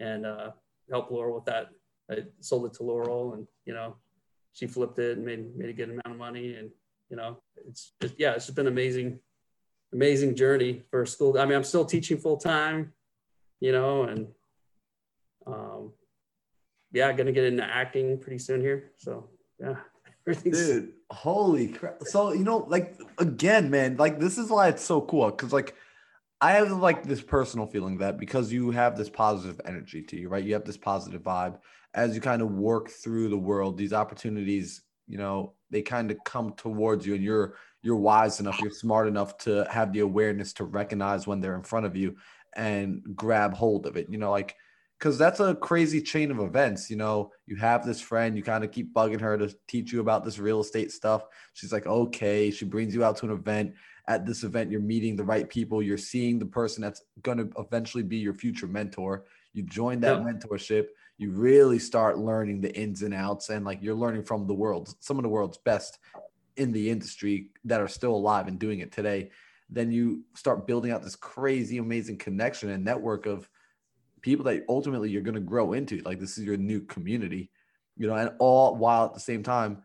and 0.00 0.24
uh, 0.24 0.50
helped 0.90 1.12
Laurel 1.12 1.34
with 1.34 1.44
that. 1.46 1.68
I 2.10 2.24
sold 2.40 2.66
it 2.66 2.74
to 2.74 2.84
Laurel, 2.84 3.34
and 3.34 3.46
you 3.64 3.74
know, 3.74 3.96
she 4.52 4.66
flipped 4.66 4.98
it 4.98 5.16
and 5.16 5.26
made 5.26 5.56
made 5.56 5.70
a 5.70 5.72
good 5.72 5.90
amount 5.90 6.06
of 6.06 6.16
money, 6.16 6.54
and 6.54 6.70
you 7.10 7.16
know, 7.16 7.38
it's 7.68 7.92
just, 8.00 8.14
yeah, 8.18 8.32
it's 8.32 8.46
just 8.46 8.56
been 8.56 8.66
amazing, 8.66 9.18
amazing 9.96 10.36
journey 10.36 10.82
for 10.90 11.06
school. 11.06 11.38
I 11.38 11.46
mean, 11.46 11.56
I'm 11.56 11.64
still 11.64 11.84
teaching 11.84 12.18
full 12.18 12.36
time, 12.36 12.92
you 13.60 13.72
know, 13.72 14.04
and 14.04 14.28
um, 15.46 15.92
yeah, 16.92 17.10
gonna 17.12 17.32
get 17.32 17.44
into 17.44 17.64
acting 17.64 18.18
pretty 18.18 18.38
soon 18.38 18.60
here. 18.60 18.92
So 18.98 19.30
yeah, 19.58 19.76
Dude, 20.42 20.92
holy 21.10 21.68
crap! 21.68 22.02
So 22.04 22.32
you 22.32 22.44
know, 22.44 22.58
like 22.68 22.98
again, 23.18 23.70
man, 23.70 23.96
like 23.96 24.20
this 24.20 24.38
is 24.38 24.50
why 24.50 24.68
it's 24.68 24.84
so 24.84 25.00
cool 25.00 25.30
because 25.30 25.52
like 25.52 25.74
I 26.40 26.52
have 26.52 26.70
like 26.70 27.04
this 27.04 27.22
personal 27.22 27.66
feeling 27.66 27.98
that 27.98 28.18
because 28.18 28.52
you 28.52 28.70
have 28.72 28.96
this 28.96 29.08
positive 29.08 29.60
energy 29.64 30.02
to 30.02 30.16
you, 30.16 30.28
right? 30.28 30.44
You 30.44 30.52
have 30.54 30.64
this 30.64 30.76
positive 30.76 31.22
vibe 31.22 31.58
as 31.94 32.14
you 32.14 32.20
kind 32.20 32.42
of 32.42 32.50
work 32.50 32.90
through 32.90 33.30
the 33.30 33.38
world. 33.38 33.78
These 33.78 33.94
opportunities 33.94 34.82
you 35.06 35.18
know 35.18 35.52
they 35.70 35.82
kind 35.82 36.10
of 36.10 36.18
come 36.24 36.52
towards 36.54 37.06
you 37.06 37.14
and 37.14 37.24
you're 37.24 37.54
you're 37.86 37.94
wise 37.94 38.40
enough 38.40 38.60
you're 38.60 38.70
smart 38.70 39.06
enough 39.06 39.38
to 39.38 39.64
have 39.70 39.92
the 39.92 40.00
awareness 40.00 40.52
to 40.52 40.64
recognize 40.64 41.24
when 41.24 41.40
they're 41.40 41.54
in 41.54 41.62
front 41.62 41.86
of 41.86 41.96
you 41.96 42.16
and 42.56 43.00
grab 43.14 43.54
hold 43.54 43.86
of 43.86 43.96
it 43.96 44.08
you 44.10 44.18
know 44.18 44.32
like 44.32 44.56
because 44.98 45.18
that's 45.18 45.40
a 45.40 45.54
crazy 45.54 46.00
chain 46.00 46.30
of 46.30 46.40
events 46.40 46.90
you 46.90 46.96
know? 46.96 47.30
You 47.46 47.56
have 47.56 47.86
this 47.86 48.00
friend 48.00 48.36
you 48.36 48.42
kind 48.42 48.64
of 48.64 48.72
keep 48.72 48.92
bugging 48.92 49.20
her 49.20 49.38
to 49.38 49.54
teach 49.68 49.92
you 49.92 50.00
about 50.00 50.24
this 50.24 50.38
real 50.38 50.60
estate 50.60 50.90
stuff. 50.90 51.26
She's 51.54 51.72
like 51.72 51.86
okay. 51.86 52.50
She 52.50 52.64
brings 52.64 52.94
you 52.94 53.04
out 53.04 53.16
to 53.18 53.26
an 53.26 53.32
event. 53.32 53.74
At 54.08 54.24
this 54.24 54.42
event 54.42 54.70
you're 54.70 54.80
meeting 54.80 55.16
the 55.16 55.24
right 55.24 55.48
people. 55.48 55.82
You're 55.82 55.98
seeing 55.98 56.38
the 56.38 56.46
person 56.46 56.82
that's 56.82 57.02
going 57.22 57.38
to 57.38 57.50
eventually 57.58 58.04
be 58.04 58.16
your 58.16 58.34
future 58.34 58.66
mentor. 58.66 59.24
You 59.52 59.62
join 59.62 60.00
that 60.00 60.18
yep. 60.18 60.26
mentorship. 60.26 60.86
You 61.18 61.30
really 61.30 61.78
start 61.78 62.18
learning 62.18 62.60
the 62.60 62.74
ins 62.76 63.02
and 63.02 63.14
outs 63.14 63.48
and 63.50 63.64
like 63.64 63.82
you're 63.82 63.94
learning 63.94 64.24
from 64.24 64.46
the 64.46 64.54
world 64.54 64.94
some 65.00 65.18
of 65.18 65.22
the 65.22 65.28
world's 65.28 65.58
best 65.58 65.98
in 66.56 66.72
the 66.72 66.90
industry 66.90 67.50
that 67.64 67.80
are 67.80 67.88
still 67.88 68.14
alive 68.14 68.48
and 68.48 68.58
doing 68.58 68.80
it 68.80 68.92
today 68.92 69.30
then 69.68 69.90
you 69.90 70.22
start 70.34 70.66
building 70.66 70.92
out 70.92 71.02
this 71.02 71.16
crazy 71.16 71.78
amazing 71.78 72.16
connection 72.16 72.70
and 72.70 72.84
network 72.84 73.26
of 73.26 73.48
people 74.22 74.44
that 74.44 74.64
ultimately 74.68 75.10
you're 75.10 75.22
going 75.22 75.34
to 75.34 75.40
grow 75.40 75.72
into. 75.72 75.98
Like 76.02 76.20
this 76.20 76.38
is 76.38 76.44
your 76.44 76.56
new 76.56 76.80
community 76.82 77.50
you 77.96 78.06
know 78.06 78.14
and 78.14 78.30
all 78.38 78.76
while 78.76 79.06
at 79.06 79.14
the 79.14 79.20
same 79.20 79.42
time 79.42 79.82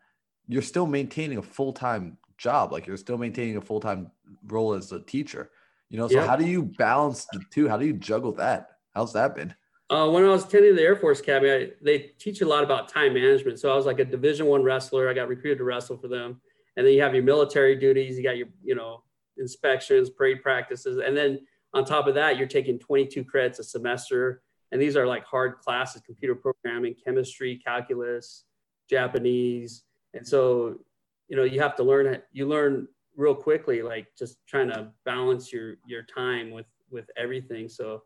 you're 0.48 0.62
still 0.62 0.86
maintaining 0.86 1.38
a 1.38 1.44
full-time 1.44 2.18
job. 2.38 2.72
Like 2.72 2.86
you're 2.86 2.98
still 2.98 3.18
maintaining 3.18 3.58
a 3.58 3.62
full-time 3.62 4.12
role 4.48 4.74
as 4.74 4.92
a 4.92 5.00
teacher 5.00 5.50
you 5.92 5.98
know? 5.98 6.08
So 6.08 6.16
yeah. 6.16 6.26
how 6.26 6.36
do 6.36 6.48
you 6.48 6.64
balance 6.64 7.28
the 7.32 7.44
two? 7.52 7.68
How 7.68 7.78
do 7.78 7.86
you 7.86 7.94
juggle 7.94 8.32
that? 8.34 8.70
How's 8.96 9.14
that 9.14 9.36
been? 9.36 9.54
Uh, 9.90 10.10
when 10.10 10.24
I 10.24 10.30
was 10.30 10.46
attending 10.46 10.74
the 10.74 10.82
Air 10.82 10.96
Force 10.96 11.20
Academy, 11.20 11.52
I, 11.52 11.70
they 11.82 12.00
teach 12.18 12.40
a 12.40 12.48
lot 12.48 12.64
about 12.64 12.88
time 12.88 13.14
management. 13.14 13.60
So 13.60 13.72
I 13.72 13.76
was 13.76 13.86
like 13.86 14.00
a 14.00 14.06
Division 14.06 14.46
One 14.46 14.64
wrestler. 14.64 15.10
I 15.10 15.14
got 15.14 15.28
recruited 15.28 15.58
to 15.58 15.66
wrestle 15.66 15.98
for 15.98 16.08
them, 16.08 16.40
and 16.78 16.86
then 16.86 16.94
you 16.94 17.02
have 17.02 17.14
your 17.14 17.24
military 17.24 17.76
duties. 17.76 18.18
You 18.18 18.24
got 18.24 18.38
your 18.38 18.48
you 18.64 18.76
know 18.76 19.04
inspections, 19.38 20.10
parade 20.10 20.42
practices, 20.42 20.98
and 20.98 21.16
then 21.16 21.40
on 21.74 21.86
top 21.86 22.08
of 22.08 22.16
that, 22.16 22.38
you're 22.38 22.48
taking 22.48 22.78
22 22.78 23.24
credits 23.24 23.60
a 23.60 23.64
semester, 23.64 24.42
and 24.72 24.82
these 24.82 24.98
are 24.98 25.08
like 25.08 25.26
hard 25.26 25.60
classes: 25.60 26.02
computer 26.06 26.36
programming, 26.36 26.96
chemistry, 27.04 27.62
calculus, 27.64 28.46
Japanese, 28.90 29.84
and 30.14 30.28
so 30.28 30.80
you 31.28 31.38
know 31.38 31.44
you 31.44 31.62
have 31.62 31.76
to 31.76 31.84
learn 31.84 32.08
it 32.08 32.26
you 32.32 32.48
learn 32.48 32.88
real 33.16 33.36
quickly, 33.36 33.82
like 33.82 34.08
just 34.18 34.38
trying 34.48 34.70
to 34.70 34.92
balance 35.06 35.52
your 35.52 35.76
your 35.86 36.04
time 36.04 36.52
with 36.52 36.66
with 36.90 37.10
everything. 37.18 37.70
So 37.70 38.04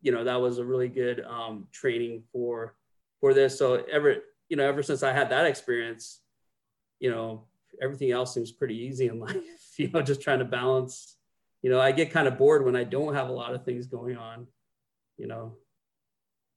you 0.00 0.12
know 0.12 0.24
that 0.24 0.40
was 0.40 0.58
a 0.58 0.64
really 0.64 0.88
good 0.88 1.24
um, 1.24 1.66
training 1.72 2.22
for 2.32 2.74
for 3.20 3.34
this. 3.34 3.58
So 3.58 3.84
ever 3.90 4.16
you 4.48 4.56
know 4.56 4.66
ever 4.66 4.82
since 4.82 5.02
I 5.02 5.12
had 5.12 5.30
that 5.30 5.46
experience, 5.46 6.20
you 7.00 7.10
know 7.10 7.47
everything 7.80 8.10
else 8.10 8.34
seems 8.34 8.52
pretty 8.52 8.76
easy 8.76 9.08
in 9.08 9.18
life. 9.20 9.36
You 9.76 9.88
know, 9.90 10.02
just 10.02 10.20
trying 10.20 10.40
to 10.40 10.44
balance. 10.44 11.16
You 11.62 11.70
know, 11.70 11.80
I 11.80 11.92
get 11.92 12.10
kind 12.10 12.28
of 12.28 12.38
bored 12.38 12.64
when 12.64 12.76
I 12.76 12.84
don't 12.84 13.14
have 13.14 13.28
a 13.28 13.32
lot 13.32 13.54
of 13.54 13.64
things 13.64 13.86
going 13.86 14.16
on. 14.16 14.46
You 15.16 15.26
know. 15.26 15.54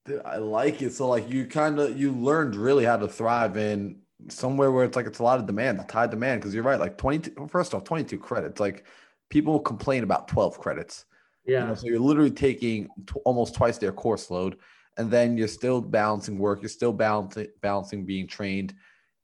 Dude, 0.06 0.22
I 0.26 0.38
like 0.38 0.82
it. 0.82 0.94
So 0.94 1.08
like 1.08 1.30
you 1.30 1.46
kind 1.46 1.80
of 1.80 2.00
you 2.00 2.12
learned 2.12 2.56
really 2.56 2.86
how 2.86 2.98
to 2.98 3.08
thrive 3.08 3.58
in 3.58 3.98
somewhere 4.30 4.72
where 4.72 4.84
it's 4.86 4.96
like 4.96 5.06
it's 5.06 5.20
a 5.20 5.24
lot 5.24 5.40
of 5.40 5.46
demand, 5.46 5.80
it's 5.80 5.94
high 5.94 6.08
demand. 6.08 6.42
Because 6.42 6.54
you're 6.54 6.64
right, 6.64 6.80
like 6.80 6.98
22. 6.98 7.48
First 7.48 7.74
off, 7.74 7.84
22 7.84 8.18
credits. 8.18 8.60
Like 8.60 8.86
people 9.30 9.60
complain 9.60 10.04
about 10.04 10.28
12 10.28 10.60
credits. 10.60 11.06
Yeah. 11.46 11.62
You 11.62 11.68
know, 11.68 11.76
so 11.76 11.88
you're 11.88 12.00
literally 12.00 12.32
taking 12.32 12.88
t- 13.08 13.20
almost 13.26 13.56
twice 13.56 13.78
their 13.78 13.92
course 13.92 14.30
load, 14.30 14.58
and 14.98 15.10
then 15.10 15.38
you're 15.38 15.48
still 15.48 15.82
balancing 15.82 16.38
work. 16.38 16.62
You're 16.62 16.70
still 16.70 16.94
balancing 16.94 17.48
balancing 17.62 18.06
being 18.06 18.28
trained, 18.28 18.76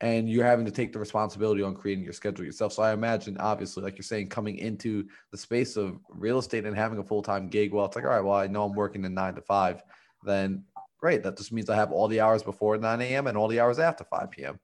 and 0.02 0.30
you're 0.30 0.46
having 0.46 0.66
to 0.66 0.72
take 0.72 0.94
the 0.94 1.00
responsibility 1.00 1.64
on 1.64 1.74
creating 1.74 2.04
your 2.04 2.14
schedule 2.14 2.46
yourself. 2.46 2.74
So 2.74 2.84
I 2.84 2.94
imagine, 2.94 3.38
obviously, 3.40 3.84
like 3.84 3.98
you're 3.98 4.04
saying, 4.04 4.30
coming 4.30 4.58
into 4.58 5.08
the 5.32 5.38
space 5.38 5.76
of 5.76 6.00
real 6.10 6.38
estate 6.38 6.66
and 6.66 6.76
having 6.76 7.00
a 7.00 7.04
full 7.04 7.24
time 7.24 7.48
gig. 7.48 7.74
Well, 7.74 7.86
it's 7.86 7.96
like, 7.96 8.06
all 8.06 8.12
right, 8.12 8.24
well, 8.24 8.38
I 8.38 8.48
know 8.48 8.66
I'm 8.66 8.74
working 8.74 9.06
in 9.06 9.14
nine 9.14 9.36
to 9.36 9.42
five. 9.42 9.82
Then 10.24 10.66
great. 11.00 11.24
That 11.24 11.38
just 11.38 11.52
means 11.52 11.70
I 11.70 11.76
have 11.76 11.92
all 11.92 12.08
the 12.08 12.22
hours 12.22 12.44
before 12.44 12.78
9 12.78 13.02
a.m. 13.02 13.28
and 13.28 13.38
all 13.38 13.48
the 13.48 13.60
hours 13.60 13.80
after 13.80 14.04
5 14.04 14.32
p.m. 14.32 14.60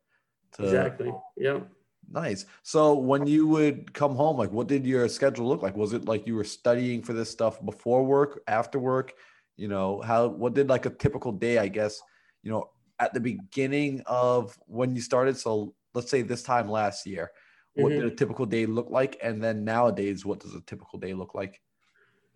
To, 0.54 0.64
exactly. 0.64 1.12
Yeah. 1.36 1.62
Nice. 2.12 2.46
So 2.64 2.94
when 2.96 3.26
you 3.26 3.48
would 3.48 3.94
come 3.94 4.16
home, 4.16 4.38
like 4.38 4.52
what 4.52 4.68
did 4.68 4.86
your 4.86 5.08
schedule 5.10 5.48
look 5.48 5.64
like? 5.64 5.76
Was 5.76 5.94
it 5.94 6.06
like 6.06 6.28
you 6.28 6.36
were 6.36 6.44
studying 6.44 7.02
for 7.02 7.14
this 7.14 7.30
stuff 7.30 7.64
before 7.64 8.06
work, 8.06 8.42
after 8.48 8.78
work? 8.78 9.14
You 9.58 9.68
know, 9.68 10.02
how 10.02 10.28
what 10.28 10.54
did 10.54 10.70
like 10.70 10.86
a 10.86 10.90
typical 10.90 11.32
day, 11.32 11.58
I 11.58 11.68
guess, 11.68 12.02
you 12.44 12.52
know, 12.52 12.70
at 13.04 13.14
the 13.14 13.20
beginning 13.20 14.02
of 14.06 14.58
when 14.68 14.96
you 14.96 15.02
started? 15.02 15.38
So 15.38 15.76
let's 15.94 16.10
say 16.10 16.22
this 16.22 16.44
time 16.44 16.70
last 16.70 17.06
year, 17.06 17.32
what 17.76 17.92
mm-hmm. 17.92 18.02
did 18.02 18.12
a 18.14 18.16
typical 18.16 18.46
day 18.46 18.66
look 18.66 18.90
like? 18.90 19.18
And 19.22 19.44
then 19.44 19.64
nowadays, 19.64 20.26
what 20.26 20.40
does 20.40 20.56
a 20.56 20.62
typical 20.62 21.00
day 21.00 21.14
look 21.14 21.36
like? 21.36 21.62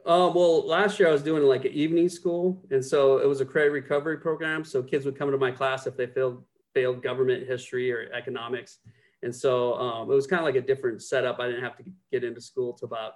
Uh, 0.06 0.32
well, 0.34 0.66
last 0.66 1.00
year 1.00 1.10
I 1.10 1.12
was 1.12 1.24
doing 1.24 1.44
like 1.44 1.66
an 1.66 1.74
evening 1.74 2.08
school, 2.08 2.64
and 2.72 2.84
so 2.84 3.18
it 3.18 3.28
was 3.28 3.42
a 3.42 3.46
credit 3.46 3.72
recovery 3.72 4.18
program. 4.18 4.64
So 4.64 4.82
kids 4.82 5.06
would 5.06 5.18
come 5.18 5.32
to 5.32 5.38
my 5.38 5.52
class 5.52 5.86
if 5.86 5.98
they 5.98 6.08
failed 6.08 6.44
failed 6.74 7.02
government 7.02 7.48
history 7.48 7.92
or 7.92 8.10
economics, 8.14 8.80
and 9.24 9.36
so 9.36 9.74
um, 9.76 10.12
it 10.12 10.14
was 10.14 10.28
kind 10.28 10.40
of 10.40 10.46
like 10.46 10.56
a 10.56 10.66
different 10.66 11.02
setup. 11.02 11.40
I 11.40 11.48
didn't 11.48 11.64
have 11.64 11.78
to 11.78 11.84
get 12.12 12.24
into 12.24 12.42
school 12.42 12.74
till 12.74 12.88
about, 12.88 13.14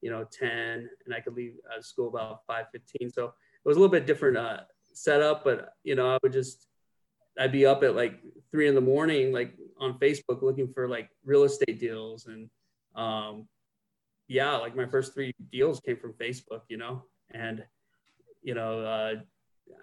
you 0.00 0.10
know, 0.10 0.24
10 0.24 0.50
and 0.50 1.14
I 1.14 1.20
could 1.20 1.34
leave 1.34 1.54
uh, 1.70 1.82
school 1.82 2.08
about 2.08 2.46
5.15. 2.48 3.12
So 3.12 3.26
it 3.26 3.32
was 3.64 3.76
a 3.76 3.80
little 3.80 3.92
bit 3.92 4.06
different 4.06 4.36
uh, 4.36 4.60
setup, 4.92 5.44
but, 5.44 5.74
you 5.84 5.94
know, 5.94 6.14
I 6.14 6.18
would 6.22 6.32
just, 6.32 6.66
I'd 7.38 7.52
be 7.52 7.66
up 7.66 7.82
at 7.82 7.96
like 7.96 8.20
three 8.50 8.68
in 8.68 8.74
the 8.74 8.80
morning, 8.80 9.32
like 9.32 9.54
on 9.80 9.98
Facebook 9.98 10.42
looking 10.42 10.68
for 10.68 10.88
like 10.88 11.08
real 11.24 11.44
estate 11.44 11.80
deals. 11.80 12.26
And 12.26 12.50
um, 12.94 13.48
yeah, 14.28 14.56
like 14.56 14.76
my 14.76 14.86
first 14.86 15.14
three 15.14 15.34
deals 15.50 15.80
came 15.80 15.96
from 15.96 16.12
Facebook, 16.14 16.62
you 16.68 16.76
know, 16.76 17.04
and, 17.32 17.64
you 18.42 18.54
know, 18.54 18.80
uh, 18.80 19.14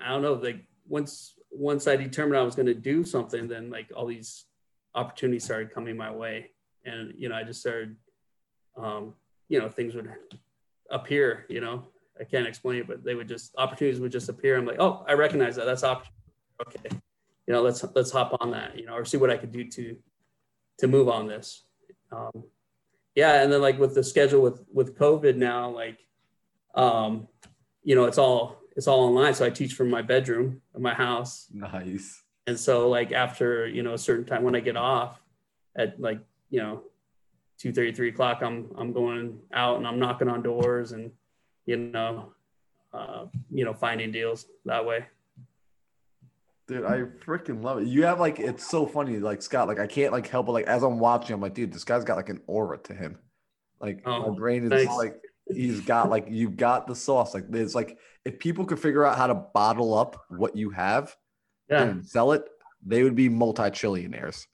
I 0.02 0.10
don't 0.10 0.22
know, 0.22 0.34
like 0.34 0.66
once, 0.88 1.34
once 1.52 1.88
I 1.88 1.96
determined 1.96 2.38
I 2.38 2.44
was 2.44 2.56
going 2.56 2.68
to 2.68 2.74
do 2.74 3.04
something, 3.04 3.48
then 3.48 3.72
like 3.72 3.92
all 3.96 4.06
these 4.06 4.46
opportunities 4.94 5.44
started 5.44 5.74
coming 5.74 5.98
my 5.98 6.12
way. 6.12 6.52
And, 6.86 7.14
you 7.18 7.30
know, 7.30 7.36
I 7.36 7.44
just 7.44 7.62
started, 7.62 7.96
um, 8.78 9.16
you 9.50 9.60
know, 9.60 9.68
things 9.68 9.96
would 9.96 10.10
appear, 10.92 11.46
you 11.50 11.62
know, 11.62 11.88
I 12.20 12.24
can't 12.24 12.48
explain 12.48 12.80
it, 12.80 12.88
but 12.88 13.04
they 13.04 13.16
would 13.16 13.28
just, 13.28 13.56
opportunities 13.58 14.00
would 14.00 14.12
just 14.12 14.30
appear. 14.30 14.58
I'm 14.58 14.66
like, 14.66 14.80
oh, 14.80 15.04
I 15.08 15.14
recognize 15.14 15.56
that. 15.56 15.66
That's 15.66 15.84
opportunity. 15.84 16.14
Okay. 16.62 17.00
You 17.50 17.56
know, 17.56 17.64
let's, 17.64 17.84
let's 17.96 18.12
hop 18.12 18.38
on 18.42 18.52
that, 18.52 18.78
you 18.78 18.86
know, 18.86 18.94
or 18.94 19.04
see 19.04 19.18
what 19.18 19.32
I 19.32 19.38
could 19.38 19.52
do 19.52 19.64
to, 19.68 19.98
to 20.78 20.88
move 20.88 21.10
on 21.10 21.26
this. 21.26 21.64
Um, 22.12 22.44
yeah. 23.16 23.42
And 23.42 23.52
then 23.52 23.60
like 23.60 23.80
with 23.80 23.96
the 23.96 24.04
schedule 24.04 24.40
with, 24.40 24.62
with 24.72 24.96
COVID 24.96 25.36
now, 25.36 25.72
like, 25.72 25.98
um, 26.76 27.28
you 27.84 27.96
know, 27.96 28.06
it's 28.06 28.20
all, 28.20 28.62
it's 28.78 28.88
all 28.88 29.04
online. 29.06 29.34
So 29.34 29.48
I 29.48 29.50
teach 29.50 29.74
from 29.74 29.90
my 29.90 30.04
bedroom 30.04 30.62
of 30.76 30.82
my 30.82 30.94
house. 30.94 31.48
Nice. 31.52 32.22
And 32.46 32.58
so 32.58 32.88
like 32.88 33.12
after, 33.12 33.68
you 33.68 33.82
know, 33.82 33.96
a 33.96 33.98
certain 33.98 34.26
time 34.26 34.44
when 34.44 34.56
I 34.56 34.60
get 34.60 34.78
off 34.78 35.20
at 35.76 36.00
like, 36.00 36.20
you 36.52 36.60
know, 36.60 36.84
two 37.58 37.74
thirty, 37.74 37.92
three 37.92 38.10
o'clock, 38.10 38.44
I'm, 38.44 38.70
I'm 38.78 38.94
going 38.94 39.40
out 39.52 39.78
and 39.78 39.88
I'm 39.88 39.98
knocking 39.98 40.30
on 40.30 40.44
doors 40.44 40.92
and, 40.92 41.10
you 41.66 41.78
know, 41.78 42.32
uh, 42.94 43.26
you 43.50 43.66
know, 43.66 43.74
finding 43.74 44.12
deals 44.12 44.46
that 44.66 44.86
way. 44.86 45.08
Dude, 46.70 46.86
I 46.86 47.00
freaking 47.26 47.64
love 47.64 47.80
it. 47.80 47.88
You 47.88 48.04
have 48.06 48.20
like 48.20 48.40
it's 48.40 48.70
so 48.70 48.86
funny, 48.86 49.18
like 49.18 49.42
Scott. 49.42 49.68
Like 49.68 49.80
I 49.80 49.88
can't 49.88 50.12
like 50.14 50.28
help 50.28 50.46
but 50.46 50.52
like 50.52 50.68
as 50.68 50.84
I'm 50.84 51.00
watching, 51.00 51.34
I'm 51.34 51.42
like, 51.42 51.56
dude, 51.56 51.74
this 51.74 51.84
guy's 51.84 52.04
got 52.04 52.16
like 52.16 52.30
an 52.30 52.42
aura 52.46 52.78
to 52.84 52.94
him. 52.94 53.18
Like 53.82 54.04
Oh, 54.06 54.30
my 54.32 54.38
brain 54.38 54.64
is 54.66 54.70
thanks. 54.70 54.96
like 54.96 55.20
he's 55.52 55.82
got 55.82 56.12
like 56.12 56.28
you 56.30 56.48
got 56.48 56.86
the 56.86 56.96
sauce. 56.96 57.34
Like 57.34 57.46
it's 57.52 57.74
like 57.74 57.98
if 58.24 58.38
people 58.38 58.66
could 58.66 58.80
figure 58.80 59.04
out 59.04 59.18
how 59.18 59.26
to 59.26 59.34
bottle 59.34 59.96
up 59.98 60.22
what 60.30 60.56
you 60.56 60.70
have 60.70 61.16
Yeah. 61.72 61.82
and 61.84 62.06
sell 62.06 62.34
it, 62.34 62.44
they 62.86 63.02
would 63.02 63.16
be 63.16 63.30
multi-trillionaires. 63.30 64.46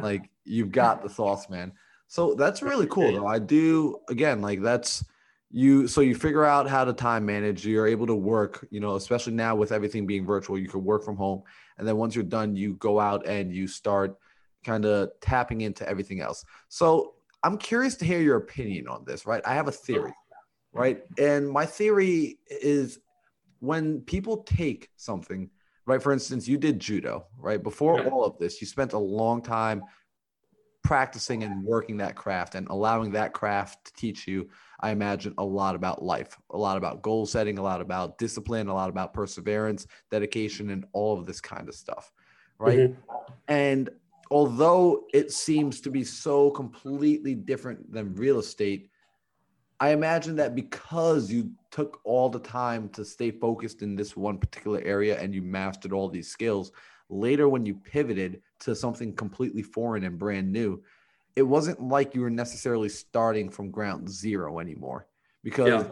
Like 0.00 0.30
you've 0.44 0.72
got 0.72 1.02
the 1.02 1.10
sauce, 1.10 1.50
man. 1.50 1.72
So 2.06 2.34
that's 2.34 2.62
really 2.62 2.86
cool 2.86 3.12
though. 3.12 3.26
I 3.26 3.38
do 3.38 3.98
again, 4.08 4.40
like 4.40 4.62
that's 4.62 5.04
you 5.50 5.88
so 5.88 6.00
you 6.02 6.14
figure 6.14 6.44
out 6.44 6.68
how 6.68 6.84
to 6.84 6.92
time 6.92 7.24
manage, 7.24 7.66
you're 7.66 7.86
able 7.86 8.06
to 8.06 8.14
work, 8.14 8.66
you 8.70 8.80
know, 8.80 8.96
especially 8.96 9.32
now 9.32 9.54
with 9.54 9.72
everything 9.72 10.06
being 10.06 10.26
virtual, 10.26 10.58
you 10.58 10.68
can 10.68 10.84
work 10.84 11.04
from 11.04 11.16
home. 11.16 11.42
And 11.78 11.88
then 11.88 11.96
once 11.96 12.14
you're 12.14 12.24
done, 12.24 12.54
you 12.54 12.74
go 12.74 13.00
out 13.00 13.26
and 13.26 13.52
you 13.54 13.66
start 13.66 14.16
kind 14.64 14.84
of 14.84 15.10
tapping 15.20 15.62
into 15.62 15.88
everything 15.88 16.20
else. 16.20 16.44
So 16.68 17.14
I'm 17.42 17.56
curious 17.56 17.94
to 17.96 18.04
hear 18.04 18.20
your 18.20 18.36
opinion 18.36 18.88
on 18.88 19.04
this, 19.06 19.24
right? 19.24 19.42
I 19.46 19.54
have 19.54 19.68
a 19.68 19.72
theory, 19.72 20.12
right? 20.72 21.02
And 21.18 21.48
my 21.48 21.64
theory 21.64 22.38
is 22.48 22.98
when 23.60 24.00
people 24.02 24.38
take 24.42 24.90
something, 24.96 25.48
right? 25.86 26.02
For 26.02 26.12
instance, 26.12 26.46
you 26.46 26.58
did 26.58 26.78
judo, 26.78 27.26
right? 27.38 27.62
Before 27.62 28.04
all 28.06 28.24
of 28.24 28.36
this, 28.38 28.60
you 28.60 28.66
spent 28.66 28.92
a 28.92 28.98
long 28.98 29.40
time 29.40 29.82
practicing 30.88 31.44
and 31.44 31.62
working 31.62 31.98
that 31.98 32.16
craft 32.16 32.54
and 32.54 32.66
allowing 32.70 33.10
that 33.10 33.34
craft 33.34 33.84
to 33.84 33.92
teach 33.92 34.26
you, 34.26 34.48
I 34.80 34.90
imagine, 34.90 35.34
a 35.36 35.44
lot 35.44 35.74
about 35.74 36.02
life, 36.02 36.38
a 36.48 36.56
lot 36.56 36.78
about 36.78 37.02
goal 37.02 37.26
setting, 37.26 37.58
a 37.58 37.62
lot 37.62 37.82
about 37.82 38.16
discipline, 38.16 38.68
a 38.68 38.74
lot 38.74 38.88
about 38.88 39.12
perseverance, 39.12 39.86
dedication, 40.10 40.70
and 40.70 40.86
all 40.94 41.18
of 41.18 41.26
this 41.26 41.42
kind 41.42 41.68
of 41.68 41.74
stuff, 41.74 42.10
right? 42.58 42.78
Mhm. 42.78 42.96
And 43.48 43.90
although 44.30 45.04
it 45.12 45.30
seems 45.30 45.82
to 45.82 45.90
be 45.90 46.04
so 46.04 46.50
completely 46.52 47.34
different 47.34 47.92
than 47.92 48.14
real 48.14 48.38
estate, 48.38 48.90
I 49.80 49.90
imagine 49.90 50.36
that 50.36 50.54
because 50.54 51.30
you 51.30 51.52
took 51.70 52.00
all 52.04 52.30
the 52.30 52.40
time 52.40 52.88
to 52.90 53.04
stay 53.04 53.30
focused 53.30 53.82
in 53.82 53.94
this 53.94 54.16
one 54.16 54.38
particular 54.38 54.80
area 54.80 55.20
and 55.20 55.34
you 55.34 55.42
mastered 55.42 55.92
all 55.92 56.08
these 56.08 56.30
skills, 56.30 56.72
later 57.08 57.48
when 57.48 57.64
you 57.64 57.74
pivoted 57.74 58.42
to 58.60 58.74
something 58.74 59.14
completely 59.14 59.62
foreign 59.62 60.04
and 60.04 60.18
brand 60.18 60.52
new, 60.52 60.82
it 61.36 61.42
wasn't 61.42 61.80
like 61.80 62.14
you 62.14 62.20
were 62.20 62.30
necessarily 62.30 62.88
starting 62.88 63.48
from 63.50 63.70
ground 63.70 64.08
zero 64.08 64.58
anymore 64.58 65.06
because 65.42 65.68
Yeah. 65.68 65.90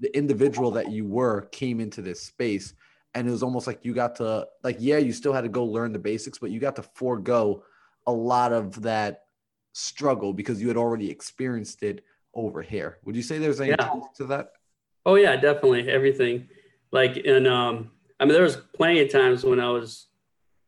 the 0.00 0.16
individual 0.16 0.70
that 0.72 0.90
you 0.90 1.04
were 1.04 1.42
came 1.52 1.80
into 1.80 2.02
this 2.02 2.22
space 2.22 2.74
and 3.14 3.26
it 3.26 3.30
was 3.30 3.42
almost 3.42 3.66
like 3.66 3.84
you 3.84 3.94
got 3.94 4.16
to 4.16 4.46
like 4.62 4.76
yeah 4.78 4.98
you 4.98 5.12
still 5.12 5.32
had 5.32 5.40
to 5.42 5.48
go 5.48 5.64
learn 5.64 5.92
the 5.92 5.98
basics 5.98 6.38
but 6.38 6.50
you 6.50 6.60
got 6.60 6.76
to 6.76 6.82
forego 6.82 7.62
a 8.06 8.12
lot 8.12 8.52
of 8.52 8.82
that 8.82 9.24
struggle 9.72 10.32
because 10.32 10.60
you 10.60 10.68
had 10.68 10.76
already 10.76 11.10
experienced 11.10 11.82
it 11.82 12.04
over 12.34 12.60
here 12.60 12.98
would 13.04 13.16
you 13.16 13.22
say 13.22 13.38
there's 13.38 13.60
any 13.60 13.70
Yeah. 13.70 13.90
to 14.16 14.24
that 14.26 14.50
Oh 15.06 15.14
yeah, 15.14 15.36
definitely 15.36 15.88
everything. 15.88 16.48
Like 16.92 17.16
in 17.16 17.46
um, 17.46 17.92
I 18.20 18.24
mean, 18.26 18.34
there 18.34 18.42
was 18.42 18.56
plenty 18.74 19.00
of 19.00 19.10
times 19.10 19.42
when 19.42 19.58
I 19.58 19.70
was, 19.70 20.07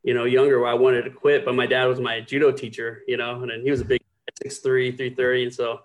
you 0.03 0.15
know, 0.15 0.25
younger 0.25 0.59
where 0.61 0.69
I 0.69 0.75
wanted 0.75 1.03
to 1.03 1.11
quit, 1.11 1.45
but 1.45 1.55
my 1.55 1.67
dad 1.67 1.87
was 1.87 2.01
my 2.01 2.21
judo 2.21 2.53
teacher, 2.53 3.03
you 3.07 3.17
know, 3.17 3.43
and 3.43 3.51
then 3.51 3.63
he 3.63 3.71
was 3.71 3.81
a 3.81 3.85
big 3.85 4.01
six 4.43 4.59
three, 4.59 4.93
three 4.93 5.15
thirty, 5.15 5.45
and 5.45 5.55
so, 5.55 5.81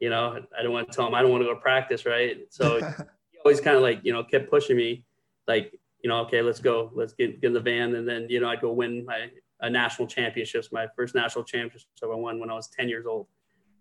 you 0.00 0.10
know, 0.10 0.40
I 0.54 0.58
didn't 0.58 0.72
want 0.72 0.90
to 0.90 0.96
tell 0.96 1.06
him 1.06 1.14
I 1.14 1.22
don't 1.22 1.30
want 1.30 1.42
to 1.42 1.46
go 1.46 1.54
to 1.54 1.60
practice, 1.60 2.06
right? 2.06 2.46
So 2.50 2.80
he 3.30 3.38
always 3.44 3.60
kind 3.60 3.76
of 3.76 3.82
like 3.82 4.00
you 4.02 4.12
know 4.12 4.22
kept 4.24 4.50
pushing 4.50 4.76
me, 4.76 5.04
like 5.48 5.78
you 6.02 6.08
know, 6.08 6.20
okay, 6.20 6.42
let's 6.42 6.60
go, 6.60 6.90
let's 6.94 7.12
get 7.12 7.40
get 7.40 7.48
in 7.48 7.52
the 7.54 7.60
van, 7.60 7.94
and 7.94 8.08
then 8.08 8.26
you 8.28 8.40
know 8.40 8.48
I'd 8.48 8.60
go 8.60 8.72
win 8.72 9.04
my 9.04 9.30
a 9.60 9.70
national 9.70 10.06
championships, 10.06 10.70
my 10.70 10.86
first 10.94 11.14
national 11.14 11.42
championship 11.44 11.88
I 12.02 12.06
won 12.14 12.38
when 12.38 12.50
I 12.50 12.54
was 12.54 12.68
ten 12.68 12.88
years 12.88 13.06
old, 13.06 13.26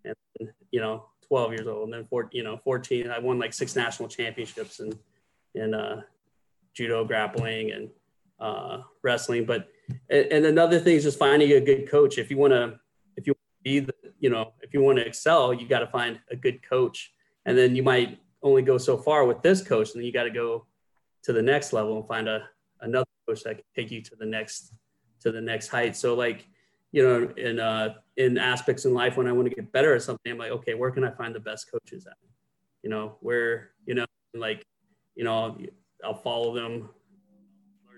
and 0.04 0.50
you 0.72 0.80
know 0.80 1.06
12 1.28 1.54
years 1.54 1.68
old 1.68 1.86
and 1.86 1.94
then 1.94 2.06
four, 2.06 2.30
you 2.32 2.44
know 2.44 2.58
14 2.58 3.10
i 3.10 3.20
won 3.20 3.40
like 3.40 3.54
six 3.54 3.76
national 3.76 4.08
championships 4.08 4.80
in 4.80 4.94
in 5.56 5.74
uh, 5.74 6.02
judo 6.74 7.06
grappling 7.06 7.72
and 7.72 7.90
uh, 8.40 8.82
wrestling 9.02 9.46
but 9.46 9.70
and, 10.10 10.26
and 10.32 10.46
another 10.46 10.80
thing 10.80 10.96
is 10.96 11.04
just 11.04 11.20
finding 11.20 11.52
a 11.52 11.62
good 11.62 11.90
coach. 11.90 12.18
If 12.18 12.30
you 12.30 12.38
want 12.38 12.54
to 12.54 12.80
if 13.18 13.28
you 13.28 13.36
be 13.64 13.80
the, 13.80 13.94
you 14.20 14.30
know 14.30 14.54
if 14.62 14.74
you 14.74 14.82
want 14.82 14.98
to 15.00 15.06
excel 15.06 15.54
you 15.54 15.68
got 15.68 15.80
to 15.80 15.88
find 15.88 16.20
a 16.32 16.36
good 16.36 16.68
coach. 16.68 17.12
And 17.48 17.58
then 17.58 17.76
you 17.76 17.84
might 17.84 18.20
only 18.42 18.64
go 18.64 18.78
so 18.78 18.98
far 18.98 19.26
with 19.26 19.42
this 19.42 19.62
coach 19.62 19.92
and 19.92 20.00
then 20.00 20.06
you 20.06 20.12
got 20.12 20.24
to 20.24 20.32
go 20.32 20.66
to 21.24 21.34
the 21.34 21.42
next 21.42 21.74
level 21.74 21.98
and 21.98 22.08
find 22.08 22.28
a 22.28 22.48
another 22.82 23.06
coach 23.28 23.44
that 23.44 23.56
can 23.56 23.64
take 23.76 23.92
you 23.92 24.02
to 24.02 24.16
the 24.16 24.26
next 24.26 24.74
to 25.22 25.32
the 25.32 25.42
next 25.42 25.68
height. 25.70 25.96
So 25.96 26.14
like 26.14 26.48
you 26.96 27.04
know, 27.04 27.30
in 27.36 27.60
uh, 27.60 27.96
in 28.16 28.38
aspects 28.38 28.86
in 28.86 28.94
life 28.94 29.18
when 29.18 29.28
I 29.28 29.34
want 29.34 29.50
to 29.50 29.54
get 29.54 29.70
better 29.74 29.94
at 29.96 30.02
something, 30.02 30.32
I'm 30.32 30.38
like, 30.38 30.52
okay, 30.52 30.76
where 30.76 30.92
can 30.92 31.04
I 31.04 31.12
find 31.12 31.36
the 31.36 31.42
best 31.42 31.70
coaches 31.70 32.08
at? 32.08 32.16
You 32.84 32.90
know, 32.90 33.18
where 33.20 33.72
you 33.86 33.96
know, 33.96 34.06
like, 34.34 34.64
you 35.14 35.26
know, 35.26 35.58
I'll 36.06 36.14
follow 36.14 36.56
them, 36.56 36.90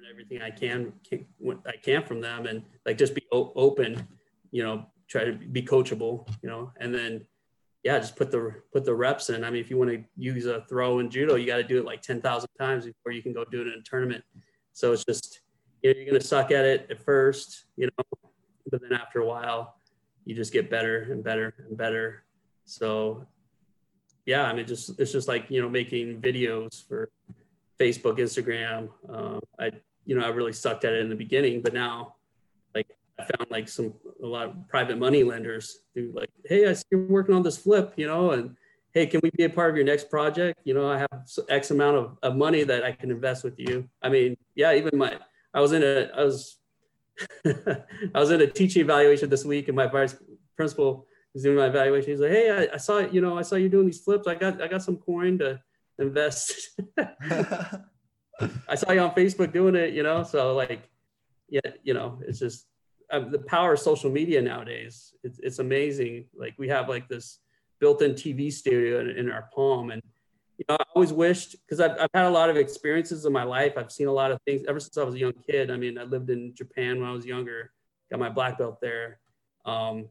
everything 0.09 0.41
I 0.41 0.49
can, 0.49 0.93
can 1.07 1.25
I 1.65 1.77
can 1.77 2.03
from 2.03 2.21
them, 2.21 2.45
and 2.45 2.63
like 2.85 2.97
just 2.97 3.15
be 3.15 3.23
o- 3.31 3.53
open. 3.55 4.07
You 4.51 4.63
know, 4.63 4.85
try 5.07 5.25
to 5.25 5.33
be 5.33 5.61
coachable. 5.61 6.27
You 6.41 6.49
know, 6.49 6.71
and 6.79 6.93
then 6.93 7.25
yeah, 7.83 7.99
just 7.99 8.15
put 8.15 8.31
the 8.31 8.53
put 8.71 8.85
the 8.85 8.95
reps 8.95 9.29
in. 9.29 9.43
I 9.43 9.49
mean, 9.49 9.61
if 9.61 9.69
you 9.69 9.77
want 9.77 9.91
to 9.91 10.03
use 10.15 10.45
a 10.45 10.65
throw 10.69 10.99
in 10.99 11.09
judo, 11.09 11.35
you 11.35 11.45
got 11.45 11.57
to 11.57 11.63
do 11.63 11.77
it 11.79 11.85
like 11.85 12.01
ten 12.01 12.21
thousand 12.21 12.49
times 12.59 12.85
before 12.85 13.11
you 13.11 13.21
can 13.21 13.33
go 13.33 13.45
do 13.45 13.61
it 13.61 13.67
in 13.67 13.73
a 13.73 13.83
tournament. 13.83 14.23
So 14.73 14.91
it's 14.93 15.05
just 15.05 15.41
you 15.81 15.93
know, 15.93 15.99
you're 15.99 16.07
gonna 16.07 16.21
suck 16.21 16.51
at 16.51 16.65
it 16.65 16.87
at 16.89 17.03
first, 17.03 17.65
you 17.75 17.87
know, 17.87 18.19
but 18.71 18.81
then 18.81 18.93
after 18.93 19.19
a 19.19 19.25
while 19.25 19.77
you 20.27 20.35
just 20.35 20.51
get 20.51 20.69
better 20.69 21.07
and 21.11 21.23
better 21.23 21.53
and 21.67 21.77
better 21.77 22.23
so 22.65 23.25
yeah 24.25 24.43
i 24.43 24.53
mean 24.53 24.65
just 24.65 24.99
it's 24.99 25.11
just 25.11 25.27
like 25.27 25.49
you 25.49 25.61
know 25.61 25.69
making 25.69 26.21
videos 26.21 26.85
for 26.85 27.09
facebook 27.79 28.17
instagram 28.17 28.89
um, 29.09 29.39
i 29.57 29.71
you 30.07 30.17
know 30.17 30.25
i 30.25 30.29
really 30.29 30.53
sucked 30.53 30.85
at 30.85 30.93
it 30.93 31.01
in 31.01 31.09
the 31.09 31.15
beginning 31.15 31.61
but 31.61 31.73
now 31.73 32.15
like 32.73 32.87
i 33.19 33.23
found 33.23 33.49
like 33.51 33.67
some 33.67 33.93
a 34.23 34.25
lot 34.25 34.47
of 34.47 34.67
private 34.67 34.97
money 34.97 35.23
lenders 35.23 35.79
who 35.93 36.11
like 36.13 36.29
hey 36.45 36.67
i 36.67 36.73
see 36.73 36.83
you're 36.91 37.05
working 37.05 37.35
on 37.35 37.43
this 37.43 37.57
flip 37.57 37.93
you 37.95 38.07
know 38.07 38.31
and 38.31 38.55
hey 38.93 39.05
can 39.05 39.19
we 39.21 39.29
be 39.31 39.43
a 39.43 39.49
part 39.49 39.69
of 39.69 39.75
your 39.75 39.85
next 39.85 40.09
project 40.09 40.59
you 40.63 40.73
know 40.73 40.89
i 40.89 40.97
have 40.97 41.27
x 41.49 41.69
amount 41.71 41.95
of, 41.95 42.17
of 42.23 42.35
money 42.35 42.63
that 42.63 42.83
i 42.83 42.91
can 42.91 43.11
invest 43.11 43.43
with 43.43 43.59
you 43.59 43.87
i 44.01 44.09
mean 44.09 44.35
yeah 44.55 44.73
even 44.73 44.97
my 44.97 45.15
i 45.53 45.59
was 45.59 45.73
in 45.73 45.83
a 45.83 46.09
i 46.15 46.23
was 46.23 46.57
I 47.45 48.19
was 48.19 48.31
in 48.31 48.41
a 48.41 48.47
teaching 48.47 48.81
evaluation 48.81 49.29
this 49.29 49.45
week, 49.45 49.67
and 49.67 49.75
my 49.75 49.87
vice 49.87 50.15
principal 50.55 51.07
was 51.33 51.43
doing 51.43 51.57
my 51.57 51.67
evaluation. 51.67 52.11
He's 52.11 52.19
like, 52.19 52.31
"Hey, 52.31 52.51
I, 52.51 52.75
I 52.75 52.77
saw 52.77 52.99
you 52.99 53.21
know 53.21 53.37
I 53.37 53.41
saw 53.41 53.55
you 53.55 53.69
doing 53.69 53.85
these 53.85 53.99
flips. 53.99 54.27
I 54.27 54.35
got 54.35 54.61
I 54.61 54.67
got 54.67 54.83
some 54.83 54.97
coin 54.97 55.37
to 55.39 55.59
invest. 55.99 56.79
I 58.67 58.75
saw 58.75 58.91
you 58.91 59.01
on 59.01 59.11
Facebook 59.11 59.53
doing 59.53 59.75
it. 59.75 59.93
You 59.93 60.03
know, 60.03 60.23
so 60.23 60.55
like, 60.55 60.81
yeah, 61.49 61.61
you 61.83 61.93
know, 61.93 62.19
it's 62.27 62.39
just 62.39 62.67
um, 63.11 63.31
the 63.31 63.39
power 63.39 63.73
of 63.73 63.79
social 63.79 64.11
media 64.11 64.41
nowadays. 64.41 65.13
It's 65.23 65.39
it's 65.39 65.59
amazing. 65.59 66.25
Like 66.37 66.55
we 66.57 66.67
have 66.69 66.89
like 66.89 67.07
this 67.07 67.39
built-in 67.79 68.13
TV 68.13 68.51
studio 68.51 68.99
in, 69.01 69.09
in 69.09 69.31
our 69.31 69.49
palm, 69.53 69.91
and 69.91 70.01
you 70.57 70.65
know, 70.67 70.75
I 70.79 70.83
always 70.95 71.13
wished 71.13 71.55
because 71.65 71.79
I've, 71.79 71.97
I've 71.99 72.09
had 72.13 72.25
a 72.25 72.29
lot 72.29 72.49
of 72.49 72.57
experiences 72.57 73.25
in 73.25 73.33
my 73.33 73.43
life. 73.43 73.73
I've 73.77 73.91
seen 73.91 74.07
a 74.07 74.11
lot 74.11 74.31
of 74.31 74.41
things 74.41 74.63
ever 74.67 74.79
since 74.79 74.97
I 74.97 75.03
was 75.03 75.15
a 75.15 75.19
young 75.19 75.33
kid. 75.49 75.69
I 75.69 75.77
mean, 75.77 75.97
I 75.97 76.03
lived 76.03 76.29
in 76.29 76.53
Japan 76.55 76.99
when 76.99 77.07
I 77.07 77.13
was 77.13 77.25
younger, 77.25 77.71
got 78.09 78.19
my 78.19 78.29
black 78.29 78.57
belt 78.57 78.81
there. 78.81 79.19
Um, 79.65 80.09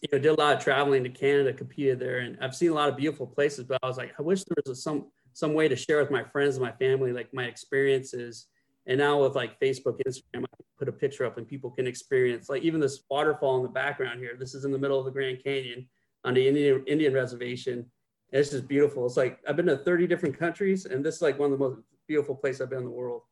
you 0.00 0.08
know, 0.10 0.18
did 0.18 0.28
a 0.28 0.34
lot 0.34 0.56
of 0.56 0.62
traveling 0.62 1.04
to 1.04 1.10
Canada, 1.10 1.52
competed 1.52 2.00
there, 2.00 2.20
and 2.20 2.36
I've 2.40 2.56
seen 2.56 2.70
a 2.70 2.74
lot 2.74 2.88
of 2.88 2.96
beautiful 2.96 3.26
places. 3.26 3.64
But 3.64 3.78
I 3.82 3.86
was 3.86 3.96
like, 3.96 4.12
I 4.18 4.22
wish 4.22 4.42
there 4.44 4.56
was 4.64 4.78
a, 4.78 4.80
some 4.80 5.06
some 5.32 5.54
way 5.54 5.68
to 5.68 5.76
share 5.76 5.98
with 5.98 6.10
my 6.10 6.24
friends 6.24 6.56
and 6.56 6.64
my 6.64 6.72
family, 6.72 7.12
like 7.12 7.32
my 7.32 7.44
experiences. 7.44 8.46
And 8.86 8.98
now 8.98 9.22
with 9.22 9.34
like 9.34 9.60
Facebook, 9.60 10.00
Instagram, 10.06 10.44
I 10.44 10.64
put 10.78 10.88
a 10.88 10.92
picture 10.92 11.24
up 11.24 11.38
and 11.38 11.46
people 11.46 11.70
can 11.70 11.86
experience 11.86 12.48
like 12.48 12.62
even 12.62 12.80
this 12.80 13.04
waterfall 13.10 13.56
in 13.58 13.62
the 13.62 13.68
background 13.68 14.20
here. 14.20 14.36
This 14.38 14.54
is 14.54 14.64
in 14.64 14.72
the 14.72 14.78
middle 14.78 14.98
of 14.98 15.04
the 15.04 15.10
Grand 15.10 15.42
Canyon 15.42 15.88
on 16.24 16.34
the 16.34 16.46
Indian 16.46 16.84
Indian 16.86 17.14
reservation 17.14 17.86
it's 18.32 18.50
just 18.50 18.66
beautiful. 18.66 19.04
It's 19.06 19.16
like 19.16 19.38
I've 19.46 19.56
been 19.56 19.66
to 19.66 19.76
30 19.76 20.06
different 20.06 20.38
countries, 20.38 20.86
and 20.86 21.04
this 21.04 21.16
is 21.16 21.22
like 21.22 21.38
one 21.38 21.52
of 21.52 21.58
the 21.58 21.64
most 21.64 21.80
beautiful 22.08 22.34
places 22.34 22.62
I've 22.62 22.70
been 22.70 22.78
in 22.78 22.84
the 22.84 22.90
world. 22.90 23.22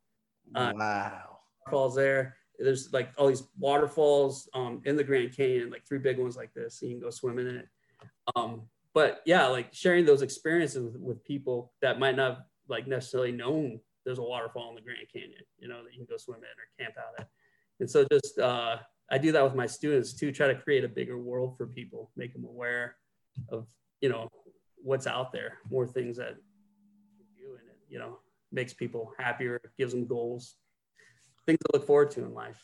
Uh, 0.54 0.72
wow. 0.76 1.38
Falls 1.70 1.94
there. 1.94 2.36
There's 2.58 2.92
like 2.92 3.10
all 3.16 3.28
these 3.28 3.44
waterfalls 3.58 4.48
um, 4.52 4.82
in 4.84 4.96
the 4.96 5.04
Grand 5.04 5.34
Canyon, 5.34 5.70
like 5.70 5.86
three 5.86 5.98
big 5.98 6.18
ones 6.18 6.36
like 6.36 6.52
this. 6.52 6.78
So 6.78 6.86
you 6.86 6.92
can 6.92 7.00
go 7.00 7.10
swimming 7.10 7.48
in 7.48 7.56
it. 7.56 7.68
Um, 8.36 8.62
but 8.94 9.20
yeah, 9.26 9.46
like 9.46 9.72
sharing 9.72 10.04
those 10.04 10.22
experiences 10.22 10.82
with, 10.82 10.96
with 10.96 11.24
people 11.24 11.72
that 11.82 11.98
might 11.98 12.16
not 12.16 12.40
like 12.68 12.86
necessarily 12.86 13.32
known 13.32 13.80
there's 14.04 14.18
a 14.18 14.22
waterfall 14.22 14.70
in 14.70 14.74
the 14.74 14.80
Grand 14.80 15.06
Canyon, 15.12 15.42
you 15.58 15.68
know, 15.68 15.84
that 15.84 15.92
you 15.92 15.98
can 15.98 16.06
go 16.08 16.16
swim 16.16 16.38
in 16.38 16.44
or 16.44 16.84
camp 16.84 16.96
out 16.98 17.20
at. 17.20 17.28
And 17.80 17.90
so 17.90 18.06
just 18.10 18.38
uh, 18.38 18.76
I 19.10 19.18
do 19.18 19.32
that 19.32 19.44
with 19.44 19.54
my 19.54 19.66
students 19.66 20.14
too, 20.14 20.32
try 20.32 20.46
to 20.48 20.54
create 20.54 20.84
a 20.84 20.88
bigger 20.88 21.18
world 21.18 21.56
for 21.56 21.66
people, 21.66 22.10
make 22.16 22.32
them 22.32 22.44
aware 22.44 22.96
of, 23.48 23.66
you 24.00 24.08
know, 24.08 24.28
what's 24.82 25.06
out 25.06 25.32
there, 25.32 25.58
more 25.70 25.86
things 25.86 26.16
that 26.16 26.36
do, 27.38 27.56
and 27.58 27.68
it 27.68 27.78
you 27.88 27.98
know 27.98 28.18
makes 28.52 28.72
people 28.72 29.12
happier, 29.18 29.60
gives 29.78 29.92
them 29.92 30.06
goals, 30.06 30.56
things 31.46 31.58
to 31.58 31.78
look 31.78 31.86
forward 31.86 32.10
to 32.12 32.24
in 32.24 32.34
life. 32.34 32.60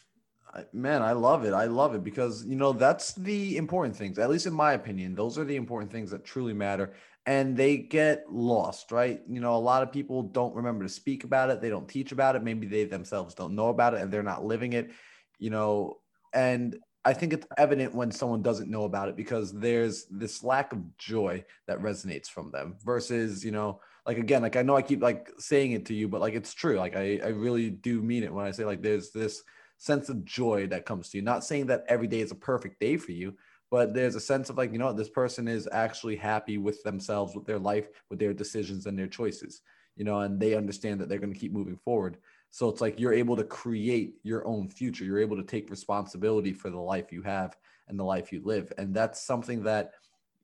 Man, 0.72 1.02
I 1.02 1.12
love 1.12 1.44
it. 1.44 1.52
I 1.52 1.66
love 1.66 1.94
it 1.94 2.02
because 2.02 2.44
you 2.46 2.56
know 2.56 2.72
that's 2.72 3.12
the 3.12 3.56
important 3.56 3.96
things. 3.96 4.18
At 4.18 4.30
least 4.30 4.46
in 4.46 4.54
my 4.54 4.72
opinion, 4.72 5.14
those 5.14 5.38
are 5.38 5.44
the 5.44 5.56
important 5.56 5.92
things 5.92 6.10
that 6.10 6.24
truly 6.24 6.54
matter, 6.54 6.94
and 7.26 7.56
they 7.56 7.76
get 7.76 8.24
lost, 8.32 8.90
right? 8.90 9.20
You 9.28 9.40
know, 9.40 9.54
a 9.54 9.58
lot 9.58 9.82
of 9.82 9.92
people 9.92 10.22
don't 10.22 10.54
remember 10.54 10.84
to 10.84 10.88
speak 10.88 11.24
about 11.24 11.50
it. 11.50 11.60
They 11.60 11.68
don't 11.68 11.88
teach 11.88 12.12
about 12.12 12.36
it. 12.36 12.42
Maybe 12.42 12.66
they 12.66 12.84
themselves 12.84 13.34
don't 13.34 13.54
know 13.54 13.68
about 13.68 13.94
it, 13.94 14.00
and 14.00 14.10
they're 14.10 14.22
not 14.22 14.44
living 14.44 14.72
it. 14.72 14.92
You 15.38 15.50
know, 15.50 15.98
and 16.32 16.76
I 17.04 17.12
think 17.12 17.32
it's 17.32 17.46
evident 17.58 17.94
when 17.94 18.10
someone 18.10 18.42
doesn't 18.42 18.70
know 18.70 18.84
about 18.84 19.08
it 19.08 19.16
because 19.16 19.52
there's 19.52 20.06
this 20.06 20.42
lack 20.42 20.72
of 20.72 20.96
joy 20.96 21.44
that 21.66 21.80
resonates 21.80 22.28
from 22.28 22.50
them 22.50 22.76
versus, 22.84 23.44
you 23.44 23.52
know, 23.52 23.80
like 24.06 24.18
again, 24.18 24.42
like 24.42 24.56
I 24.56 24.62
know 24.62 24.76
I 24.76 24.82
keep 24.82 25.02
like 25.02 25.30
saying 25.38 25.72
it 25.72 25.86
to 25.86 25.94
you, 25.94 26.08
but 26.08 26.20
like 26.20 26.34
it's 26.34 26.54
true. 26.54 26.78
Like 26.78 26.96
I, 26.96 27.20
I 27.22 27.28
really 27.28 27.70
do 27.70 28.00
mean 28.00 28.22
it 28.22 28.32
when 28.32 28.46
I 28.46 28.50
say 28.52 28.64
like 28.64 28.82
there's 28.82 29.10
this 29.10 29.42
sense 29.78 30.08
of 30.08 30.24
joy 30.24 30.66
that 30.68 30.86
comes 30.86 31.10
to 31.10 31.18
you. 31.18 31.22
Not 31.22 31.44
saying 31.44 31.66
that 31.66 31.84
every 31.88 32.06
day 32.06 32.20
is 32.20 32.30
a 32.30 32.36
perfect 32.36 32.80
day 32.80 32.96
for 32.96 33.12
you, 33.12 33.34
but 33.70 33.94
there's 33.94 34.14
a 34.14 34.20
sense 34.20 34.48
of 34.48 34.56
like, 34.56 34.72
you 34.72 34.78
know, 34.78 34.92
this 34.92 35.08
person 35.08 35.48
is 35.48 35.68
actually 35.72 36.16
happy 36.16 36.58
with 36.58 36.82
themselves, 36.82 37.34
with 37.34 37.46
their 37.46 37.58
life, 37.58 37.88
with 38.10 38.18
their 38.18 38.32
decisions 38.32 38.86
and 38.86 38.98
their 38.98 39.06
choices, 39.06 39.62
you 39.96 40.04
know, 40.04 40.20
and 40.20 40.40
they 40.40 40.54
understand 40.54 41.00
that 41.00 41.08
they're 41.08 41.18
going 41.18 41.32
to 41.32 41.38
keep 41.38 41.52
moving 41.52 41.76
forward. 41.76 42.18
So 42.50 42.68
it's 42.68 42.80
like 42.80 42.98
you're 42.98 43.12
able 43.12 43.36
to 43.36 43.44
create 43.44 44.14
your 44.22 44.46
own 44.46 44.68
future. 44.68 45.04
You're 45.04 45.20
able 45.20 45.36
to 45.36 45.42
take 45.42 45.68
responsibility 45.68 46.52
for 46.52 46.70
the 46.70 46.78
life 46.78 47.12
you 47.12 47.22
have 47.22 47.56
and 47.88 47.98
the 47.98 48.04
life 48.04 48.32
you 48.32 48.40
live. 48.44 48.72
And 48.78 48.94
that's 48.94 49.20
something 49.20 49.62
that, 49.64 49.92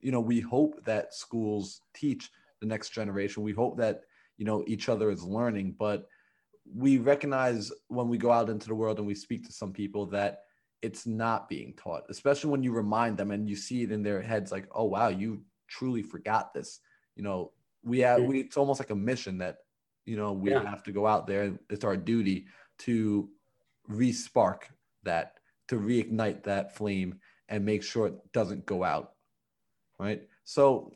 you 0.00 0.12
know, 0.12 0.20
we 0.20 0.40
hope 0.40 0.84
that 0.84 1.14
schools 1.14 1.80
teach 1.94 2.30
the 2.60 2.66
next 2.66 2.90
generation. 2.90 3.42
We 3.42 3.52
hope 3.52 3.78
that, 3.78 4.02
you 4.36 4.44
know, 4.44 4.64
each 4.66 4.88
other 4.88 5.10
is 5.10 5.22
learning, 5.22 5.76
but 5.78 6.08
we 6.64 6.98
recognize 6.98 7.72
when 7.88 8.08
we 8.08 8.18
go 8.18 8.30
out 8.30 8.50
into 8.50 8.68
the 8.68 8.74
world 8.74 8.98
and 8.98 9.06
we 9.06 9.14
speak 9.14 9.44
to 9.46 9.52
some 9.52 9.72
people 9.72 10.06
that 10.06 10.40
it's 10.80 11.06
not 11.06 11.48
being 11.48 11.74
taught, 11.74 12.04
especially 12.08 12.50
when 12.50 12.62
you 12.62 12.72
remind 12.72 13.16
them 13.16 13.30
and 13.30 13.48
you 13.48 13.56
see 13.56 13.82
it 13.82 13.92
in 13.92 14.02
their 14.02 14.20
heads 14.20 14.50
like, 14.50 14.66
oh 14.72 14.84
wow, 14.84 15.08
you 15.08 15.42
truly 15.68 16.02
forgot 16.02 16.52
this. 16.52 16.80
You 17.16 17.22
know, 17.22 17.52
we 17.84 18.00
have 18.00 18.22
we 18.22 18.40
it's 18.40 18.56
almost 18.56 18.80
like 18.80 18.90
a 18.90 18.94
mission 18.94 19.38
that 19.38 19.58
you 20.04 20.16
know 20.16 20.32
we 20.32 20.50
yeah. 20.50 20.68
have 20.68 20.82
to 20.82 20.92
go 20.92 21.06
out 21.06 21.26
there 21.26 21.52
it's 21.70 21.84
our 21.84 21.96
duty 21.96 22.46
to 22.78 23.28
re-spark 23.88 24.68
that 25.02 25.34
to 25.68 25.76
reignite 25.76 26.42
that 26.42 26.74
flame 26.74 27.18
and 27.48 27.64
make 27.64 27.82
sure 27.82 28.06
it 28.06 28.32
doesn't 28.32 28.64
go 28.66 28.84
out 28.84 29.12
right 29.98 30.22
so 30.44 30.92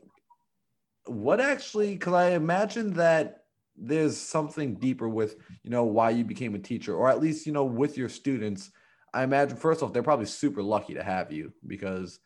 what 1.05 1.39
actually 1.39 1.93
because 1.93 2.13
i 2.13 2.31
imagine 2.31 2.93
that 2.93 3.36
there's 3.77 4.17
something 4.17 4.75
deeper 4.75 5.07
with 5.07 5.35
you 5.63 5.69
know 5.69 5.83
why 5.83 6.09
you 6.09 6.23
became 6.23 6.55
a 6.55 6.59
teacher 6.59 6.95
or 6.95 7.09
at 7.09 7.21
least 7.21 7.45
you 7.45 7.51
know 7.51 7.65
with 7.65 7.97
your 7.97 8.09
students 8.09 8.71
i 9.13 9.23
imagine 9.23 9.55
first 9.55 9.83
off 9.83 9.93
they're 9.93 10.01
probably 10.01 10.25
super 10.25 10.63
lucky 10.63 10.95
to 10.95 11.03
have 11.03 11.31
you 11.31 11.53
because 11.67 12.19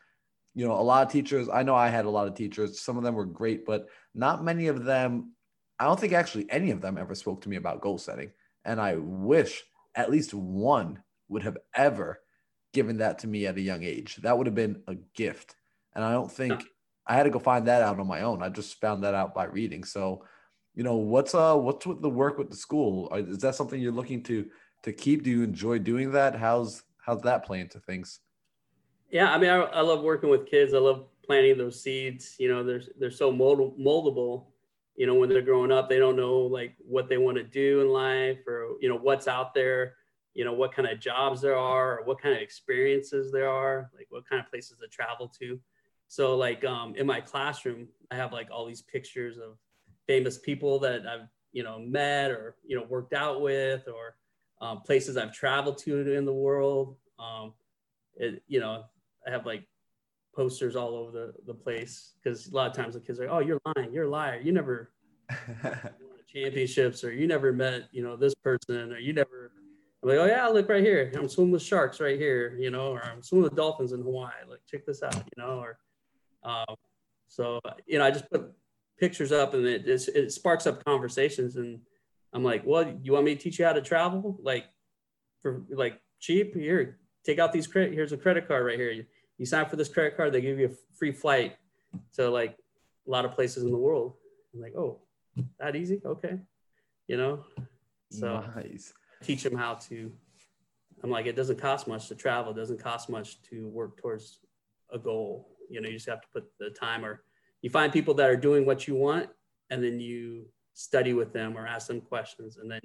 you 0.53 0.65
know 0.65 0.73
a 0.73 0.81
lot 0.81 1.05
of 1.05 1.11
teachers 1.11 1.49
i 1.49 1.61
know 1.61 1.75
i 1.75 1.89
had 1.89 2.05
a 2.05 2.09
lot 2.09 2.27
of 2.27 2.35
teachers 2.35 2.79
some 2.79 2.97
of 2.97 3.03
them 3.03 3.15
were 3.15 3.25
great 3.25 3.65
but 3.65 3.87
not 4.15 4.43
many 4.43 4.67
of 4.67 4.85
them 4.85 5.31
I 5.81 5.85
don't 5.85 5.99
think 5.99 6.13
actually 6.13 6.45
any 6.51 6.69
of 6.69 6.79
them 6.79 6.99
ever 6.99 7.15
spoke 7.15 7.41
to 7.41 7.49
me 7.49 7.55
about 7.55 7.81
goal 7.81 7.97
setting. 7.97 8.29
And 8.63 8.79
I 8.79 8.97
wish 8.97 9.63
at 9.95 10.11
least 10.11 10.31
one 10.31 11.01
would 11.27 11.41
have 11.41 11.57
ever 11.73 12.19
given 12.71 12.97
that 12.97 13.17
to 13.19 13.27
me 13.27 13.47
at 13.47 13.57
a 13.57 13.61
young 13.61 13.81
age. 13.81 14.17
That 14.17 14.37
would 14.37 14.45
have 14.45 14.53
been 14.53 14.83
a 14.87 14.93
gift. 15.15 15.55
And 15.95 16.05
I 16.05 16.11
don't 16.11 16.31
think 16.31 16.63
I 17.07 17.15
had 17.15 17.23
to 17.23 17.31
go 17.31 17.39
find 17.39 17.67
that 17.67 17.81
out 17.81 17.99
on 17.99 18.05
my 18.05 18.21
own. 18.21 18.43
I 18.43 18.49
just 18.49 18.79
found 18.79 19.03
that 19.03 19.15
out 19.15 19.33
by 19.33 19.45
reading. 19.45 19.83
So, 19.83 20.23
you 20.75 20.83
know, 20.83 20.95
what's 20.95 21.35
uh 21.35 21.55
what's 21.55 21.85
with 21.85 22.01
the 22.01 22.09
work 22.09 22.37
with 22.37 22.49
the 22.49 22.55
school? 22.55 23.09
Is 23.13 23.39
that 23.39 23.55
something 23.55 23.79
you're 23.79 23.91
looking 23.91 24.23
to 24.23 24.47
to 24.83 24.93
keep? 24.93 25.23
Do 25.23 25.29
you 25.29 25.43
enjoy 25.43 25.79
doing 25.79 26.11
that? 26.11 26.35
How's 26.35 26.83
how's 27.05 27.21
that 27.21 27.45
playing 27.45 27.63
into 27.63 27.79
things? 27.79 28.19
Yeah, 29.09 29.33
I 29.33 29.37
mean, 29.37 29.49
I, 29.49 29.57
I 29.57 29.81
love 29.81 30.01
working 30.01 30.29
with 30.29 30.45
kids. 30.45 30.73
I 30.73 30.77
love 30.77 31.05
planting 31.25 31.57
those 31.57 31.81
seeds. 31.81 32.35
You 32.39 32.49
know, 32.49 32.63
they're 32.63 32.83
they're 32.99 33.11
so 33.11 33.31
mold, 33.31 33.77
moldable 33.77 34.45
you 34.95 35.07
know 35.07 35.15
when 35.15 35.29
they're 35.29 35.41
growing 35.41 35.71
up 35.71 35.89
they 35.89 35.99
don't 35.99 36.15
know 36.15 36.39
like 36.41 36.75
what 36.77 37.09
they 37.09 37.17
want 37.17 37.37
to 37.37 37.43
do 37.43 37.81
in 37.81 37.89
life 37.89 38.45
or 38.47 38.75
you 38.79 38.89
know 38.89 38.97
what's 38.97 39.27
out 39.27 39.53
there 39.53 39.95
you 40.33 40.45
know 40.45 40.53
what 40.53 40.73
kind 40.73 40.87
of 40.87 40.99
jobs 40.99 41.41
there 41.41 41.57
are 41.57 41.99
or 41.99 42.05
what 42.05 42.21
kind 42.21 42.35
of 42.35 42.41
experiences 42.41 43.31
there 43.31 43.49
are 43.49 43.89
like 43.95 44.07
what 44.09 44.27
kind 44.27 44.39
of 44.39 44.49
places 44.49 44.77
to 44.79 44.87
travel 44.87 45.27
to 45.27 45.59
so 46.07 46.35
like 46.35 46.63
um, 46.65 46.93
in 46.95 47.07
my 47.07 47.21
classroom 47.21 47.87
i 48.11 48.15
have 48.15 48.33
like 48.33 48.49
all 48.51 48.65
these 48.65 48.81
pictures 48.81 49.37
of 49.37 49.57
famous 50.11 50.37
people 50.37 50.79
that 50.79 51.05
i've 51.07 51.27
you 51.51 51.63
know 51.63 51.79
met 51.79 52.31
or 52.31 52.55
you 52.65 52.75
know 52.75 52.85
worked 52.89 53.13
out 53.13 53.41
with 53.41 53.87
or 53.87 54.15
um, 54.61 54.81
places 54.81 55.17
i've 55.17 55.33
traveled 55.33 55.77
to 55.77 56.13
in 56.13 56.25
the 56.25 56.33
world 56.33 56.95
um, 57.19 57.53
it, 58.15 58.43
you 58.47 58.59
know 58.59 58.83
i 59.27 59.31
have 59.31 59.45
like 59.45 59.65
posters 60.33 60.75
all 60.75 60.95
over 60.95 61.11
the, 61.11 61.33
the 61.45 61.53
place 61.53 62.13
because 62.21 62.47
a 62.47 62.55
lot 62.55 62.69
of 62.69 62.75
times 62.75 62.93
the 62.93 62.99
kids 62.99 63.19
are 63.19 63.29
oh, 63.29 63.39
you're 63.39 63.59
lying, 63.75 63.93
you're 63.93 64.05
a 64.05 64.09
liar. 64.09 64.39
You 64.41 64.51
never 64.51 64.91
won 65.63 65.77
championships 66.27 67.03
or 67.03 67.11
you 67.11 67.27
never 67.27 67.51
met, 67.51 67.89
you 67.91 68.03
know, 68.03 68.15
this 68.15 68.33
person 68.35 68.91
or 68.91 68.97
you 68.97 69.13
never. 69.13 69.51
I'm 70.03 70.09
like, 70.09 70.17
oh 70.17 70.25
yeah, 70.25 70.47
look 70.47 70.67
right 70.67 70.83
here. 70.83 71.11
I'm 71.15 71.29
swimming 71.29 71.51
with 71.51 71.61
sharks 71.61 71.99
right 71.99 72.17
here, 72.17 72.57
you 72.59 72.71
know, 72.71 72.87
or 72.87 73.03
I'm 73.03 73.21
swimming 73.21 73.43
with 73.43 73.55
dolphins 73.55 73.91
in 73.91 74.01
Hawaii. 74.01 74.31
Like, 74.49 74.61
check 74.67 74.83
this 74.85 75.03
out, 75.03 75.15
you 75.15 75.43
know, 75.43 75.59
or 75.59 75.77
um, 76.43 76.75
so 77.27 77.59
you 77.85 77.99
know, 77.99 78.05
I 78.05 78.11
just 78.11 78.29
put 78.31 78.51
pictures 79.01 79.33
up 79.33 79.53
and 79.53 79.65
it 79.65 79.85
it 79.87 80.31
sparks 80.31 80.65
up 80.65 80.85
conversations 80.85 81.57
and 81.57 81.81
I'm 82.33 82.45
like, 82.45 82.63
well, 82.65 82.97
you 83.01 83.11
want 83.11 83.25
me 83.25 83.35
to 83.35 83.41
teach 83.41 83.59
you 83.59 83.65
how 83.65 83.73
to 83.73 83.81
travel? 83.81 84.37
Like 84.41 84.65
for 85.41 85.63
like 85.69 85.99
cheap? 86.21 86.55
Here, 86.55 86.99
take 87.25 87.39
out 87.39 87.51
these 87.51 87.67
credit. 87.67 87.93
Here's 87.93 88.13
a 88.13 88.17
credit 88.17 88.47
card 88.47 88.65
right 88.65 88.79
here 88.79 89.05
you 89.41 89.47
sign 89.47 89.61
up 89.61 89.71
for 89.71 89.75
this 89.75 89.89
credit 89.89 90.15
card, 90.15 90.31
they 90.31 90.39
give 90.39 90.59
you 90.59 90.67
a 90.67 90.95
free 90.95 91.11
flight 91.11 91.55
to 92.13 92.29
like 92.29 92.55
a 93.07 93.09
lot 93.09 93.25
of 93.25 93.31
places 93.31 93.63
in 93.63 93.71
the 93.71 93.77
world. 93.77 94.13
I'm 94.53 94.61
like, 94.61 94.75
oh, 94.75 94.99
that 95.59 95.75
easy? 95.75 95.99
Okay. 96.05 96.37
You 97.07 97.17
know? 97.17 97.43
So 98.11 98.45
nice. 98.55 98.93
teach 99.23 99.41
them 99.41 99.57
how 99.57 99.73
to, 99.89 100.11
I'm 101.03 101.09
like, 101.09 101.25
it 101.25 101.35
doesn't 101.35 101.57
cost 101.57 101.87
much 101.87 102.07
to 102.09 102.15
travel. 102.15 102.51
It 102.51 102.55
doesn't 102.55 102.83
cost 102.83 103.09
much 103.09 103.41
to 103.49 103.67
work 103.69 103.97
towards 103.97 104.41
a 104.93 104.99
goal. 104.99 105.57
You 105.71 105.81
know, 105.81 105.87
you 105.89 105.95
just 105.95 106.07
have 106.09 106.21
to 106.21 106.27
put 106.31 106.45
the 106.59 106.69
time 106.69 107.03
or 107.03 107.23
you 107.61 107.69
find 107.69 107.93
people 107.93 108.13
that 108.15 108.29
are 108.29 108.35
doing 108.35 108.65
what 108.65 108.87
you 108.87 108.95
want 108.95 109.29
and 109.69 109.83
then 109.83 109.99
you 109.99 110.45
study 110.73 111.13
with 111.13 111.33
them 111.33 111.57
or 111.57 111.67
ask 111.67 111.87
them 111.87 112.01
questions 112.01 112.57
and 112.57 112.69
then 112.69 112.81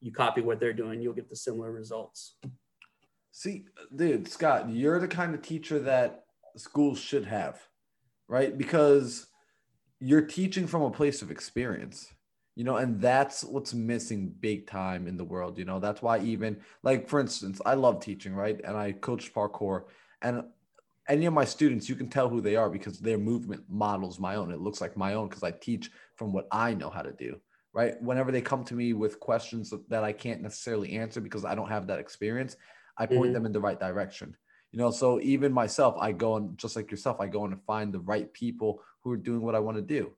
you 0.00 0.12
copy 0.12 0.40
what 0.40 0.60
they're 0.60 0.72
doing, 0.72 1.00
you'll 1.00 1.14
get 1.14 1.28
the 1.28 1.36
similar 1.36 1.72
results. 1.72 2.36
See, 3.32 3.64
dude, 3.94 4.28
Scott, 4.28 4.70
you're 4.70 5.00
the 5.00 5.08
kind 5.08 5.34
of 5.34 5.42
teacher 5.42 5.78
that 5.80 6.24
schools 6.56 6.98
should 6.98 7.24
have, 7.24 7.60
right? 8.28 8.56
Because 8.56 9.26
you're 10.00 10.22
teaching 10.22 10.66
from 10.66 10.82
a 10.82 10.90
place 10.90 11.22
of 11.22 11.30
experience, 11.30 12.12
you 12.54 12.64
know, 12.64 12.76
and 12.76 13.00
that's 13.00 13.44
what's 13.44 13.74
missing 13.74 14.34
big 14.40 14.66
time 14.66 15.06
in 15.06 15.16
the 15.16 15.24
world. 15.24 15.58
You 15.58 15.64
know, 15.64 15.80
that's 15.80 16.02
why 16.02 16.18
even 16.20 16.58
like 16.82 17.08
for 17.08 17.20
instance, 17.20 17.60
I 17.64 17.74
love 17.74 18.00
teaching, 18.00 18.34
right? 18.34 18.60
And 18.64 18.76
I 18.76 18.92
coach 18.92 19.32
parkour, 19.32 19.84
and 20.22 20.44
any 21.08 21.26
of 21.26 21.32
my 21.32 21.44
students, 21.44 21.88
you 21.88 21.94
can 21.94 22.08
tell 22.08 22.28
who 22.28 22.40
they 22.40 22.56
are 22.56 22.68
because 22.68 22.98
their 22.98 23.18
movement 23.18 23.64
models 23.68 24.20
my 24.20 24.34
own. 24.34 24.50
It 24.50 24.60
looks 24.60 24.80
like 24.80 24.96
my 24.96 25.14
own 25.14 25.28
because 25.28 25.42
I 25.42 25.50
teach 25.50 25.90
from 26.16 26.32
what 26.32 26.46
I 26.52 26.74
know 26.74 26.90
how 26.90 27.02
to 27.02 27.12
do. 27.12 27.40
Right. 27.72 28.00
Whenever 28.02 28.32
they 28.32 28.40
come 28.40 28.64
to 28.64 28.74
me 28.74 28.92
with 28.92 29.20
questions 29.20 29.72
that 29.88 30.02
I 30.02 30.12
can't 30.12 30.42
necessarily 30.42 30.96
answer 30.96 31.20
because 31.20 31.44
I 31.44 31.54
don't 31.54 31.68
have 31.68 31.86
that 31.86 31.98
experience, 31.98 32.56
I 32.96 33.06
point 33.06 33.24
mm-hmm. 33.24 33.32
them 33.34 33.46
in 33.46 33.52
the 33.52 33.60
right 33.60 33.78
direction. 33.78 34.36
You 34.72 34.78
know, 34.78 34.90
so 34.90 35.20
even 35.20 35.52
myself, 35.52 35.96
I 35.98 36.12
go 36.12 36.36
and 36.36 36.58
just 36.58 36.76
like 36.76 36.90
yourself, 36.90 37.20
I 37.20 37.26
go 37.26 37.44
and 37.44 37.62
find 37.64 37.92
the 37.92 38.00
right 38.00 38.32
people 38.32 38.82
who 39.02 39.12
are 39.12 39.16
doing 39.16 39.42
what 39.42 39.54
I 39.54 39.60
want 39.60 39.76
to 39.76 39.82
do. 39.82 40.12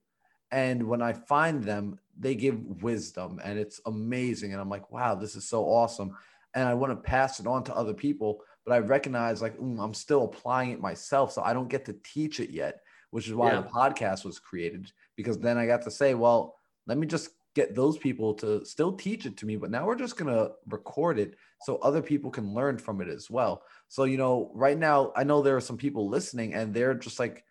And 0.50 0.88
when 0.88 1.02
I 1.02 1.12
find 1.12 1.62
them, 1.62 1.98
they 2.18 2.34
give 2.34 2.82
wisdom 2.82 3.40
and 3.44 3.58
it's 3.58 3.80
amazing. 3.86 4.52
And 4.52 4.60
I'm 4.60 4.68
like, 4.68 4.90
wow, 4.90 5.14
this 5.14 5.36
is 5.36 5.48
so 5.48 5.64
awesome. 5.64 6.16
And 6.54 6.68
I 6.68 6.74
want 6.74 6.92
to 6.92 6.96
pass 6.96 7.38
it 7.38 7.46
on 7.46 7.62
to 7.64 7.76
other 7.76 7.94
people 7.94 8.40
but 8.70 8.76
I 8.76 8.86
recognize 8.86 9.42
like 9.42 9.58
mm, 9.58 9.82
I'm 9.82 9.94
still 9.94 10.22
applying 10.22 10.70
it 10.70 10.80
myself, 10.80 11.32
so 11.32 11.42
I 11.42 11.52
don't 11.52 11.68
get 11.68 11.84
to 11.86 11.96
teach 12.04 12.38
it 12.38 12.50
yet, 12.50 12.82
which 13.10 13.26
is 13.26 13.34
why 13.34 13.50
yeah. 13.50 13.62
the 13.62 13.68
podcast 13.68 14.24
was 14.24 14.38
created. 14.38 14.92
Because 15.16 15.38
then 15.38 15.58
I 15.58 15.66
got 15.66 15.82
to 15.82 15.90
say, 15.90 16.14
well, 16.14 16.54
let 16.86 16.96
me 16.96 17.08
just 17.08 17.30
get 17.56 17.74
those 17.74 17.98
people 17.98 18.32
to 18.34 18.64
still 18.64 18.92
teach 18.92 19.26
it 19.26 19.36
to 19.38 19.46
me, 19.46 19.56
but 19.56 19.72
now 19.72 19.84
we're 19.84 19.96
just 19.96 20.16
gonna 20.16 20.50
record 20.68 21.18
it 21.18 21.34
so 21.62 21.78
other 21.78 22.00
people 22.00 22.30
can 22.30 22.54
learn 22.54 22.78
from 22.78 23.00
it 23.00 23.08
as 23.08 23.28
well. 23.28 23.64
So 23.88 24.04
you 24.04 24.16
know, 24.16 24.52
right 24.54 24.78
now 24.78 25.12
I 25.16 25.24
know 25.24 25.42
there 25.42 25.56
are 25.56 25.60
some 25.60 25.76
people 25.76 26.08
listening, 26.08 26.54
and 26.54 26.72
they're 26.72 26.94
just 26.94 27.18
like, 27.18 27.44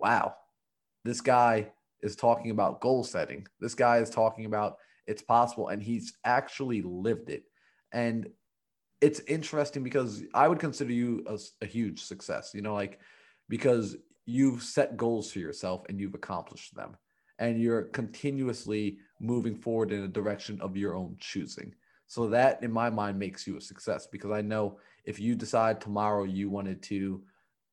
wow, 0.00 0.34
this 1.04 1.20
guy 1.20 1.70
is 2.02 2.16
talking 2.16 2.50
about 2.50 2.80
goal 2.80 3.04
setting. 3.04 3.46
This 3.60 3.76
guy 3.76 3.98
is 3.98 4.10
talking 4.10 4.44
about 4.44 4.78
it's 5.06 5.22
possible, 5.22 5.68
and 5.68 5.80
he's 5.80 6.14
actually 6.24 6.82
lived 6.82 7.30
it. 7.30 7.44
And 7.92 8.26
it's 9.00 9.20
interesting 9.20 9.84
because 9.84 10.22
I 10.34 10.48
would 10.48 10.58
consider 10.58 10.92
you 10.92 11.24
a, 11.26 11.38
a, 11.62 11.66
huge 11.66 12.02
success, 12.02 12.52
you 12.54 12.62
know, 12.62 12.74
like 12.74 12.98
because 13.48 13.96
you've 14.26 14.62
set 14.62 14.96
goals 14.96 15.30
for 15.30 15.38
yourself 15.38 15.84
and 15.88 16.00
you've 16.00 16.14
accomplished 16.14 16.74
them 16.74 16.96
and 17.38 17.60
you're 17.60 17.84
continuously 17.84 18.98
moving 19.20 19.54
forward 19.54 19.92
in 19.92 20.02
a 20.02 20.08
direction 20.08 20.60
of 20.60 20.76
your 20.76 20.94
own 20.94 21.16
choosing. 21.20 21.74
So 22.08 22.28
that 22.28 22.62
in 22.62 22.72
my 22.72 22.90
mind 22.90 23.18
makes 23.18 23.46
you 23.46 23.56
a 23.56 23.60
success 23.60 24.08
because 24.10 24.30
I 24.30 24.42
know 24.42 24.78
if 25.04 25.20
you 25.20 25.34
decide 25.34 25.80
tomorrow 25.80 26.24
you 26.24 26.50
wanted 26.50 26.82
to 26.84 27.22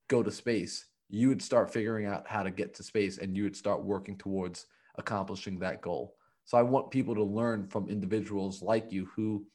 go 0.07 0.21
to 0.21 0.31
space, 0.31 0.85
you 1.09 1.29
would 1.29 1.41
start 1.41 1.73
figuring 1.73 2.05
out 2.05 2.27
how 2.27 2.43
to 2.43 2.51
get 2.51 2.73
to 2.75 2.83
space 2.83 3.17
and 3.17 3.35
you 3.35 3.43
would 3.43 3.55
start 3.55 3.83
working 3.83 4.17
towards 4.17 4.67
accomplishing 4.97 5.59
that 5.59 5.81
goal. 5.81 6.15
So 6.45 6.57
I 6.57 6.61
want 6.61 6.91
people 6.91 7.15
to 7.15 7.23
learn 7.23 7.67
from 7.67 7.89
individuals 7.89 8.61
like 8.61 8.91
you 8.91 9.07
who 9.15 9.45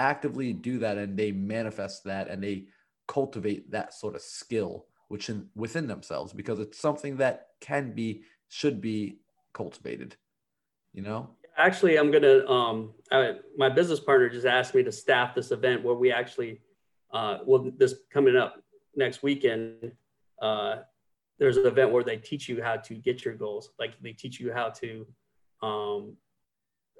actively 0.00 0.52
do 0.54 0.78
that 0.78 0.96
and 0.96 1.16
they 1.16 1.30
manifest 1.30 2.04
that 2.04 2.28
and 2.28 2.42
they 2.42 2.64
cultivate 3.06 3.70
that 3.70 3.92
sort 3.92 4.14
of 4.14 4.22
skill 4.22 4.86
which 5.08 5.28
in, 5.28 5.46
within 5.54 5.86
themselves 5.86 6.32
because 6.32 6.58
it's 6.58 6.78
something 6.78 7.18
that 7.18 7.48
can 7.60 7.92
be 7.92 8.22
should 8.48 8.80
be 8.80 9.18
cultivated 9.52 10.16
you 10.92 11.02
know? 11.02 11.30
Actually 11.56 11.98
i'm 11.98 12.10
gonna 12.10 12.46
um 12.48 12.94
I, 13.12 13.34
my 13.56 13.68
business 13.68 14.00
partner 14.00 14.28
just 14.30 14.46
asked 14.46 14.74
me 14.74 14.82
to 14.82 14.92
staff 14.92 15.34
this 15.34 15.50
event 15.50 15.84
where 15.84 15.94
we 15.94 16.10
actually 16.10 16.60
uh 17.12 17.38
well 17.44 17.70
this 17.76 17.94
coming 18.10 18.36
up 18.36 18.62
next 18.96 19.22
weekend 19.22 19.92
uh 20.40 20.76
there's 21.38 21.56
an 21.56 21.66
event 21.66 21.90
where 21.90 22.04
they 22.04 22.18
teach 22.18 22.48
you 22.48 22.62
how 22.62 22.76
to 22.76 22.94
get 22.94 23.24
your 23.24 23.34
goals. 23.34 23.70
Like 23.78 23.94
they 24.02 24.12
teach 24.12 24.38
you 24.38 24.52
how 24.52 24.68
to 24.68 25.06
um 25.62 26.16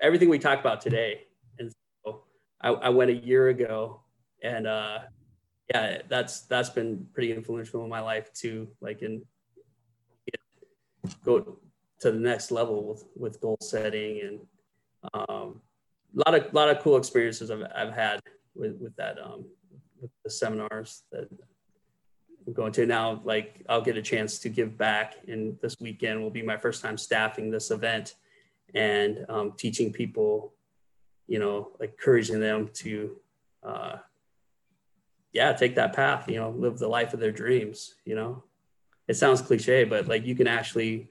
everything 0.03 0.29
we 0.29 0.39
talked 0.39 0.61
about 0.61 0.81
today 0.81 1.27
I, 2.61 2.69
I 2.69 2.89
went 2.91 3.11
a 3.11 3.15
year 3.15 3.49
ago 3.49 4.03
and 4.43 4.67
uh, 4.67 4.99
yeah, 5.73 6.03
that's 6.09 6.43
that's 6.43 6.71
been 6.71 7.07
pretty 7.13 7.33
influential 7.33 7.85
in 7.85 7.91
my 7.91 8.01
life 8.01 8.33
too. 8.33 8.69
Like 8.81 9.03
in 9.03 9.23
go 11.25 11.59
to 12.01 12.11
the 12.11 12.19
next 12.19 12.51
level 12.51 12.87
with 12.87 13.05
with 13.17 13.41
goal 13.41 13.59
setting 13.61 14.21
and 14.21 14.41
um, 15.15 15.61
a 16.17 16.31
lot 16.31 16.35
of 16.35 16.55
lot 16.55 16.69
of 16.69 16.81
cool 16.81 16.97
experiences 16.97 17.51
I've, 17.51 17.65
I've 17.75 17.93
had 17.93 18.21
with 18.55 18.77
with 18.81 18.97
that 18.97 19.19
um, 19.23 19.45
with 20.01 20.11
the 20.25 20.31
seminars 20.31 21.05
that 21.13 21.29
I'm 22.47 22.53
going 22.53 22.73
to 22.73 22.87
now. 22.87 23.21
Like 23.25 23.65
I'll 23.69 23.83
get 23.83 23.97
a 23.97 24.03
chance 24.03 24.39
to 24.41 24.49
give 24.49 24.77
back, 24.77 25.17
and 25.29 25.57
this 25.63 25.77
weekend 25.81 26.21
will 26.21 26.31
be 26.31 26.43
my 26.43 26.57
first 26.57 26.83
time 26.83 26.99
staffing 26.99 27.51
this 27.51 27.71
event 27.71 28.15
and 28.75 29.25
um, 29.29 29.53
teaching 29.57 29.93
people 29.93 30.55
you 31.31 31.39
know, 31.39 31.69
encouraging 31.81 32.41
them 32.41 32.69
to, 32.75 33.17
uh, 33.63 33.97
yeah, 35.33 35.53
take 35.53 35.77
that 35.77 35.93
path, 35.93 36.29
you 36.29 36.35
know, 36.35 36.51
live 36.51 36.77
the 36.77 36.89
life 36.89 37.15
of 37.15 37.21
their 37.21 37.31
dreams, 37.31 37.95
you 38.05 38.17
know, 38.17 38.43
it 39.07 39.15
sounds 39.15 39.41
cliche, 39.41 39.85
but 39.85 40.09
like 40.09 40.27
you 40.27 40.35
can 40.35 40.49
actually, 40.49 41.09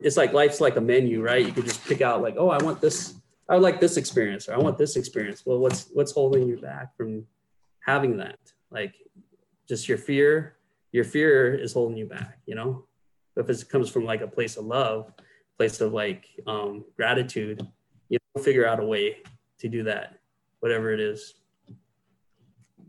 it's 0.00 0.16
like 0.16 0.32
life's 0.32 0.60
like 0.60 0.76
a 0.76 0.80
menu, 0.80 1.22
right? 1.22 1.44
You 1.44 1.50
can 1.50 1.64
just 1.64 1.84
pick 1.84 2.00
out 2.00 2.22
like, 2.22 2.36
oh, 2.38 2.50
I 2.50 2.62
want 2.62 2.80
this, 2.80 3.14
I 3.48 3.54
would 3.54 3.64
like 3.64 3.80
this 3.80 3.96
experience, 3.96 4.48
or 4.48 4.54
I 4.54 4.58
want 4.58 4.78
this 4.78 4.94
experience. 4.94 5.42
Well, 5.44 5.58
what's, 5.58 5.88
what's 5.92 6.12
holding 6.12 6.46
you 6.46 6.58
back 6.58 6.96
from 6.96 7.26
having 7.80 8.16
that? 8.18 8.38
Like 8.70 8.94
just 9.68 9.88
your 9.88 9.98
fear, 9.98 10.54
your 10.92 11.04
fear 11.04 11.52
is 11.52 11.72
holding 11.72 11.96
you 11.96 12.06
back, 12.06 12.38
you 12.46 12.54
know? 12.54 12.84
But 13.34 13.50
If 13.50 13.60
it 13.60 13.68
comes 13.68 13.90
from 13.90 14.04
like 14.04 14.20
a 14.20 14.28
place 14.28 14.56
of 14.56 14.66
love, 14.66 15.12
place 15.56 15.80
of 15.80 15.92
like 15.92 16.26
um, 16.46 16.84
gratitude, 16.96 17.66
you 18.08 18.18
know, 18.36 18.42
figure 18.42 18.64
out 18.64 18.78
a 18.78 18.84
way 18.84 19.16
to 19.58 19.68
do 19.68 19.82
that, 19.84 20.18
whatever 20.60 20.92
it 20.92 21.00
is. 21.00 21.34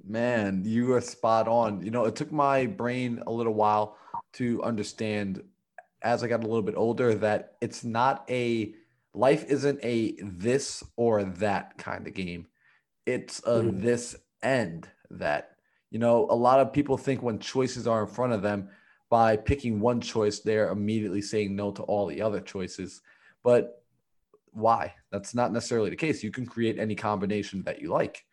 Man, 0.07 0.63
you 0.65 0.93
are 0.93 1.01
spot 1.01 1.47
on. 1.47 1.83
You 1.83 1.91
know, 1.91 2.05
it 2.05 2.15
took 2.15 2.31
my 2.31 2.65
brain 2.65 3.21
a 3.27 3.31
little 3.31 3.53
while 3.53 3.97
to 4.33 4.61
understand 4.63 5.43
as 6.01 6.23
I 6.23 6.27
got 6.27 6.43
a 6.43 6.47
little 6.47 6.61
bit 6.61 6.75
older 6.75 7.13
that 7.15 7.55
it's 7.61 7.83
not 7.83 8.25
a 8.29 8.73
life 9.13 9.45
isn't 9.49 9.79
a 9.83 10.15
this 10.21 10.83
or 10.95 11.23
that 11.23 11.77
kind 11.77 12.07
of 12.07 12.13
game. 12.13 12.47
It's 13.05 13.39
a 13.39 13.59
mm-hmm. 13.59 13.81
this 13.81 14.15
and 14.41 14.87
that. 15.09 15.51
You 15.91 15.99
know, 15.99 16.27
a 16.29 16.35
lot 16.35 16.59
of 16.59 16.71
people 16.71 16.97
think 16.97 17.21
when 17.21 17.39
choices 17.39 17.87
are 17.87 18.01
in 18.01 18.07
front 18.07 18.33
of 18.33 18.41
them, 18.41 18.69
by 19.09 19.35
picking 19.35 19.79
one 19.79 20.01
choice, 20.01 20.39
they're 20.39 20.69
immediately 20.69 21.21
saying 21.21 21.55
no 21.55 21.71
to 21.71 21.83
all 21.83 22.05
the 22.05 22.21
other 22.21 22.39
choices. 22.39 23.01
But 23.43 23.78
why? 24.51 24.93
That's 25.11 25.33
not 25.33 25.51
necessarily 25.51 25.89
the 25.89 25.95
case. 25.95 26.23
You 26.23 26.31
can 26.31 26.45
create 26.45 26.79
any 26.79 26.95
combination 26.95 27.63
that 27.63 27.81
you 27.81 27.89
like, 27.89 28.25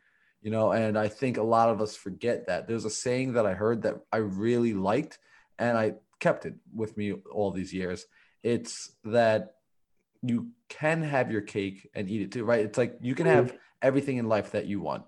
you 0.43 0.51
know. 0.51 0.73
And 0.73 0.99
I 0.99 1.09
think 1.09 1.37
a 1.37 1.43
lot 1.43 1.69
of 1.69 1.81
us 1.81 1.97
forget 1.97 2.47
that. 2.47 2.67
There's 2.67 2.85
a 2.85 2.91
saying 2.91 3.35
that 3.35 3.47
I 3.47 3.55
heard 3.55 3.83
that 3.83 3.97
I 4.13 4.19
really 4.19 4.75
liked, 4.75 5.19
and 5.59 5.77
I 5.77 5.95
kept 6.21 6.47
it 6.47 6.55
with 6.75 6.97
me 6.97 7.13
all 7.33 7.51
these 7.51 7.73
years. 7.73 8.07
It's 8.43 8.93
that 9.05 9.55
you 10.23 10.49
can 10.69 11.03
have 11.03 11.31
your 11.31 11.43
cake 11.43 11.89
and 11.95 12.09
eat 12.09 12.23
it 12.23 12.33
too, 12.33 12.45
right? 12.45 12.65
It's 12.65 12.79
like 12.79 12.99
you 13.01 13.15
can 13.15 13.27
have 13.27 13.47
mm-hmm. 13.47 13.57
everything 13.83 14.17
in 14.17 14.29
life 14.29 14.53
that 14.53 14.67
you 14.67 14.81
want. 14.81 15.05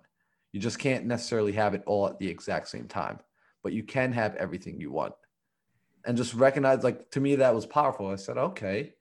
You 0.52 0.60
just 0.60 0.78
can't 0.78 1.06
necessarily 1.06 1.52
have 1.52 1.74
it 1.74 1.82
all 1.86 2.08
at 2.08 2.18
the 2.18 2.28
exact 2.28 2.68
same 2.68 2.88
time, 2.88 3.18
but 3.62 3.72
you 3.72 3.82
can 3.82 4.12
have 4.12 4.34
everything 4.36 4.80
you 4.80 4.90
want. 4.90 5.14
And 6.04 6.16
just 6.16 6.32
recognize, 6.34 6.84
like, 6.84 7.10
to 7.10 7.20
me, 7.20 7.36
that 7.36 7.54
was 7.54 7.66
powerful. 7.66 8.08
I 8.08 8.16
said, 8.16 8.38
okay, 8.38 8.94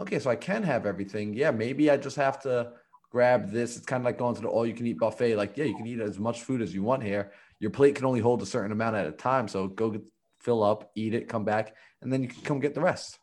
okay, 0.00 0.18
so 0.18 0.30
I 0.30 0.36
can 0.36 0.62
have 0.62 0.86
everything. 0.86 1.34
Yeah, 1.34 1.50
maybe 1.50 1.90
I 1.90 1.96
just 1.96 2.16
have 2.16 2.40
to 2.42 2.72
grab 3.10 3.50
this. 3.50 3.76
It's 3.76 3.86
kind 3.86 4.00
of 4.00 4.04
like 4.04 4.18
going 4.18 4.34
to 4.34 4.42
the 4.42 4.48
all 4.48 4.66
you 4.66 4.74
can 4.74 4.86
eat 4.86 4.98
buffet. 4.98 5.36
Like, 5.36 5.56
yeah, 5.56 5.64
you 5.64 5.76
can 5.76 5.86
eat 5.86 6.00
as 6.00 6.18
much 6.18 6.42
food 6.42 6.62
as 6.62 6.74
you 6.74 6.82
want 6.82 7.02
here. 7.02 7.32
Your 7.60 7.70
plate 7.70 7.94
can 7.94 8.04
only 8.04 8.20
hold 8.20 8.42
a 8.42 8.46
certain 8.46 8.72
amount 8.72 8.96
at 8.96 9.06
a 9.06 9.12
time. 9.12 9.48
So 9.48 9.68
go 9.68 9.90
get, 9.90 10.02
fill 10.40 10.62
up, 10.62 10.90
eat 10.94 11.14
it, 11.14 11.28
come 11.28 11.44
back, 11.44 11.74
and 12.02 12.12
then 12.12 12.22
you 12.22 12.28
can 12.28 12.42
come 12.42 12.60
get 12.60 12.74
the 12.74 12.80
rest. 12.80 13.18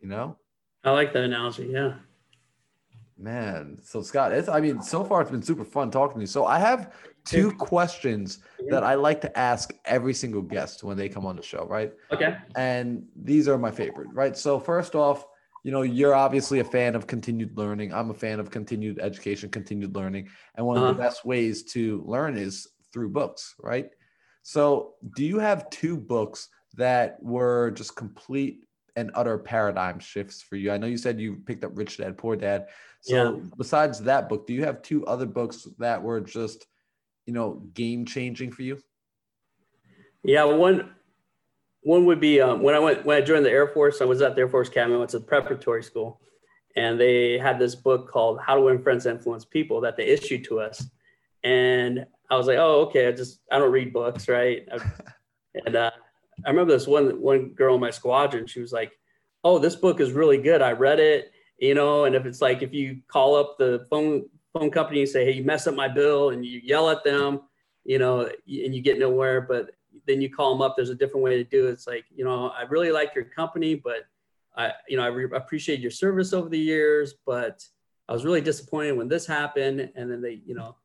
You 0.00 0.08
know? 0.08 0.36
I 0.84 0.90
like 0.90 1.12
that 1.12 1.24
analogy. 1.24 1.68
Yeah. 1.72 1.94
Man, 3.22 3.78
so 3.80 4.02
Scott, 4.02 4.32
it's 4.32 4.48
I 4.48 4.60
mean, 4.60 4.82
so 4.82 5.04
far 5.04 5.22
it's 5.22 5.30
been 5.30 5.42
super 5.42 5.64
fun 5.64 5.92
talking 5.92 6.16
to 6.16 6.20
you. 6.22 6.26
So 6.26 6.44
I 6.44 6.58
have 6.58 6.92
two 7.24 7.52
questions 7.52 8.40
that 8.68 8.82
I 8.82 8.94
like 8.94 9.20
to 9.20 9.38
ask 9.38 9.72
every 9.84 10.12
single 10.12 10.42
guest 10.42 10.82
when 10.82 10.96
they 10.96 11.08
come 11.08 11.24
on 11.24 11.36
the 11.36 11.42
show, 11.42 11.64
right? 11.66 11.92
Okay. 12.10 12.36
And 12.56 13.04
these 13.14 13.46
are 13.46 13.56
my 13.56 13.70
favorite, 13.70 14.08
right? 14.12 14.36
So 14.36 14.58
first 14.58 14.96
off, 14.96 15.24
you 15.62 15.70
know, 15.70 15.82
you're 15.82 16.16
obviously 16.16 16.58
a 16.58 16.64
fan 16.64 16.96
of 16.96 17.06
continued 17.06 17.56
learning. 17.56 17.94
I'm 17.94 18.10
a 18.10 18.14
fan 18.14 18.40
of 18.40 18.50
continued 18.50 18.98
education, 18.98 19.50
continued 19.50 19.94
learning. 19.94 20.28
And 20.56 20.66
one 20.66 20.78
uh-huh. 20.78 20.86
of 20.88 20.96
the 20.96 21.00
uh-huh. 21.00 21.10
best 21.10 21.24
ways 21.24 21.62
to 21.74 22.02
learn 22.04 22.36
is 22.36 22.66
through 22.92 23.10
books, 23.10 23.54
right? 23.60 23.88
So, 24.42 24.94
do 25.14 25.24
you 25.24 25.38
have 25.38 25.70
two 25.70 25.96
books 25.96 26.48
that 26.74 27.22
were 27.22 27.70
just 27.70 27.94
complete 27.94 28.64
and 28.96 29.10
utter 29.14 29.38
paradigm 29.38 29.98
shifts 29.98 30.42
for 30.42 30.56
you? 30.56 30.72
I 30.72 30.78
know 30.78 30.86
you 30.86 30.98
said 30.98 31.20
you 31.20 31.36
picked 31.46 31.64
up 31.64 31.72
Rich 31.74 31.98
Dad 31.98 32.18
Poor 32.18 32.36
Dad. 32.36 32.68
So, 33.00 33.36
yeah. 33.36 33.44
besides 33.56 34.00
that 34.00 34.28
book, 34.28 34.46
do 34.46 34.52
you 34.52 34.64
have 34.64 34.82
two 34.82 35.04
other 35.06 35.26
books 35.26 35.66
that 35.78 36.02
were 36.02 36.20
just 36.20 36.66
you 37.26 37.32
know, 37.32 37.62
game 37.74 38.04
changing 38.04 38.52
for 38.52 38.62
you? 38.62 38.78
Yeah, 40.24 40.44
one 40.44 40.90
one 41.82 42.06
would 42.06 42.20
be 42.20 42.40
um, 42.40 42.62
when 42.62 42.74
I 42.74 42.78
went 42.78 43.04
when 43.04 43.16
I 43.16 43.20
joined 43.20 43.44
the 43.44 43.50
Air 43.50 43.68
Force. 43.68 44.00
I 44.00 44.04
was 44.04 44.22
at 44.22 44.34
the 44.34 44.42
Air 44.42 44.48
Force 44.48 44.68
Academy. 44.68 44.94
I 44.94 44.98
went 44.98 45.10
to 45.10 45.20
preparatory 45.20 45.82
school, 45.82 46.20
and 46.76 47.00
they 47.00 47.38
had 47.38 47.58
this 47.58 47.74
book 47.74 48.10
called 48.10 48.40
"How 48.40 48.54
to 48.54 48.60
Win 48.60 48.82
Friends 48.82 49.06
and 49.06 49.18
Influence 49.18 49.44
People" 49.44 49.80
that 49.80 49.96
they 49.96 50.06
issued 50.06 50.44
to 50.44 50.60
us. 50.60 50.84
And 51.44 52.06
I 52.30 52.36
was 52.36 52.46
like, 52.46 52.58
oh, 52.58 52.82
okay. 52.82 53.08
I 53.08 53.12
just 53.12 53.40
I 53.50 53.58
don't 53.58 53.72
read 53.72 53.92
books, 53.92 54.28
right? 54.28 54.68
and 55.66 55.74
uh, 55.74 55.90
I 56.44 56.50
remember 56.50 56.72
this 56.72 56.86
one 56.86 57.20
one 57.20 57.50
girl 57.50 57.74
in 57.74 57.80
my 57.80 57.90
squadron. 57.90 58.46
She 58.46 58.60
was 58.60 58.72
like, 58.72 58.92
oh, 59.44 59.58
this 59.58 59.76
book 59.76 60.00
is 60.00 60.12
really 60.12 60.38
good. 60.38 60.62
I 60.62 60.72
read 60.72 61.00
it, 61.00 61.32
you 61.58 61.74
know. 61.74 62.04
And 62.04 62.14
if 62.14 62.26
it's 62.26 62.40
like 62.40 62.62
if 62.62 62.72
you 62.72 63.00
call 63.08 63.36
up 63.36 63.58
the 63.58 63.86
phone 63.90 64.24
phone 64.52 64.70
company 64.70 65.00
and 65.00 65.08
say, 65.08 65.24
hey, 65.24 65.32
you 65.32 65.44
messed 65.44 65.68
up 65.68 65.74
my 65.74 65.88
bill, 65.88 66.30
and 66.30 66.44
you 66.44 66.60
yell 66.62 66.90
at 66.90 67.04
them, 67.04 67.40
you 67.84 67.98
know, 67.98 68.22
and 68.22 68.74
you 68.74 68.82
get 68.82 68.98
nowhere, 68.98 69.40
but 69.40 69.70
then 70.06 70.20
you 70.20 70.30
call 70.30 70.52
them 70.52 70.62
up. 70.62 70.74
There's 70.76 70.90
a 70.90 70.94
different 70.94 71.24
way 71.24 71.36
to 71.36 71.44
do 71.44 71.68
it. 71.68 71.72
It's 71.72 71.86
like, 71.86 72.04
you 72.14 72.24
know, 72.24 72.48
I 72.48 72.62
really 72.62 72.90
like 72.90 73.14
your 73.14 73.24
company, 73.24 73.74
but 73.74 74.06
I, 74.56 74.72
you 74.88 74.96
know, 74.96 75.02
I 75.04 75.08
re- 75.08 75.36
appreciate 75.36 75.80
your 75.80 75.90
service 75.90 76.32
over 76.32 76.48
the 76.48 76.58
years, 76.58 77.14
but 77.26 77.64
I 78.08 78.12
was 78.12 78.24
really 78.24 78.40
disappointed 78.40 78.92
when 78.92 79.08
this 79.08 79.26
happened. 79.26 79.90
And 79.94 80.10
then 80.10 80.20
they, 80.20 80.40
you 80.44 80.54
know, 80.54 80.76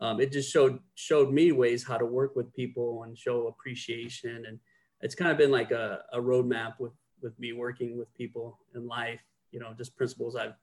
um, 0.00 0.20
it 0.20 0.32
just 0.32 0.52
showed 0.52 0.78
showed 0.94 1.32
me 1.32 1.52
ways 1.52 1.84
how 1.84 1.98
to 1.98 2.06
work 2.06 2.36
with 2.36 2.52
people 2.54 3.04
and 3.04 3.16
show 3.16 3.48
appreciation. 3.48 4.44
And 4.46 4.58
it's 5.00 5.14
kind 5.14 5.30
of 5.30 5.38
been 5.38 5.50
like 5.50 5.70
a, 5.70 6.02
a 6.12 6.18
roadmap 6.18 6.78
with 6.78 6.92
with 7.22 7.38
me 7.38 7.52
working 7.52 7.98
with 7.98 8.12
people 8.14 8.58
in 8.74 8.86
life. 8.86 9.20
You 9.50 9.60
know, 9.60 9.72
just 9.76 9.96
principles 9.96 10.36
I've 10.36 10.54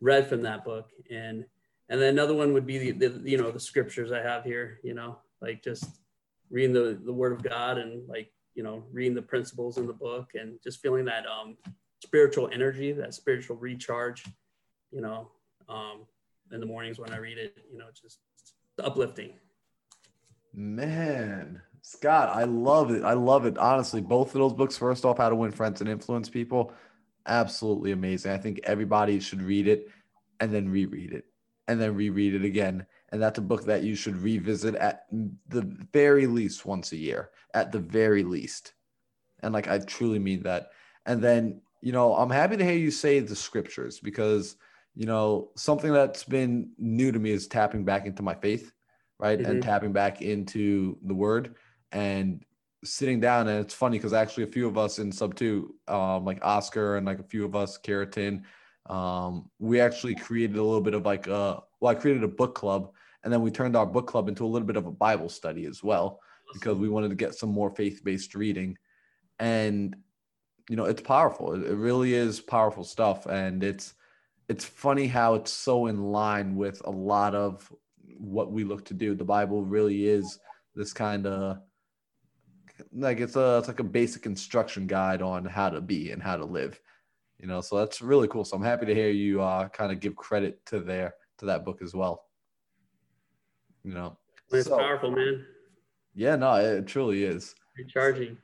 read 0.00 0.28
from 0.28 0.42
that 0.42 0.64
book. 0.64 0.90
And 1.10 1.44
and 1.88 2.00
then 2.00 2.08
another 2.08 2.34
one 2.34 2.52
would 2.52 2.66
be 2.66 2.90
the, 2.90 3.08
the 3.08 3.30
you 3.30 3.38
know 3.38 3.50
the 3.50 3.60
scriptures 3.60 4.12
I 4.12 4.20
have 4.20 4.44
here. 4.44 4.80
You 4.82 4.94
know, 4.94 5.18
like 5.40 5.62
just 5.62 5.84
reading 6.50 6.72
the 6.72 6.98
the 7.04 7.12
Word 7.12 7.32
of 7.32 7.42
God 7.42 7.78
and 7.78 8.08
like 8.08 8.32
you 8.54 8.62
know 8.62 8.84
reading 8.92 9.14
the 9.14 9.22
principles 9.22 9.78
in 9.78 9.86
the 9.86 9.92
book 9.92 10.30
and 10.34 10.58
just 10.62 10.80
feeling 10.80 11.04
that 11.06 11.24
um 11.26 11.56
spiritual 12.04 12.50
energy, 12.52 12.92
that 12.92 13.14
spiritual 13.14 13.56
recharge, 13.56 14.24
you 14.92 15.00
know, 15.00 15.30
um, 15.68 16.06
in 16.52 16.60
the 16.60 16.66
mornings 16.66 16.98
when 16.98 17.10
I 17.12 17.16
read 17.16 17.38
it, 17.38 17.56
you 17.72 17.78
know, 17.78 17.86
just 18.00 18.18
uplifting. 18.82 19.32
Man, 20.52 21.60
Scott, 21.86 22.34
I 22.34 22.44
love 22.44 22.90
it. 22.90 23.04
I 23.04 23.12
love 23.12 23.44
it. 23.44 23.58
Honestly, 23.58 24.00
both 24.00 24.28
of 24.28 24.40
those 24.40 24.54
books, 24.54 24.78
first 24.78 25.04
off, 25.04 25.18
How 25.18 25.28
to 25.28 25.34
Win 25.34 25.50
Friends 25.50 25.82
and 25.82 25.90
Influence 25.90 26.30
People, 26.30 26.72
absolutely 27.26 27.92
amazing. 27.92 28.32
I 28.32 28.38
think 28.38 28.60
everybody 28.64 29.20
should 29.20 29.42
read 29.42 29.68
it 29.68 29.90
and 30.40 30.50
then 30.50 30.70
reread 30.70 31.12
it 31.12 31.26
and 31.68 31.78
then 31.78 31.94
reread 31.94 32.34
it 32.34 32.42
again. 32.42 32.86
And 33.12 33.20
that's 33.20 33.38
a 33.38 33.42
book 33.42 33.64
that 33.66 33.82
you 33.82 33.96
should 33.96 34.16
revisit 34.16 34.74
at 34.76 35.04
the 35.10 35.60
very 35.92 36.26
least 36.26 36.64
once 36.64 36.92
a 36.92 36.96
year, 36.96 37.28
at 37.52 37.70
the 37.70 37.80
very 37.80 38.24
least. 38.24 38.72
And 39.42 39.52
like, 39.52 39.68
I 39.68 39.78
truly 39.78 40.18
mean 40.18 40.42
that. 40.44 40.70
And 41.04 41.22
then 41.22 41.60
you 41.82 41.92
know, 41.92 42.14
I'm 42.14 42.30
happy 42.30 42.56
to 42.56 42.64
hear 42.64 42.78
you 42.78 42.90
say 42.90 43.20
the 43.20 43.36
scriptures 43.36 44.00
because, 44.00 44.56
you 44.94 45.04
know, 45.04 45.50
something 45.54 45.92
that's 45.92 46.24
been 46.24 46.70
new 46.78 47.12
to 47.12 47.18
me 47.18 47.30
is 47.30 47.46
tapping 47.46 47.84
back 47.84 48.06
into 48.06 48.22
my 48.22 48.34
faith, 48.34 48.72
right? 49.18 49.38
Mm-hmm. 49.38 49.50
And 49.50 49.62
tapping 49.62 49.92
back 49.92 50.22
into 50.22 50.96
the 51.02 51.12
word 51.12 51.56
and 51.94 52.44
sitting 52.84 53.20
down. 53.20 53.48
And 53.48 53.60
it's 53.60 53.72
funny 53.72 53.96
because 53.96 54.12
actually 54.12 54.44
a 54.44 54.48
few 54.48 54.68
of 54.68 54.76
us 54.76 54.98
in 54.98 55.10
Subto, 55.10 55.68
um, 55.88 56.26
like 56.26 56.38
Oscar 56.42 56.98
and 56.98 57.06
like 57.06 57.20
a 57.20 57.24
few 57.24 57.46
of 57.46 57.56
us, 57.56 57.78
Keratin, 57.78 58.42
um, 58.90 59.50
we 59.58 59.80
actually 59.80 60.14
created 60.14 60.58
a 60.58 60.62
little 60.62 60.82
bit 60.82 60.92
of 60.92 61.06
like, 61.06 61.26
a, 61.26 61.62
well, 61.80 61.90
I 61.90 61.94
created 61.94 62.22
a 62.22 62.28
book 62.28 62.54
club 62.54 62.90
and 63.22 63.32
then 63.32 63.40
we 63.40 63.50
turned 63.50 63.74
our 63.74 63.86
book 63.86 64.06
club 64.06 64.28
into 64.28 64.44
a 64.44 64.46
little 64.46 64.66
bit 64.66 64.76
of 64.76 64.84
a 64.84 64.92
Bible 64.92 65.30
study 65.30 65.64
as 65.64 65.82
well 65.82 66.20
because 66.52 66.76
we 66.76 66.90
wanted 66.90 67.08
to 67.08 67.14
get 67.14 67.34
some 67.34 67.48
more 67.48 67.70
faith 67.70 68.02
based 68.04 68.34
reading. 68.34 68.76
And 69.38 69.96
you 70.68 70.76
know 70.76 70.84
it's 70.84 71.02
powerful 71.02 71.54
it, 71.54 71.70
it 71.70 71.76
really 71.76 72.14
is 72.14 72.40
powerful 72.40 72.84
stuff 72.84 73.26
and 73.26 73.62
it's 73.62 73.94
it's 74.48 74.64
funny 74.64 75.06
how 75.06 75.34
it's 75.34 75.52
so 75.52 75.86
in 75.86 76.02
line 76.02 76.56
with 76.56 76.80
a 76.86 76.90
lot 76.90 77.34
of 77.34 77.70
what 78.18 78.52
we 78.52 78.64
look 78.64 78.84
to 78.84 78.94
do 78.94 79.14
the 79.14 79.24
bible 79.24 79.62
really 79.62 80.06
is 80.06 80.38
this 80.74 80.92
kind 80.92 81.26
of 81.26 81.58
like 82.92 83.20
it's 83.20 83.36
a 83.36 83.58
it's 83.58 83.68
like 83.68 83.80
a 83.80 83.84
basic 83.84 84.26
instruction 84.26 84.86
guide 84.86 85.22
on 85.22 85.44
how 85.44 85.70
to 85.70 85.80
be 85.80 86.10
and 86.10 86.22
how 86.22 86.36
to 86.36 86.44
live 86.44 86.80
you 87.44 87.48
know? 87.48 87.60
So 87.60 87.78
that's 87.78 88.00
really 88.00 88.28
cool. 88.28 88.44
So 88.44 88.56
i'm 88.56 88.62
happy 88.62 88.86
to 88.86 88.94
hear 88.94 89.10
you 89.10 89.42
uh 89.42 89.68
kind 89.68 89.92
of 89.92 90.00
give 90.00 90.16
credit 90.16 90.64
to 90.66 90.80
there 90.80 91.14
to 91.38 91.46
that 91.46 91.64
book 91.64 91.80
as 91.82 91.94
well. 91.94 92.24
You 93.82 93.94
know? 93.94 94.16
It's 94.50 94.68
so, 94.68 94.78
powerful 94.78 95.10
man. 95.10 95.44
Yeah 96.14 96.36
no 96.36 96.54
it 96.54 96.86
truly 96.86 97.24
is. 97.24 97.54
Recharging. 97.76 98.38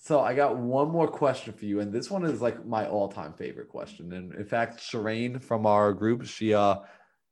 So 0.00 0.20
I 0.20 0.32
got 0.34 0.56
one 0.56 0.90
more 0.90 1.08
question 1.08 1.52
for 1.52 1.64
you, 1.64 1.80
and 1.80 1.92
this 1.92 2.08
one 2.08 2.24
is 2.24 2.40
like 2.40 2.64
my 2.64 2.86
all-time 2.86 3.32
favorite 3.32 3.68
question. 3.68 4.12
And 4.12 4.32
in 4.32 4.44
fact, 4.44 4.78
Shireen 4.78 5.42
from 5.42 5.66
our 5.66 5.92
group, 5.92 6.24
she 6.24 6.54
uh 6.54 6.76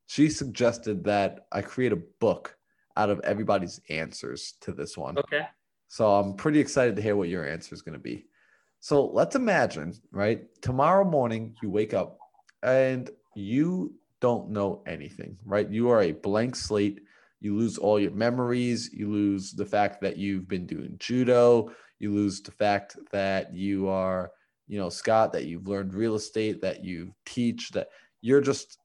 she 0.07 0.29
suggested 0.29 1.05
that 1.05 1.47
I 1.53 1.63
create 1.63 1.93
a 1.93 2.03
book 2.21 2.57
out 2.97 3.09
of 3.09 3.21
everybody's 3.21 3.81
answers 3.89 4.55
to 4.63 4.73
this 4.73 4.97
one. 4.97 5.17
Okay. 5.19 5.47
So 5.89 6.15
I'm 6.15 6.35
pretty 6.35 6.61
excited 6.61 6.97
to 6.97 7.03
hear 7.03 7.17
what 7.17 7.29
your 7.29 7.47
answer 7.47 7.75
is 7.75 7.83
going 7.83 7.95
to 7.95 7.99
be. 7.99 8.27
So 8.81 9.07
let's 9.07 9.37
imagine, 9.37 9.95
right? 10.11 10.43
Tomorrow 10.63 11.05
morning 11.05 11.55
you 11.63 11.71
wake 11.71 11.95
up 11.95 12.19
and 12.63 13.11
you 13.35 13.95
don't 14.21 14.51
know 14.51 14.83
anything, 14.87 15.39
right? 15.45 15.69
You 15.69 15.91
are 15.91 16.03
a 16.03 16.13
blank 16.13 16.57
slate. 16.57 17.01
You 17.41 17.57
lose 17.57 17.79
all 17.79 18.01
your 18.01 18.13
memories. 18.13 18.91
You 18.93 19.11
lose 19.11 19.53
the 19.53 19.67
fact 19.67 20.01
that 20.03 20.17
you've 20.17 20.49
been 20.49 20.67
doing 20.67 20.97
judo 20.99 21.71
you 21.99 22.13
lose 22.13 22.41
the 22.41 22.51
fact 22.51 22.97
that 23.13 23.55
you 23.55 23.89
are, 23.89 24.31
you 24.67 24.79
know, 24.79 24.89
Scott, 24.89 25.33
that 25.33 25.47
you've 25.47 25.69
learned 25.69 25.95
real 25.95 26.15
estate, 26.15 26.61
that 26.63 26.85
you 26.85 27.15
teach, 27.25 27.71
that 27.71 27.89
you're 28.21 28.41
just 28.41 28.79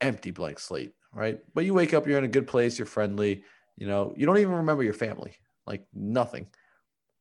empty 0.00 0.30
blank 0.30 0.58
slate, 0.58 0.92
right? 1.12 1.40
But 1.54 1.64
you 1.64 1.74
wake 1.74 1.94
up, 1.94 2.06
you're 2.06 2.18
in 2.18 2.24
a 2.24 2.28
good 2.28 2.46
place, 2.46 2.78
you're 2.78 2.86
friendly, 2.86 3.44
you 3.76 3.86
know, 3.86 4.14
you 4.16 4.26
don't 4.26 4.38
even 4.38 4.54
remember 4.54 4.82
your 4.82 4.94
family, 4.94 5.34
like 5.66 5.84
nothing. 5.94 6.46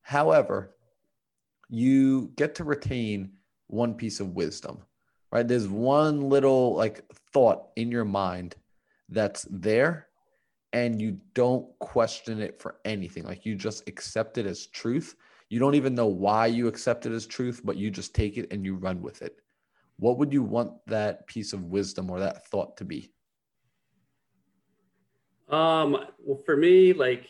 However, 0.01 0.75
you 1.69 2.31
get 2.35 2.55
to 2.55 2.63
retain 2.63 3.31
one 3.67 3.93
piece 3.93 4.19
of 4.19 4.35
wisdom, 4.35 4.79
right? 5.31 5.47
There's 5.47 5.67
one 5.67 6.29
little 6.29 6.75
like 6.75 7.03
thought 7.33 7.69
in 7.75 7.91
your 7.91 8.05
mind 8.05 8.55
that's 9.09 9.45
there 9.49 10.07
and 10.73 11.01
you 11.01 11.19
don't 11.33 11.67
question 11.79 12.41
it 12.41 12.61
for 12.61 12.77
anything. 12.85 13.23
Like 13.23 13.45
you 13.45 13.55
just 13.55 13.87
accept 13.87 14.37
it 14.37 14.45
as 14.45 14.67
truth. 14.67 15.15
You 15.49 15.59
don't 15.59 15.75
even 15.75 15.95
know 15.95 16.07
why 16.07 16.47
you 16.47 16.67
accept 16.67 17.05
it 17.05 17.11
as 17.11 17.27
truth, 17.27 17.61
but 17.63 17.77
you 17.77 17.91
just 17.91 18.15
take 18.15 18.37
it 18.37 18.51
and 18.51 18.65
you 18.65 18.75
run 18.75 19.01
with 19.01 19.21
it. 19.21 19.35
What 19.97 20.17
would 20.17 20.31
you 20.31 20.43
want 20.43 20.73
that 20.87 21.27
piece 21.27 21.53
of 21.53 21.65
wisdom 21.65 22.09
or 22.09 22.19
that 22.19 22.47
thought 22.47 22.77
to 22.77 22.85
be? 22.85 23.11
Um, 25.49 25.97
well, 26.23 26.41
for 26.45 26.55
me, 26.55 26.93
like 26.93 27.27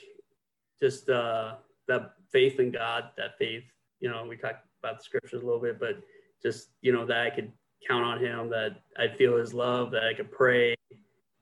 just 0.82 1.10
uh, 1.10 1.56
that 1.88 2.14
faith 2.32 2.60
in 2.60 2.72
God, 2.72 3.06
that 3.18 3.38
faith, 3.38 3.64
you 4.00 4.10
know, 4.10 4.26
we 4.28 4.38
talked 4.38 4.66
about 4.82 4.98
the 4.98 5.04
scriptures 5.04 5.42
a 5.42 5.46
little 5.46 5.62
bit, 5.62 5.80
but 5.80 6.02
just, 6.42 6.70
you 6.82 6.92
know, 6.92 7.06
that 7.06 7.22
I 7.22 7.30
could 7.30 7.52
count 7.88 8.04
on 8.04 8.20
him, 8.20 8.50
that 8.50 8.82
I 8.98 9.08
feel 9.08 9.38
his 9.38 9.54
love, 9.54 9.92
that 9.92 10.04
I 10.04 10.14
could 10.14 10.32
pray, 10.32 10.76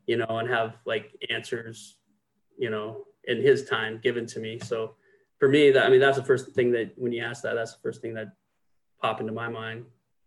you 0.08 0.18
know, 0.18 0.26
and 0.30 0.50
have 0.50 0.76
like 0.86 1.12
answers, 1.30 1.98
you 2.58 2.70
know, 2.70 3.06
in 3.26 3.42
his 3.42 3.66
time 3.66 4.00
given 4.02 4.26
to 4.28 4.40
me. 4.40 4.60
So 4.60 4.96
for 5.40 5.48
me, 5.48 5.72
that 5.72 5.86
I 5.86 5.90
mean, 5.90 6.00
that's 6.00 6.18
the 6.18 6.24
first 6.24 6.50
thing 6.50 6.72
that 6.72 6.94
when 6.98 7.12
you 7.12 7.24
ask 7.24 7.44
that, 7.44 7.56
that's 7.56 7.74
the 7.74 7.82
first 7.82 8.02
thing 8.02 8.14
that 8.16 8.34
pop 9.02 9.22
into 9.22 9.32
my 9.32 9.48
mind 9.48 9.86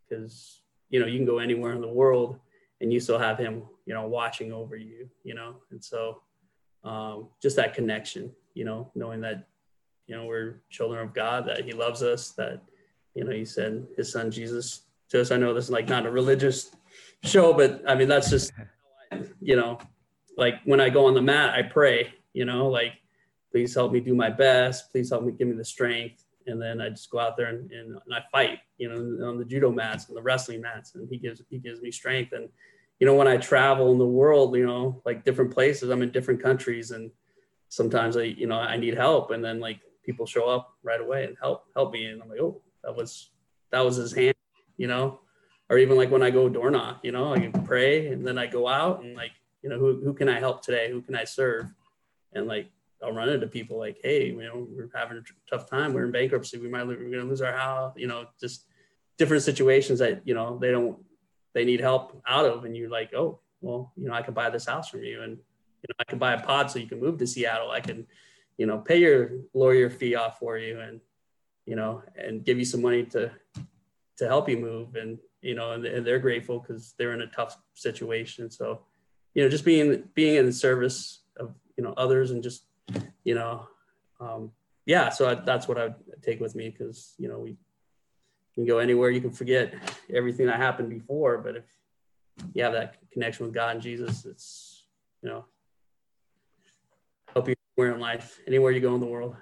because 0.09 0.63
you 0.89 0.99
know 0.99 1.07
you 1.07 1.19
can 1.19 1.27
go 1.27 1.39
anywhere 1.39 1.73
in 1.73 1.81
the 1.81 1.89
world 1.89 2.39
and 2.81 2.93
you 2.93 2.99
still 2.99 3.19
have 3.19 3.39
him, 3.39 3.63
you 3.87 3.95
know, 3.95 4.07
watching 4.07 4.53
over 4.53 4.77
you, 4.77 5.09
you 5.23 5.35
know, 5.35 5.57
and 5.71 5.83
so 5.83 6.23
um, 6.85 7.29
just 7.41 7.57
that 7.57 7.75
connection, 7.75 8.33
you 8.55 8.65
know, 8.65 8.91
knowing 8.95 9.21
that 9.23 9.49
you 10.07 10.17
know 10.17 10.27
we're 10.27 10.61
children 10.71 11.01
of 11.01 11.15
God, 11.15 11.47
that 11.47 11.65
He 11.65 11.73
loves 11.73 12.03
us, 12.03 12.31
that 12.33 12.63
you 13.15 13.25
know 13.25 13.33
He 13.33 13.45
sent 13.45 13.87
His 13.97 14.13
Son 14.13 14.31
Jesus 14.31 14.83
to 15.11 15.21
us. 15.21 15.31
I 15.31 15.37
know 15.37 15.55
this 15.55 15.65
is 15.65 15.71
like 15.71 15.89
not 15.89 16.07
a 16.07 16.11
religious 16.11 16.75
show, 17.23 17.53
but 17.53 17.83
I 17.87 17.95
mean 17.95 18.09
that's 18.09 18.31
just 18.31 18.53
you 19.41 19.57
know, 19.57 19.79
like 20.37 20.55
when 20.65 20.81
I 20.81 20.91
go 20.91 21.07
on 21.07 21.15
the 21.15 21.23
mat, 21.23 21.55
I 21.55 21.63
pray, 21.63 22.13
you 22.33 22.45
know, 22.45 22.69
like, 22.69 22.93
please 23.51 23.75
help 23.75 23.93
me 23.93 24.01
do 24.01 24.15
my 24.15 24.31
best. 24.31 24.91
Please 24.91 25.11
help 25.11 25.25
me 25.25 25.33
give 25.33 25.49
me 25.49 25.55
the 25.55 25.65
strength. 25.65 26.25
And 26.47 26.61
then 26.61 26.81
I 26.81 26.89
just 26.89 27.11
go 27.11 27.19
out 27.19 27.37
there 27.37 27.47
and, 27.47 27.71
and, 27.71 27.99
and 28.05 28.15
I 28.15 28.21
fight, 28.33 28.59
you 28.79 28.89
know, 28.89 29.29
on 29.29 29.39
the 29.39 29.45
judo 29.45 29.71
mats 29.71 30.09
and 30.09 30.17
the 30.17 30.23
wrestling 30.23 30.61
mats. 30.61 30.95
And 30.95 31.09
he 31.09 31.19
gives, 31.19 31.43
he 31.51 31.59
gives 31.59 31.81
me 31.81 31.91
strength. 31.91 32.33
And, 32.33 32.49
you 32.99 33.07
know, 33.07 33.15
when 33.15 33.29
I 33.29 33.37
travel 33.37 33.93
in 33.93 33.99
the 33.99 34.07
world, 34.07 34.57
you 34.57 34.67
know, 34.67 35.01
like 35.05 35.25
different 35.25 35.53
places, 35.53 35.91
I'm 35.91 36.03
in 36.03 36.11
different 36.11 36.43
countries 36.43 36.91
and 36.91 37.11
sometimes 37.73 38.17
I, 38.17 38.23
you 38.23 38.47
know, 38.47 38.59
I 38.59 38.77
need 38.77 38.95
help. 38.95 39.31
And 39.31 39.45
then 39.45 39.61
like 39.61 39.81
people 40.05 40.27
show 40.27 40.49
up 40.49 40.75
right 40.83 41.01
away 41.01 41.25
and 41.25 41.37
help, 41.41 41.65
help 41.75 41.93
me. 41.93 42.07
And 42.07 42.23
I'm 42.23 42.29
like, 42.29 42.41
oh, 42.41 42.61
that 42.85 42.95
was, 42.95 43.31
that 43.71 43.81
was 43.81 43.97
his 43.97 44.13
hand, 44.13 44.35
you 44.77 44.87
know? 44.87 45.21
or 45.73 45.79
even 45.79 45.97
like 45.97 46.11
when 46.11 46.23
I 46.23 46.29
go 46.29 46.51
door 46.51 46.71
knock, 46.71 47.01
you 47.03 47.13
know, 47.13 47.35
I 47.35 47.47
pray 47.65 48.09
and 48.09 48.27
then 48.27 48.37
I 48.37 48.47
go 48.47 48.69
out 48.69 49.03
and 49.03 49.17
like, 49.17 49.31
you 49.63 49.71
know, 49.71 49.79
who, 49.79 50.03
who 50.05 50.13
can 50.13 50.29
I 50.29 50.39
help 50.39 50.63
today? 50.63 50.91
Who 50.91 51.01
can 51.01 51.17
I 51.17 51.25
serve? 51.25 51.73
And 52.35 52.47
like, 52.47 52.71
I'll 53.03 53.15
run 53.15 53.31
into 53.31 53.47
people 53.47 53.79
like, 53.79 53.99
Hey, 54.05 54.27
you 54.27 54.43
know, 54.43 54.67
we're 54.71 54.91
having 54.95 55.17
a 55.17 55.23
tough 55.51 55.71
time. 55.71 55.95
We're 55.95 56.05
in 56.05 56.13
bankruptcy. 56.13 56.59
We 56.59 56.69
might, 56.69 56.87
we're 56.87 56.97
going 56.97 57.13
to 57.13 57.25
lose 57.25 57.41
our 57.41 57.55
house, 57.57 57.95
you 57.97 58.07
know, 58.07 58.27
just 58.39 58.67
different 59.17 59.45
situations 59.45 59.99
that, 60.01 60.21
you 60.27 60.35
know, 60.35 60.59
they 60.59 60.71
don't, 60.71 60.99
they 61.55 61.65
need 61.65 61.81
help 61.81 62.21
out 62.29 62.45
of. 62.45 62.67
And 62.67 62.77
you're 62.77 62.91
like, 62.91 63.15
Oh, 63.15 63.41
well, 63.63 63.95
you 63.97 64.09
know, 64.09 64.15
I 64.15 64.21
can 64.21 64.35
buy 64.35 64.51
this 64.51 64.67
house 64.67 64.91
from 64.91 65.05
you. 65.05 65.23
And, 65.23 65.39
you 65.83 65.89
know, 65.89 65.95
I 65.99 66.05
can 66.05 66.19
buy 66.19 66.35
a 66.35 66.41
pod 66.41 66.71
so 66.71 66.79
you 66.79 66.87
can 66.87 67.01
move 67.01 67.19
to 67.19 67.27
Seattle. 67.27 67.71
I 67.71 67.81
can, 67.81 68.07
you 68.57 68.67
know, 68.67 68.79
pay 68.79 68.99
your 68.99 69.33
lawyer 69.53 69.91
fee 69.91 70.15
off 70.15 70.39
for 70.39 70.57
you 70.57 70.79
and, 70.81 71.01
you 71.67 71.77
know, 71.77 72.03
and 72.17 72.45
give 72.45 72.59
you 72.59 72.65
some 72.65 72.83
money 72.83 73.05
to, 73.07 73.33
to 74.19 74.27
help 74.27 74.49
you 74.49 74.59
move. 74.59 74.95
And, 74.95 75.19
you 75.41 75.55
know, 75.55 75.73
and 75.73 76.07
they're 76.07 76.21
grateful 76.21 76.61
because 76.61 76.95
they're 76.99 77.15
in 77.15 77.23
a 77.23 77.27
tough 77.27 77.59
situation. 77.75 78.51
So, 78.51 78.83
you 79.35 79.43
know, 79.43 79.49
just 79.49 79.65
being, 79.65 80.05
being 80.15 80.37
in 80.37 80.47
the 80.47 80.53
service 80.53 81.21
of, 81.37 81.55
you 81.77 81.83
know, 81.83 81.95
others 81.97 82.31
and 82.31 82.43
just, 82.43 82.65
you 83.25 83.35
know, 83.35 83.67
um, 84.21 84.53
yeah, 84.87 85.09
so 85.09 85.31
I, 85.31 85.35
that's 85.35 85.67
what 85.67 85.79
I 85.79 85.87
would 85.87 86.23
take 86.23 86.41
with 86.41 86.55
me 86.55 86.69
because, 86.69 87.15
you 87.19 87.29
know, 87.29 87.39
we 87.39 87.57
can 88.55 88.67
go 88.67 88.79
anywhere. 88.79 89.11
You 89.11 89.21
can 89.21 89.31
forget 89.31 89.75
everything 90.13 90.47
that 90.47 90.59
happened 90.59 90.91
before, 90.91 91.39
but 91.39 91.57
if 91.57 91.65
you 92.55 92.63
have 92.63 92.73
that 92.73 92.97
connection 93.13 93.47
with 93.47 93.55
God 93.55 93.77
and 93.77 93.83
Jesus, 93.83 94.25
it's, 94.25 94.85
you 95.23 95.29
know, 95.29 95.45
help 97.33 97.49
you 97.49 97.55
anywhere 97.77 97.95
in 97.95 98.01
life, 98.01 98.41
anywhere 98.47 98.73
you 98.73 98.81
go 98.81 98.95
in 98.95 99.01
the 99.01 99.07
world. 99.07 99.37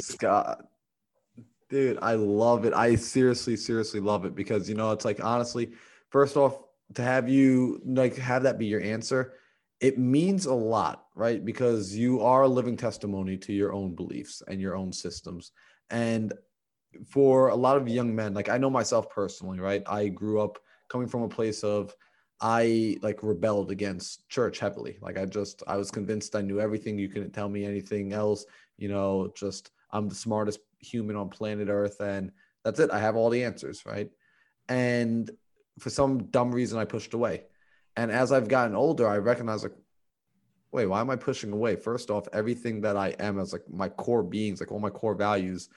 Scott, 0.00 0.62
dude, 1.68 1.98
I 2.02 2.14
love 2.14 2.64
it. 2.64 2.72
I 2.74 2.94
seriously, 2.96 3.56
seriously 3.56 4.00
love 4.00 4.24
it 4.24 4.34
because, 4.34 4.68
you 4.68 4.74
know, 4.74 4.92
it's 4.92 5.04
like, 5.04 5.22
honestly, 5.22 5.72
first 6.10 6.36
off, 6.36 6.58
to 6.94 7.02
have 7.02 7.28
you 7.28 7.80
like 7.84 8.16
have 8.16 8.44
that 8.44 8.58
be 8.58 8.66
your 8.66 8.80
answer, 8.80 9.34
it 9.80 9.98
means 9.98 10.46
a 10.46 10.54
lot, 10.54 11.06
right? 11.14 11.44
Because 11.44 11.94
you 11.94 12.20
are 12.22 12.42
a 12.42 12.48
living 12.48 12.76
testimony 12.76 13.36
to 13.38 13.52
your 13.52 13.72
own 13.72 13.94
beliefs 13.94 14.42
and 14.46 14.60
your 14.60 14.76
own 14.76 14.92
systems. 14.92 15.52
And 15.90 16.32
for 17.08 17.48
a 17.48 17.54
lot 17.56 17.76
of 17.76 17.88
young 17.88 18.14
men, 18.14 18.34
like 18.34 18.48
I 18.48 18.58
know 18.58 18.70
myself 18.70 19.10
personally, 19.10 19.58
right? 19.58 19.82
I 19.86 20.08
grew 20.08 20.40
up 20.40 20.58
coming 20.88 21.08
from 21.08 21.22
a 21.22 21.28
place 21.28 21.64
of 21.64 21.94
I 22.40 22.98
like 23.02 23.22
rebelled 23.22 23.70
against 23.70 24.28
church 24.28 24.58
heavily. 24.58 24.98
Like 25.00 25.18
I 25.18 25.24
just 25.24 25.62
I 25.66 25.76
was 25.76 25.90
convinced 25.90 26.36
I 26.36 26.42
knew 26.42 26.60
everything. 26.60 26.98
You 26.98 27.08
couldn't 27.08 27.32
tell 27.32 27.48
me 27.48 27.64
anything 27.64 28.12
else. 28.12 28.44
You 28.76 28.88
know, 28.88 29.32
just 29.34 29.70
I'm 29.90 30.08
the 30.08 30.14
smartest 30.14 30.60
human 30.80 31.16
on 31.16 31.30
planet 31.30 31.68
Earth, 31.68 32.00
and 32.00 32.30
that's 32.64 32.80
it. 32.80 32.90
I 32.90 32.98
have 32.98 33.16
all 33.16 33.30
the 33.30 33.44
answers, 33.44 33.86
right? 33.86 34.10
And 34.68 35.30
for 35.78 35.90
some 35.90 36.24
dumb 36.24 36.52
reason, 36.52 36.78
I 36.78 36.84
pushed 36.84 37.14
away. 37.14 37.44
And 37.96 38.10
as 38.10 38.32
I've 38.32 38.48
gotten 38.48 38.76
older, 38.76 39.08
I 39.08 39.18
recognize 39.18 39.62
like, 39.62 39.72
wait, 40.72 40.86
why 40.86 41.00
am 41.00 41.08
I 41.08 41.16
pushing 41.16 41.52
away? 41.52 41.76
First 41.76 42.10
off, 42.10 42.28
everything 42.32 42.82
that 42.82 42.96
I 42.96 43.08
am 43.18 43.38
as 43.38 43.52
like 43.52 43.62
my 43.70 43.88
core 43.88 44.22
beings, 44.22 44.60
like 44.60 44.72
all 44.72 44.80
my 44.80 44.90
core 44.90 45.14
values, 45.14 45.70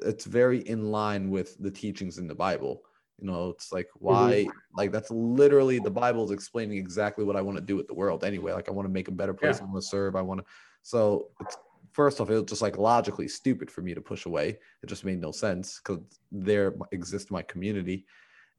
it's 0.00 0.24
very 0.24 0.60
in 0.60 0.90
line 0.90 1.30
with 1.30 1.56
the 1.58 1.70
teachings 1.70 2.18
in 2.18 2.26
the 2.26 2.34
Bible. 2.34 2.82
You 3.20 3.26
know, 3.28 3.50
it's 3.50 3.72
like 3.72 3.88
why, 3.94 4.46
mm-hmm. 4.46 4.76
like 4.76 4.92
that's 4.92 5.10
literally 5.10 5.78
the 5.78 5.90
Bible 5.90 6.24
is 6.24 6.30
explaining 6.30 6.78
exactly 6.78 7.24
what 7.24 7.36
I 7.36 7.42
want 7.42 7.58
to 7.58 7.64
do 7.64 7.76
with 7.76 7.86
the 7.86 7.94
world 7.94 8.24
anyway. 8.24 8.52
Like 8.52 8.68
I 8.68 8.72
want 8.72 8.86
to 8.86 8.92
make 8.92 9.08
a 9.08 9.12
better 9.12 9.34
place. 9.34 9.58
Yeah. 9.58 9.66
I 9.66 9.70
want 9.70 9.82
to 9.82 9.88
serve. 9.88 10.16
I 10.16 10.22
want 10.22 10.40
to. 10.40 10.46
So 10.82 11.28
it's 11.40 11.56
first 11.94 12.20
off, 12.20 12.28
it 12.28 12.34
was 12.34 12.44
just 12.44 12.60
like 12.60 12.76
logically 12.76 13.28
stupid 13.28 13.70
for 13.70 13.80
me 13.80 13.94
to 13.94 14.00
push 14.00 14.26
away. 14.26 14.58
It 14.82 14.86
just 14.86 15.04
made 15.04 15.20
no 15.20 15.30
sense 15.30 15.80
because 15.80 16.02
there 16.32 16.74
exists 16.90 17.30
my 17.30 17.42
community. 17.42 18.04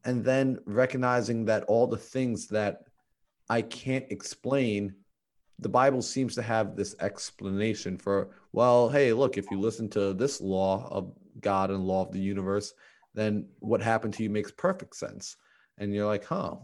And 0.06 0.24
then 0.24 0.60
recognizing 0.66 1.46
that 1.46 1.64
all 1.64 1.86
the 1.86 1.98
things 1.98 2.48
that 2.48 2.84
I 3.50 3.62
can't 3.62 4.06
explain, 4.10 4.96
the 5.60 5.70
Bible 5.70 6.02
seems 6.02 6.34
to 6.36 6.42
have 6.42 6.76
this 6.76 6.96
explanation 7.02 7.98
for, 7.98 8.30
well, 8.54 8.88
hey, 8.90 9.12
look, 9.12 9.38
if 9.38 9.52
you 9.52 9.60
listen 9.60 9.90
to 9.90 10.14
this 10.14 10.40
law 10.40 10.88
of 10.90 11.12
God 11.42 11.72
and 11.72 11.84
law 11.84 12.06
of 12.06 12.14
the 12.14 12.20
universe, 12.20 12.74
then 13.16 13.48
what 13.60 13.82
happened 13.82 14.14
to 14.16 14.24
you 14.24 14.30
makes 14.30 14.52
perfect 14.52 14.96
sense. 14.96 15.38
And 15.78 15.94
you're 15.94 16.06
like, 16.06 16.26
huh. 16.26 16.56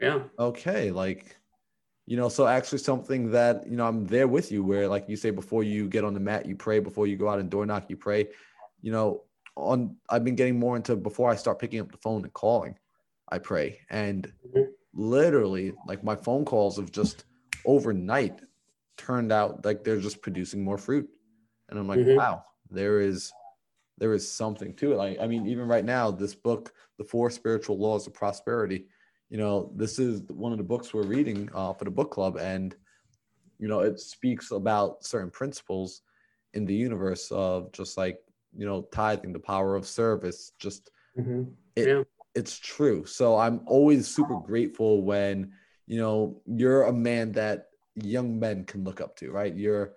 Yeah. 0.00 0.20
Okay. 0.38 0.90
Like, 0.90 1.36
you 2.06 2.16
know, 2.16 2.28
so 2.28 2.46
actually 2.46 2.78
something 2.78 3.30
that, 3.30 3.66
you 3.66 3.76
know, 3.76 3.86
I'm 3.86 4.06
there 4.06 4.28
with 4.28 4.52
you 4.52 4.62
where, 4.62 4.88
like 4.88 5.08
you 5.08 5.16
say, 5.16 5.30
before 5.30 5.64
you 5.64 5.88
get 5.88 6.04
on 6.04 6.14
the 6.14 6.20
mat, 6.20 6.46
you 6.46 6.56
pray, 6.56 6.78
before 6.78 7.06
you 7.06 7.16
go 7.16 7.28
out 7.28 7.38
and 7.38 7.50
door 7.50 7.64
knock, 7.64 7.88
you 7.88 7.96
pray. 7.96 8.28
You 8.80 8.92
know, 8.92 9.22
on 9.56 9.96
I've 10.08 10.24
been 10.24 10.34
getting 10.34 10.58
more 10.58 10.76
into 10.76 10.96
before 10.96 11.30
I 11.30 11.36
start 11.36 11.58
picking 11.58 11.80
up 11.80 11.90
the 11.90 11.98
phone 11.98 12.24
and 12.24 12.32
calling, 12.32 12.76
I 13.30 13.38
pray. 13.38 13.80
And 13.90 14.32
mm-hmm. 14.46 14.70
literally, 14.92 15.72
like 15.86 16.04
my 16.04 16.16
phone 16.16 16.44
calls 16.44 16.76
have 16.76 16.90
just 16.90 17.24
overnight 17.64 18.40
turned 18.98 19.32
out 19.32 19.64
like 19.64 19.84
they're 19.84 20.00
just 20.00 20.22
producing 20.22 20.64
more 20.64 20.78
fruit. 20.78 21.08
And 21.68 21.78
I'm 21.78 21.88
like, 21.88 22.00
mm-hmm. 22.00 22.16
wow, 22.16 22.44
there 22.70 23.00
is 23.00 23.32
there 24.02 24.14
is 24.14 24.28
something 24.28 24.74
to 24.74 24.90
it. 24.90 24.96
Like, 24.96 25.18
I 25.20 25.28
mean, 25.28 25.46
even 25.46 25.68
right 25.68 25.84
now, 25.84 26.10
this 26.10 26.34
book, 26.34 26.72
The 26.98 27.04
Four 27.04 27.30
Spiritual 27.30 27.78
Laws 27.78 28.08
of 28.08 28.12
Prosperity, 28.12 28.86
you 29.30 29.38
know, 29.38 29.70
this 29.76 30.00
is 30.00 30.22
one 30.22 30.50
of 30.50 30.58
the 30.58 30.64
books 30.64 30.92
we're 30.92 31.04
reading 31.04 31.48
uh, 31.54 31.72
for 31.72 31.84
the 31.84 31.90
book 31.92 32.10
club. 32.10 32.36
And, 32.36 32.74
you 33.60 33.68
know, 33.68 33.78
it 33.78 34.00
speaks 34.00 34.50
about 34.50 35.04
certain 35.04 35.30
principles 35.30 36.02
in 36.52 36.64
the 36.64 36.74
universe 36.74 37.30
of 37.30 37.70
just 37.70 37.96
like, 37.96 38.18
you 38.56 38.66
know, 38.66 38.88
tithing, 38.90 39.32
the 39.32 39.38
power 39.38 39.76
of 39.76 39.86
service, 39.86 40.50
just 40.58 40.90
mm-hmm. 41.16 41.44
it, 41.76 41.86
yeah. 41.86 42.02
it's 42.34 42.58
true. 42.58 43.06
So 43.06 43.38
I'm 43.38 43.60
always 43.66 44.08
super 44.08 44.40
grateful 44.40 45.02
when, 45.02 45.52
you 45.86 46.00
know, 46.00 46.42
you're 46.44 46.86
a 46.86 46.92
man 46.92 47.30
that 47.32 47.68
young 47.94 48.40
men 48.40 48.64
can 48.64 48.82
look 48.82 49.00
up 49.00 49.14
to, 49.18 49.30
right? 49.30 49.54
You're, 49.54 49.94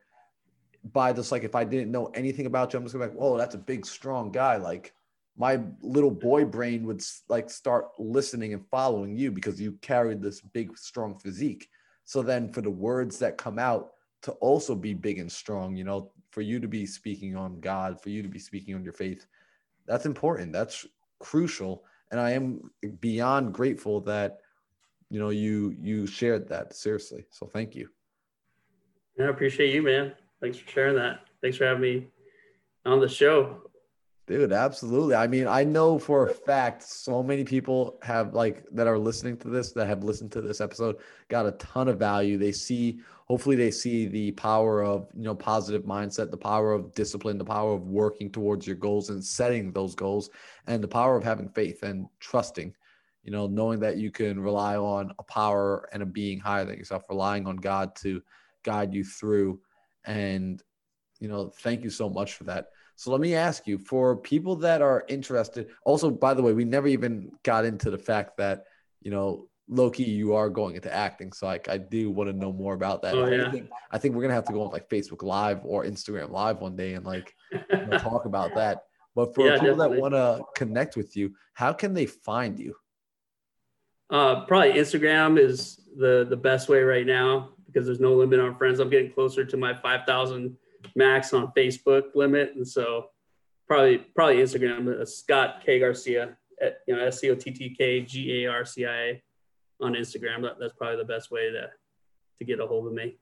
by 0.94 1.12
this 1.12 1.32
like 1.32 1.44
if 1.44 1.56
I 1.56 1.64
didn't 1.64 1.92
know 1.92 2.12
anything 2.14 2.46
about 2.46 2.72
you, 2.72 2.80
I'm 2.80 2.86
just 2.86 2.94
gonna 2.94 3.08
be 3.08 3.12
like, 3.12 3.20
whoa, 3.20 3.38
that's 3.38 3.56
a 3.56 3.60
big, 3.60 3.86
strong 3.86 4.32
guy. 4.32 4.58
Like 4.58 4.94
my 5.38 5.60
little 5.82 6.12
boy 6.12 6.46
brain 6.46 6.86
would 6.86 7.04
like 7.28 7.50
start 7.50 7.88
listening 7.98 8.54
and 8.54 8.66
following 8.68 9.18
you 9.18 9.32
because 9.32 9.60
you 9.60 9.74
carried 9.82 10.22
this 10.22 10.42
big, 10.42 10.78
strong 10.78 11.18
physique. 11.18 11.70
So 12.04 12.22
then 12.22 12.52
for 12.52 12.62
the 12.62 12.70
words 12.70 13.18
that 13.20 13.38
come 13.38 13.58
out 13.58 13.94
to 14.22 14.32
also 14.34 14.76
be 14.76 14.94
big 14.94 15.20
and 15.20 15.32
strong, 15.32 15.76
you 15.76 15.84
know, 15.84 16.12
for 16.30 16.42
you 16.42 16.60
to 16.60 16.68
be 16.68 16.86
speaking 16.86 17.36
on 17.36 17.60
God, 17.60 18.02
for 18.02 18.10
you 18.10 18.22
to 18.22 18.30
be 18.30 18.40
speaking 18.40 18.76
on 18.76 18.84
your 18.84 18.94
faith, 18.94 19.26
that's 19.88 20.06
important. 20.06 20.54
That's 20.54 20.86
crucial. 21.20 21.84
And 22.12 22.20
I 22.20 22.32
am 22.32 22.70
beyond 23.00 23.54
grateful 23.54 24.02
that 24.02 24.40
you 25.10 25.20
know 25.20 25.30
you 25.30 25.76
you 25.80 26.06
shared 26.06 26.48
that 26.50 26.76
seriously. 26.76 27.26
So 27.32 27.48
thank 27.48 27.76
you. 27.76 27.90
I 29.20 29.24
appreciate 29.24 29.74
you, 29.74 29.82
man 29.82 30.14
thanks 30.42 30.58
for 30.58 30.70
sharing 30.70 30.96
that. 30.96 31.22
Thanks 31.42 31.58
for 31.58 31.66
having 31.66 31.82
me 31.82 32.08
on 32.86 33.00
the 33.00 33.10
show. 33.10 33.62
Dude, 34.28 34.52
absolutely. 34.52 35.14
I 35.14 35.28
mean, 35.28 35.48
I 35.48 35.64
know 35.64 36.00
for 36.00 36.28
a 36.28 36.34
fact 36.34 36.82
so 36.82 37.22
many 37.22 37.44
people 37.44 38.00
have 38.02 38.34
like 38.34 38.66
that 38.72 38.88
are 38.88 38.98
listening 38.98 39.38
to 39.38 39.50
this 39.50 39.72
that 39.74 39.86
have 39.86 40.04
listened 40.04 40.32
to 40.32 40.42
this 40.42 40.62
episode 40.62 40.98
got 41.30 41.46
a 41.46 41.52
ton 41.54 41.88
of 41.88 42.00
value. 42.00 42.40
They 42.40 42.52
see 42.52 43.02
hopefully 43.26 43.56
they 43.56 43.70
see 43.70 44.08
the 44.08 44.32
power 44.32 44.84
of, 44.84 45.08
you 45.16 45.24
know, 45.24 45.36
positive 45.36 45.84
mindset, 45.84 46.32
the 46.32 46.38
power 46.38 46.74
of 46.74 46.94
discipline, 46.96 47.38
the 47.38 47.46
power 47.46 47.74
of 47.74 47.88
working 47.88 48.32
towards 48.32 48.66
your 48.66 48.76
goals 48.76 49.12
and 49.12 49.24
setting 49.24 49.72
those 49.72 49.94
goals 49.94 50.32
and 50.66 50.84
the 50.84 50.88
power 50.88 51.16
of 51.16 51.24
having 51.24 51.50
faith 51.50 51.84
and 51.84 52.08
trusting, 52.20 52.74
you 53.24 53.32
know, 53.32 53.46
knowing 53.46 53.80
that 53.80 53.98
you 53.98 54.10
can 54.10 54.40
rely 54.40 54.76
on 54.76 55.12
a 55.20 55.24
power 55.24 55.88
and 55.94 56.02
a 56.02 56.06
being 56.06 56.40
higher 56.40 56.66
than 56.66 56.78
yourself, 56.78 57.04
relying 57.10 57.46
on 57.46 57.58
God 57.58 57.96
to 57.98 58.24
guide 58.64 58.92
you 58.92 59.04
through 59.04 59.60
and, 60.06 60.62
you 61.20 61.28
know, 61.28 61.50
thank 61.50 61.84
you 61.84 61.90
so 61.90 62.10
much 62.10 62.34
for 62.34 62.46
that. 62.46 62.68
So 62.96 63.12
let 63.12 63.20
me 63.20 63.36
ask 63.36 63.68
you 63.68 63.78
for 63.78 64.16
people 64.16 64.56
that 64.58 64.82
are 64.82 65.04
interested. 65.08 65.70
Also, 65.84 66.10
by 66.10 66.34
the 66.34 66.42
way, 66.42 66.54
we 66.54 66.64
never 66.64 66.88
even 66.88 67.32
got 67.44 67.66
into 67.66 67.90
the 67.90 67.98
fact 67.98 68.38
that, 68.38 68.66
you 69.02 69.12
know, 69.12 69.48
Loki, 69.68 70.04
you 70.04 70.36
are 70.36 70.50
going 70.50 70.76
into 70.76 70.94
acting. 70.94 71.34
So 71.34 71.48
like 71.48 71.68
I 71.68 71.78
do 71.78 72.12
want 72.12 72.30
to 72.30 72.36
know 72.36 72.54
more 72.54 72.74
about 72.74 73.02
that. 73.02 73.16
Oh, 73.16 73.26
yeah. 73.26 73.48
I, 73.48 73.52
think, 73.52 73.70
I 73.92 73.98
think 73.98 74.16
we're 74.16 74.22
gonna 74.22 74.36
have 74.36 74.46
to 74.46 74.54
go 74.54 74.62
on 74.62 74.72
like 74.72 74.90
Facebook 74.90 75.24
Live 75.24 75.62
or 75.64 75.84
Instagram 75.84 76.30
Live 76.30 76.60
one 76.62 76.76
day 76.76 76.94
and 76.94 77.06
like 77.06 77.34
you 77.52 77.86
know, 77.88 77.98
talk 77.98 78.26
about 78.26 78.54
that. 78.56 78.84
But 79.16 79.34
for 79.34 79.48
yeah, 79.48 79.54
people 79.54 79.76
definitely. 79.76 79.96
that 79.96 80.02
want 80.02 80.14
to 80.14 80.44
connect 80.56 80.96
with 80.96 81.16
you, 81.18 81.34
how 81.54 81.74
can 81.74 81.94
they 81.94 82.06
find 82.06 82.60
you? 82.60 82.76
Uh, 84.10 84.46
probably 84.46 84.74
Instagram 84.74 85.40
is 85.40 85.80
the 85.98 86.28
the 86.30 86.38
best 86.38 86.70
way 86.70 86.84
right 86.84 87.08
now 87.08 87.55
because 87.76 87.86
there's 87.86 88.00
no 88.00 88.14
limit 88.14 88.40
on 88.40 88.56
friends. 88.56 88.80
I'm 88.80 88.90
getting 88.90 89.12
closer 89.12 89.44
to 89.44 89.58
my 89.58 89.74
5,000 89.74 90.56
max 90.96 91.34
on 91.34 91.52
Facebook 91.58 92.16
limit, 92.16 92.54
and 92.56 92.66
so 92.66 93.10
probably 93.68 93.98
probably 93.98 94.38
Instagram. 94.38 95.02
Uh, 95.02 95.06
Scott 95.06 95.62
K 95.66 95.80
Garcia, 95.80 96.38
at, 96.62 96.78
you 96.88 96.96
know 96.96 97.06
S 97.06 97.20
C 97.20 97.30
O 97.32 97.36
T 97.36 97.52
T 97.52 97.76
K 97.76 98.02
G 98.02 98.46
A 98.46 98.52
R 98.52 98.64
C 98.64 98.86
I 98.86 98.96
A 98.96 99.24
on 99.82 99.94
Instagram. 99.94 100.42
That, 100.44 100.54
that's 100.60 100.74
probably 100.74 100.98
the 100.98 101.06
best 101.06 101.32
way 101.32 101.52
to 101.52 101.70
to 102.40 102.46
get 102.46 102.60
a 102.60 102.68
hold 102.68 102.88
of 102.88 102.94
me. 102.94 103.18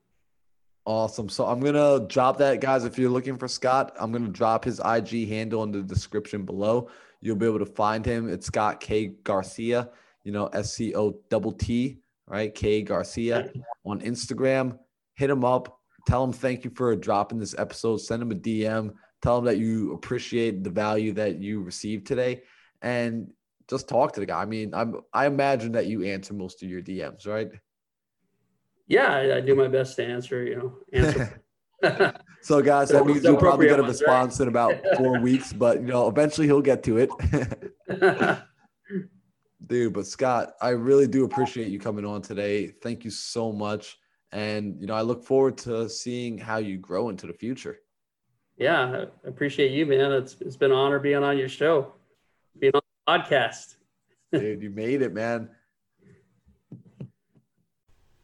Awesome. 0.86 1.30
So 1.30 1.46
I'm 1.46 1.60
gonna 1.60 2.06
drop 2.08 2.38
that, 2.38 2.62
guys. 2.62 2.86
If 2.86 3.00
you're 3.00 3.10
looking 3.10 3.38
for 3.38 3.48
Scott, 3.48 3.96
I'm 4.00 4.12
gonna 4.12 4.28
drop 4.28 4.66
his 4.66 4.80
IG 4.86 5.28
handle 5.30 5.64
in 5.64 5.72
the 5.72 5.82
description 5.82 6.46
below. 6.46 6.90
You'll 7.22 7.38
be 7.38 7.46
able 7.46 7.60
to 7.60 7.66
find 7.66 8.06
him. 8.06 8.30
It's 8.30 8.46
Scott 8.46 8.80
K 8.80 9.08
Garcia. 9.24 9.90
You 10.24 10.32
know, 10.32 10.48
S 10.48 10.74
C 10.74 10.94
O 10.94 11.18
double 11.30 11.54
T 11.54 12.03
right? 12.28 12.54
K 12.54 12.82
Garcia 12.82 13.52
on 13.86 14.02
Instagram. 14.02 14.78
Hit 15.16 15.30
him 15.30 15.46
up. 15.46 15.80
Tell 16.08 16.24
him 16.24 16.34
thank 16.34 16.64
you 16.64 16.72
for 16.72 16.96
dropping 16.96 17.40
this 17.40 17.56
episode. 17.58 17.98
Send 17.98 18.22
him 18.22 18.32
a 18.32 18.36
DM. 18.36 18.94
Tell 19.22 19.38
him 19.38 19.46
that 19.46 19.58
you 19.58 19.94
appreciate 19.94 20.64
the 20.64 20.70
value 20.70 21.14
that 21.14 21.40
you 21.40 21.62
received 21.62 22.08
today, 22.08 22.42
and 22.82 23.32
just 23.70 23.88
talk 23.88 24.14
to 24.14 24.20
the 24.20 24.26
guy. 24.26 24.42
I 24.42 24.46
mean, 24.46 24.74
I'm 24.74 24.96
I 25.14 25.28
imagine 25.28 25.72
that 25.74 25.86
you 25.86 26.04
answer 26.04 26.34
most 26.34 26.62
of 26.62 26.70
your 26.70 26.82
DMs, 26.82 27.26
right? 27.26 27.50
Yeah, 28.88 29.14
I, 29.14 29.38
I 29.38 29.42
do 29.42 29.56
my 29.56 29.70
best 29.70 29.96
to 29.96 30.06
answer. 30.06 30.44
You 30.44 30.56
know, 30.58 30.74
answer. 30.92 31.42
so, 32.42 32.62
guys, 32.62 32.90
that 32.90 33.06
means 33.06 33.24
you'll 33.24 33.38
probably 33.38 33.68
get 33.68 33.80
a 33.80 33.84
ones, 33.84 34.02
right? 34.02 34.08
response 34.08 34.40
in 34.40 34.48
about 34.48 34.76
four 34.98 35.20
weeks, 35.20 35.54
but 35.54 35.82
you 35.82 35.88
know, 35.88 36.08
eventually 36.08 36.48
he'll 36.48 36.62
get 36.62 36.84
to 36.84 36.98
it. 36.98 37.10
Dude, 39.66 39.94
but 39.94 40.06
Scott, 40.06 40.54
I 40.62 40.70
really 40.70 41.08
do 41.08 41.24
appreciate 41.24 41.70
you 41.70 41.80
coming 41.80 42.06
on 42.06 42.22
today. 42.22 42.68
Thank 42.68 43.06
you 43.06 43.12
so 43.12 43.52
much. 43.52 43.98
And 44.32 44.80
you 44.80 44.88
know, 44.88 44.96
I 44.96 45.02
look 45.02 45.24
forward 45.24 45.58
to 45.60 45.88
seeing 45.88 46.38
how 46.38 46.58
you 46.58 46.78
grow 46.78 47.10
into 47.10 47.28
the 47.28 47.34
future. 47.34 47.80
yeah, 48.58 49.06
I 49.26 49.28
appreciate 49.28 49.72
you, 49.72 49.86
man. 49.86 50.12
It's 50.12 50.36
it's 50.42 50.58
been 50.58 50.72
an 50.72 50.78
honor 50.78 51.00
being 51.00 51.24
on 51.24 51.38
your 51.38 51.50
show, 51.50 51.94
being 52.60 52.74
on 52.74 52.82
the 52.82 53.14
podcast. 53.14 53.76
Dude, 54.34 54.62
you 54.62 54.70
made 54.70 55.02
it, 55.02 55.14
man. 55.14 55.50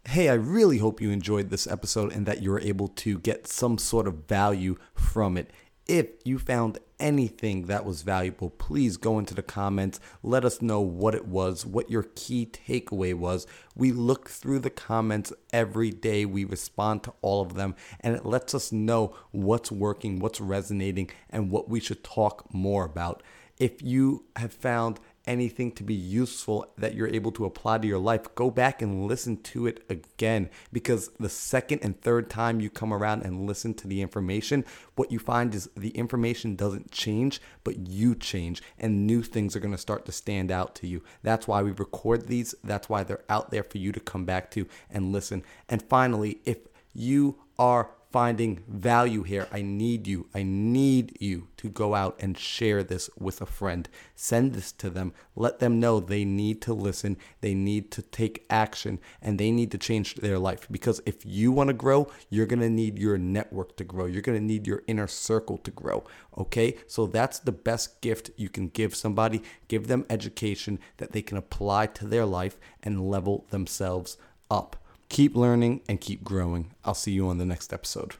Hey, 0.05 0.29
I 0.29 0.33
really 0.33 0.79
hope 0.79 1.01
you 1.01 1.11
enjoyed 1.11 1.51
this 1.51 1.67
episode 1.67 2.11
and 2.11 2.25
that 2.25 2.41
you 2.41 2.49
were 2.49 2.59
able 2.59 2.87
to 2.87 3.19
get 3.19 3.45
some 3.45 3.77
sort 3.77 4.07
of 4.07 4.27
value 4.27 4.75
from 4.95 5.37
it. 5.37 5.51
If 5.89 6.09
you 6.23 6.37
found 6.37 6.77
anything 6.99 7.63
that 7.63 7.83
was 7.83 8.03
valuable, 8.03 8.51
please 8.51 8.95
go 8.95 9.17
into 9.17 9.33
the 9.33 9.41
comments. 9.41 9.99
Let 10.21 10.45
us 10.45 10.61
know 10.61 10.81
what 10.81 11.15
it 11.15 11.25
was, 11.25 11.65
what 11.65 11.89
your 11.89 12.03
key 12.03 12.45
takeaway 12.45 13.15
was. 13.15 13.47
We 13.75 13.91
look 13.91 14.29
through 14.29 14.59
the 14.59 14.69
comments 14.69 15.33
every 15.51 15.89
day, 15.89 16.25
we 16.25 16.45
respond 16.45 17.01
to 17.05 17.13
all 17.23 17.41
of 17.41 17.55
them, 17.55 17.73
and 18.01 18.15
it 18.15 18.23
lets 18.23 18.53
us 18.53 18.71
know 18.71 19.15
what's 19.31 19.71
working, 19.71 20.19
what's 20.19 20.39
resonating, 20.39 21.09
and 21.31 21.49
what 21.49 21.69
we 21.69 21.79
should 21.79 22.03
talk 22.03 22.53
more 22.53 22.85
about. 22.85 23.23
If 23.57 23.81
you 23.81 24.25
have 24.35 24.53
found 24.53 24.99
anything 25.29 25.71
to 25.73 25.83
be 25.83 25.93
useful 25.93 26.73
that 26.77 26.95
you're 26.95 27.07
able 27.07 27.31
to 27.33 27.45
apply 27.45 27.77
to 27.77 27.87
your 27.87 27.99
life, 27.99 28.33
go 28.35 28.49
back 28.49 28.81
and 28.81 29.07
listen 29.07 29.37
to 29.43 29.67
it 29.67 29.83
again. 29.87 30.49
Because 30.73 31.09
the 31.19 31.29
second 31.29 31.79
and 31.83 32.01
third 32.01 32.29
time 32.29 32.59
you 32.59 32.69
come 32.69 32.91
around 32.91 33.23
and 33.23 33.45
listen 33.45 33.73
to 33.75 33.87
the 33.87 34.01
information, 34.01 34.65
what 34.95 35.11
you 35.11 35.19
find 35.19 35.53
is 35.53 35.69
the 35.77 35.91
information 35.91 36.55
doesn't 36.55 36.91
change, 36.91 37.39
but 37.63 37.87
you 37.87 38.15
change, 38.15 38.61
and 38.77 39.05
new 39.05 39.21
things 39.21 39.55
are 39.55 39.61
going 39.61 39.71
to 39.71 39.77
start 39.77 40.05
to 40.07 40.11
stand 40.11 40.51
out 40.51 40.73
to 40.75 40.87
you. 40.87 41.03
That's 41.21 41.47
why 41.47 41.61
we 41.61 41.71
record 41.71 42.27
these, 42.27 42.55
that's 42.63 42.89
why 42.89 43.03
they're 43.03 43.23
out 43.29 43.51
there 43.51 43.63
for 43.63 43.77
you 43.77 43.91
to 43.91 43.99
come 43.99 44.25
back 44.25 44.49
to 44.51 44.67
and 44.89 45.11
listen. 45.11 45.43
And 45.69 45.81
finally, 45.83 46.41
if 46.43 46.57
you 46.93 47.37
are 47.59 47.91
finding 48.11 48.63
value 48.67 49.23
here. 49.23 49.47
I 49.51 49.61
need 49.61 50.07
you. 50.07 50.27
I 50.33 50.43
need 50.43 51.17
you 51.19 51.47
to 51.57 51.69
go 51.69 51.93
out 51.93 52.15
and 52.19 52.37
share 52.37 52.83
this 52.83 53.09
with 53.19 53.41
a 53.41 53.45
friend. 53.45 53.87
Send 54.15 54.53
this 54.53 54.71
to 54.73 54.89
them. 54.89 55.13
Let 55.35 55.59
them 55.59 55.79
know 55.79 55.99
they 55.99 56.25
need 56.25 56.61
to 56.63 56.73
listen, 56.73 57.17
they 57.41 57.53
need 57.53 57.91
to 57.91 58.01
take 58.01 58.45
action, 58.49 58.99
and 59.21 59.37
they 59.37 59.51
need 59.51 59.71
to 59.71 59.77
change 59.77 60.15
their 60.15 60.39
life. 60.39 60.67
Because 60.71 61.01
if 61.05 61.25
you 61.25 61.51
want 61.51 61.67
to 61.67 61.73
grow, 61.73 62.09
you're 62.29 62.47
going 62.47 62.61
to 62.61 62.69
need 62.69 62.97
your 62.97 63.17
network 63.17 63.75
to 63.77 63.83
grow. 63.83 64.05
You're 64.05 64.21
going 64.21 64.39
to 64.39 64.43
need 64.43 64.65
your 64.65 64.83
inner 64.87 65.07
circle 65.07 65.57
to 65.59 65.71
grow. 65.71 66.03
Okay? 66.37 66.77
So 66.87 67.05
that's 67.05 67.39
the 67.39 67.51
best 67.51 68.01
gift 68.01 68.31
you 68.37 68.49
can 68.49 68.69
give 68.69 68.95
somebody. 68.95 69.43
Give 69.67 69.87
them 69.87 70.05
education 70.09 70.79
that 70.97 71.11
they 71.11 71.21
can 71.21 71.37
apply 71.37 71.87
to 71.87 72.07
their 72.07 72.25
life 72.25 72.57
and 72.81 73.09
level 73.09 73.45
themselves 73.49 74.17
up. 74.49 74.77
Keep 75.09 75.35
learning 75.35 75.81
and 75.89 75.99
keep 75.99 76.23
growing. 76.23 76.71
I'll 76.85 76.93
see 76.93 77.11
you 77.11 77.27
on 77.27 77.39
the 77.39 77.45
next 77.45 77.73
episode. 77.73 78.15